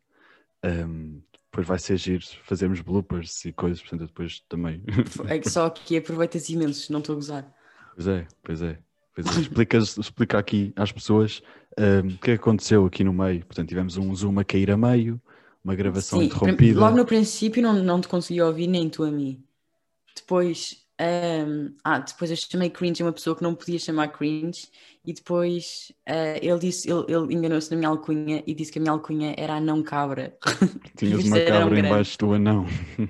Um, 0.63 1.21
depois 1.51 1.67
vai 1.67 1.79
ser 1.79 1.97
giro 1.97 2.23
fazermos 2.43 2.81
bloopers 2.81 3.45
e 3.45 3.51
coisas, 3.51 3.81
portanto 3.81 4.01
eu 4.01 4.07
depois 4.07 4.41
também. 4.47 4.83
É 5.27 5.39
que 5.39 5.49
só 5.49 5.69
que 5.69 5.97
aproveitas 5.97 6.49
imensos, 6.49 6.89
não 6.89 6.99
estou 6.99 7.13
a 7.13 7.15
gozar. 7.15 7.53
pois 7.95 8.07
é, 8.07 8.27
pois 8.43 8.61
é. 8.61 8.79
Pois 9.13 9.25
é. 9.37 9.41
Explicas, 9.41 9.97
explica 9.97 10.37
aqui 10.37 10.71
às 10.75 10.91
pessoas 10.91 11.41
um, 11.77 12.09
o 12.09 12.17
que 12.19 12.31
é 12.31 12.37
que 12.37 12.41
aconteceu 12.41 12.85
aqui 12.85 13.03
no 13.03 13.11
meio. 13.11 13.45
Portanto, 13.45 13.67
tivemos 13.67 13.97
um 13.97 14.13
zoom 14.13 14.39
a 14.39 14.43
cair 14.43 14.69
a 14.69 14.77
meio, 14.77 15.19
uma 15.63 15.75
gravação 15.75 16.19
Sim, 16.19 16.25
interrompida. 16.25 16.79
logo 16.79 16.95
no 16.95 17.05
princípio 17.05 17.61
não, 17.61 17.73
não 17.83 17.99
te 17.99 18.07
consegui 18.07 18.41
ouvir, 18.41 18.67
nem 18.67 18.89
tu 18.89 19.03
a 19.03 19.11
mim. 19.11 19.43
Depois, 20.15 20.86
ahm, 20.99 21.73
ah, 21.83 21.99
depois 21.99 22.31
eu 22.31 22.37
chamei 22.37 22.69
cringe 22.69 23.03
uma 23.03 23.13
pessoa 23.13 23.35
que 23.35 23.43
não 23.43 23.53
podia 23.53 23.79
chamar 23.79 24.09
cringe 24.09 24.67
e 25.05 25.13
depois 25.13 25.91
ah, 26.05 26.37
ele 26.41 26.59
disse, 26.59 26.89
ele, 26.89 27.05
ele 27.07 27.33
enganou-se 27.33 27.69
na 27.71 27.77
minha 27.77 27.89
alcunha 27.89 28.43
e 28.45 28.53
disse 28.53 28.71
que 28.71 28.79
a 28.79 28.81
minha 28.81 28.91
alcunha 28.91 29.33
era 29.37 29.55
a 29.55 29.61
não 29.61 29.83
cabra. 29.83 30.37
Tinhas 30.97 31.25
uma 31.25 31.37
um 31.37 31.45
cabra 31.45 31.79
embaixo 31.79 32.17
do 32.17 32.33
anão. 32.33 32.65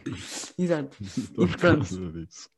Exato. 0.57 0.97
Por 1.35 1.55
causa 1.57 2.11
disso. 2.11 2.49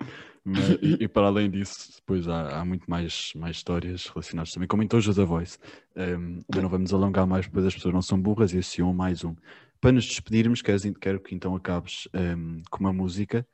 Mas- 0.43 0.69
e, 0.81 1.03
e 1.03 1.07
para 1.07 1.27
além 1.27 1.49
disso, 1.49 1.91
depois 1.95 2.27
há, 2.27 2.59
há 2.59 2.65
muito 2.65 2.89
mais, 2.89 3.31
mais 3.35 3.57
histórias 3.57 4.07
relacionadas 4.07 4.51
também 4.51 4.67
com 4.67 4.77
Mentojos 4.77 5.15
da 5.15 5.25
Voice. 5.25 5.57
Um, 5.95 6.41
mas 6.49 6.63
não 6.63 6.69
vamos 6.69 6.93
alongar 6.93 7.27
mais, 7.27 7.47
pois 7.47 7.65
as 7.65 7.75
pessoas 7.75 7.93
não 7.93 8.01
são 8.01 8.19
burras 8.19 8.53
e 8.53 8.57
associam 8.57 8.91
mais 8.93 9.23
um. 9.23 9.35
Para 9.81 9.91
nos 9.91 10.05
despedirmos, 10.05 10.61
queres, 10.61 10.83
quero 10.99 11.19
que 11.19 11.35
então 11.35 11.55
acabes 11.55 12.07
um, 12.13 12.61
com 12.69 12.79
uma 12.79 12.91
música. 12.91 13.47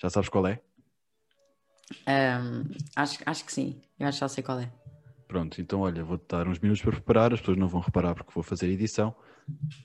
Já 0.00 0.10
sabes 0.10 0.28
qual 0.28 0.46
é? 0.46 0.60
Ahm, 2.06 2.64
acho, 2.96 3.18
acho 3.26 3.44
que 3.44 3.52
sim, 3.52 3.80
eu 3.98 4.06
acho 4.06 4.16
que 4.18 4.20
já 4.20 4.28
sei 4.28 4.42
qual 4.42 4.60
é. 4.60 4.70
Pronto, 5.28 5.60
então 5.60 5.80
olha, 5.80 6.04
vou-te 6.04 6.24
dar 6.28 6.46
uns 6.46 6.58
minutos 6.58 6.82
para 6.82 6.92
preparar, 6.92 7.32
as 7.32 7.40
pessoas 7.40 7.56
não 7.56 7.68
vão 7.68 7.80
reparar 7.80 8.14
porque 8.14 8.32
vou 8.34 8.42
fazer 8.42 8.68
edição. 8.68 9.14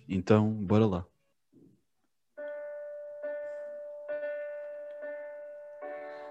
Então, 0.08 0.52
bora 0.52 0.86
lá. 0.86 1.06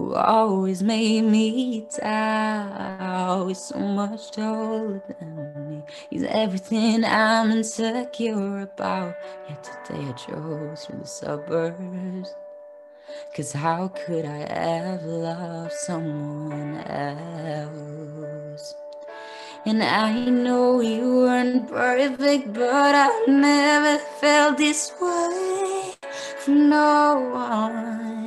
who 0.00 0.14
always 0.14 0.82
made 0.82 1.22
me 1.24 1.86
doubt. 1.98 3.48
He's 3.48 3.58
so 3.58 3.78
much 3.78 4.30
taller 4.30 5.02
than 5.08 5.68
me. 5.68 5.82
He's 6.08 6.22
everything 6.24 7.04
I'm 7.04 7.50
insecure 7.50 8.60
about. 8.60 9.14
Yet 9.48 9.62
today 9.64 10.02
I 10.08 10.12
drove 10.26 10.78
through 10.78 11.00
the 11.00 11.06
suburbs. 11.06 12.34
Cause 13.36 13.52
how 13.52 13.88
could 13.88 14.24
I 14.24 14.40
ever 14.40 15.06
love 15.06 15.72
someone 15.72 16.76
else? 16.86 18.74
And 19.66 19.82
I 19.82 20.24
know 20.24 20.80
you 20.80 21.16
weren't 21.16 21.68
perfect, 21.68 22.54
but 22.54 22.94
I've 22.94 23.28
never 23.28 23.98
felt 24.20 24.56
this 24.56 24.92
way 25.00 25.92
from 26.38 26.70
no 26.70 27.30
one. 27.34 28.19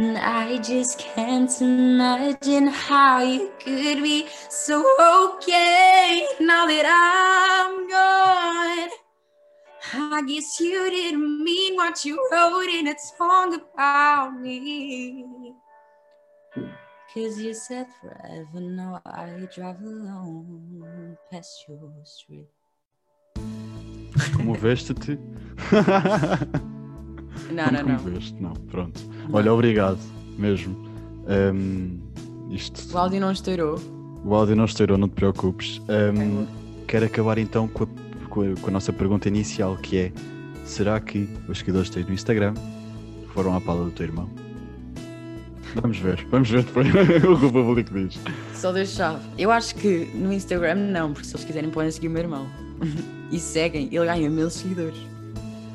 And 0.00 0.16
I 0.16 0.56
just 0.56 0.98
can't 0.98 1.52
imagine 1.60 2.68
how 2.68 3.20
you 3.22 3.52
could 3.62 4.02
be 4.02 4.28
so 4.48 4.80
okay 4.98 6.26
now 6.40 6.64
that 6.64 6.86
I'm 6.88 7.86
gone. 7.86 8.88
I 9.92 10.22
guess 10.26 10.58
you 10.58 10.88
didn't 10.88 11.44
mean 11.44 11.76
what 11.76 12.02
you 12.06 12.16
wrote 12.32 12.70
in 12.70 12.88
a 12.88 12.94
song 13.18 13.60
about 13.60 14.40
me. 14.40 15.52
Cause 17.12 17.38
you 17.38 17.52
said 17.52 17.86
forever, 18.00 18.58
now 18.58 19.02
I 19.04 19.46
drive 19.54 19.82
alone 19.82 21.18
past 21.30 21.66
your 21.68 21.92
street. 22.04 22.48
Comoveste-te? 24.16 25.18
Não, 27.52 27.66
não, 27.70 27.82
não. 27.82 28.20
Não. 28.40 28.52
Pronto. 28.70 29.00
Olha, 29.32 29.52
obrigado, 29.52 29.98
mesmo. 30.38 30.76
Hum, 31.54 31.98
isto, 32.50 32.92
O 32.94 32.98
áudio 32.98 33.20
não 33.20 33.30
estourou. 33.32 33.78
o 34.24 34.34
áudio 34.34 34.56
não 34.56 34.64
estourou, 34.64 34.96
não 34.98 35.08
te 35.08 35.14
preocupes. 35.14 35.80
Hum, 35.88 36.46
quero 36.86 37.06
acabar 37.06 37.38
então 37.38 37.68
com 37.68 37.84
a, 37.84 37.86
com 38.28 38.40
a- 38.42 38.60
com 38.60 38.68
a 38.68 38.70
nossa 38.70 38.92
pergunta 38.92 39.28
inicial, 39.28 39.76
que 39.76 39.96
é: 39.98 40.12
será 40.64 40.98
que 41.00 41.28
os 41.48 41.58
seguidores 41.58 41.88
que 41.88 41.94
tens 41.96 42.06
no 42.06 42.14
Instagram 42.14 42.54
foram 43.34 43.54
à 43.54 43.60
pala 43.60 43.84
do 43.84 43.90
teu 43.90 44.06
irmão? 44.06 44.28
Vamos 45.74 45.98
ver, 45.98 46.26
vamos 46.30 46.50
ver 46.50 46.64
depois 46.64 46.88
o 47.24 47.38
que 47.38 47.46
o 47.46 47.52
público 47.52 47.94
diz. 47.94 48.18
Só 48.54 48.72
Deus 48.72 48.88
sabe. 48.90 49.20
Eu 49.38 49.52
acho 49.52 49.74
que 49.76 50.10
no 50.14 50.32
Instagram 50.32 50.74
não, 50.74 51.12
porque 51.12 51.28
se 51.28 51.34
eles 51.36 51.44
quiserem 51.44 51.70
podem 51.70 51.90
seguir 51.92 52.08
o 52.08 52.10
meu 52.10 52.22
irmão. 52.22 52.46
e 53.30 53.38
seguem, 53.38 53.84
ele 53.92 54.04
ganha 54.06 54.28
mil 54.28 54.50
seguidores. 54.50 54.98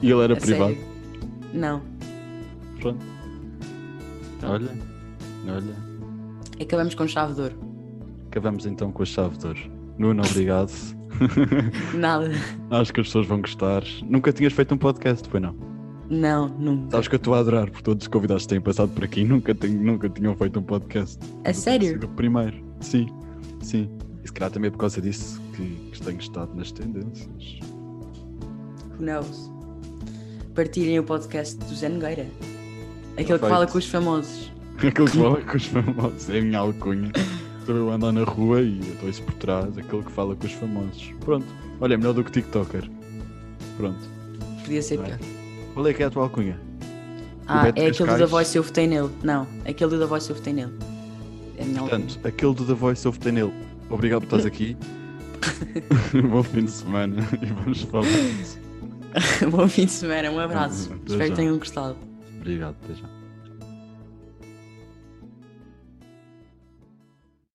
E 0.02 0.12
ele 0.12 0.22
era 0.22 0.34
A 0.34 0.38
privado. 0.38 0.74
sério. 0.74 0.95
Não. 1.56 1.82
Pronto. 2.80 3.06
Pronto. 4.40 4.54
Olha, 4.54 4.72
olha. 5.48 5.76
Acabamos 6.62 6.94
com 6.94 7.08
chave 7.08 7.34
de 7.34 7.42
ouro. 7.42 7.56
Acabamos 8.28 8.66
então 8.66 8.92
com 8.92 9.04
a 9.04 9.06
chave 9.06 9.38
de 9.38 9.48
ouro. 9.48 9.60
Nuno, 9.98 10.24
obrigado. 10.30 10.72
Nada. 11.96 12.32
Acho 12.70 12.94
que 12.94 13.00
as 13.00 13.08
pessoas 13.08 13.26
vão 13.26 13.40
gostar. 13.40 13.84
Nunca 14.04 14.34
tinhas 14.34 14.54
feito 14.54 14.76
um 14.76 14.78
podcast, 14.78 15.28
foi 15.30 15.40
não? 15.40 15.56
Não, 16.10 16.50
nunca. 16.50 16.92
Sabes 16.92 17.08
que 17.08 17.16
eu 17.16 17.18
estou 17.18 17.34
a 17.34 17.40
adorar, 17.40 17.70
porque 17.72 17.84
todos 17.84 18.04
os 18.04 18.08
convidados 18.08 18.44
que 18.44 18.50
têm 18.50 18.62
passado 18.62 18.90
por 18.90 19.04
aqui 19.04 19.24
nunca, 19.24 19.56
tenho, 19.56 19.82
nunca 19.82 20.10
tinham 20.10 20.36
feito 20.36 20.60
um 20.60 20.64
podcast. 20.64 21.18
A 21.46 21.54
sério? 21.54 22.00
O 22.04 22.08
primeiro, 22.10 22.64
sim, 22.82 23.08
sim. 23.62 23.90
E 24.24 24.28
se 24.28 24.34
calhar 24.34 24.52
também 24.52 24.68
é 24.68 24.72
por 24.72 24.78
causa 24.78 25.02
disso 25.02 25.42
que, 25.56 25.64
que 25.92 26.02
tenho 26.02 26.20
estado 26.20 26.54
nas 26.54 26.72
tendências. 26.72 27.60
Who 29.00 29.06
knows? 29.06 29.55
Partilhem 30.56 31.00
o 31.00 31.04
podcast 31.04 31.58
do 31.58 31.76
Zé 31.76 31.90
Nogueira. 31.90 32.26
Aquele 33.18 33.38
que 33.38 33.50
fala 33.50 33.68
com 33.68 33.78
os 33.78 33.86
famosos. 33.86 34.50
Aquele 34.78 35.10
que 35.10 35.18
fala 35.18 35.42
com 35.42 35.58
os 35.58 35.66
famosos, 35.66 36.30
é 36.30 36.40
a 36.40 36.42
minha 36.42 36.60
alcunha. 36.60 37.12
Estou 37.60 37.76
eu 37.76 37.92
a 37.92 37.96
andar 37.96 38.14
na 38.14 38.24
rua 38.24 38.62
e 38.62 38.80
eu 38.80 38.94
estou 38.94 39.10
isso 39.10 39.24
por 39.24 39.34
trás, 39.34 39.78
aquele 39.78 40.04
que 40.04 40.12
fala 40.12 40.34
com 40.34 40.46
os 40.46 40.54
famosos. 40.54 41.12
Pronto, 41.20 41.46
olha, 41.82 41.96
é 41.96 41.98
melhor 41.98 42.14
do 42.14 42.24
que 42.24 42.32
TikToker. 42.32 42.90
Pronto. 43.76 44.00
Podia 44.64 44.82
ser 44.82 44.98
Vai. 44.98 45.08
pior. 45.08 45.20
Qual 45.74 45.88
é 45.88 45.94
que 45.94 46.04
é 46.04 46.06
a 46.06 46.10
tua 46.10 46.24
alcunha? 46.24 46.58
Ah, 47.48 47.68
é 47.68 47.70
aquele 47.70 47.92
do. 47.92 48.18
The 48.18 48.26
Voice 48.26 48.56
eu 48.56 48.64
votei 48.64 48.88
nele. 48.88 49.10
Não, 49.24 49.46
aquele 49.66 49.90
do 49.90 50.00
The 50.00 50.06
Voice 50.06 50.30
eu 50.30 50.36
votei 50.38 50.54
nele. 50.54 50.74
É 51.58 51.64
a 51.64 51.66
minha 51.66 51.80
Portanto, 51.80 52.20
aquele 52.24 52.54
do 52.54 52.66
The 52.66 52.74
Voice 52.74 53.06
of 53.06 53.20
Tenel. 53.20 53.52
Obrigado 53.90 54.22
por 54.22 54.38
estás 54.38 54.46
aqui. 54.46 54.78
Bom 56.32 56.44
fim 56.44 56.64
de 56.64 56.72
semana 56.72 57.18
e 57.42 57.46
vamos 57.48 57.82
falar 57.82 58.06
disso. 58.06 58.65
Bom 59.50 59.68
fim 59.68 59.86
de 59.86 59.92
semana, 59.92 60.30
um 60.32 60.40
abraço. 60.40 60.94
Espero 61.06 61.24
já. 61.24 61.30
que 61.30 61.36
tenham 61.36 61.58
gostado. 61.58 61.98
Obrigado, 62.38 62.76
até 62.84 62.94
já. 62.96 63.25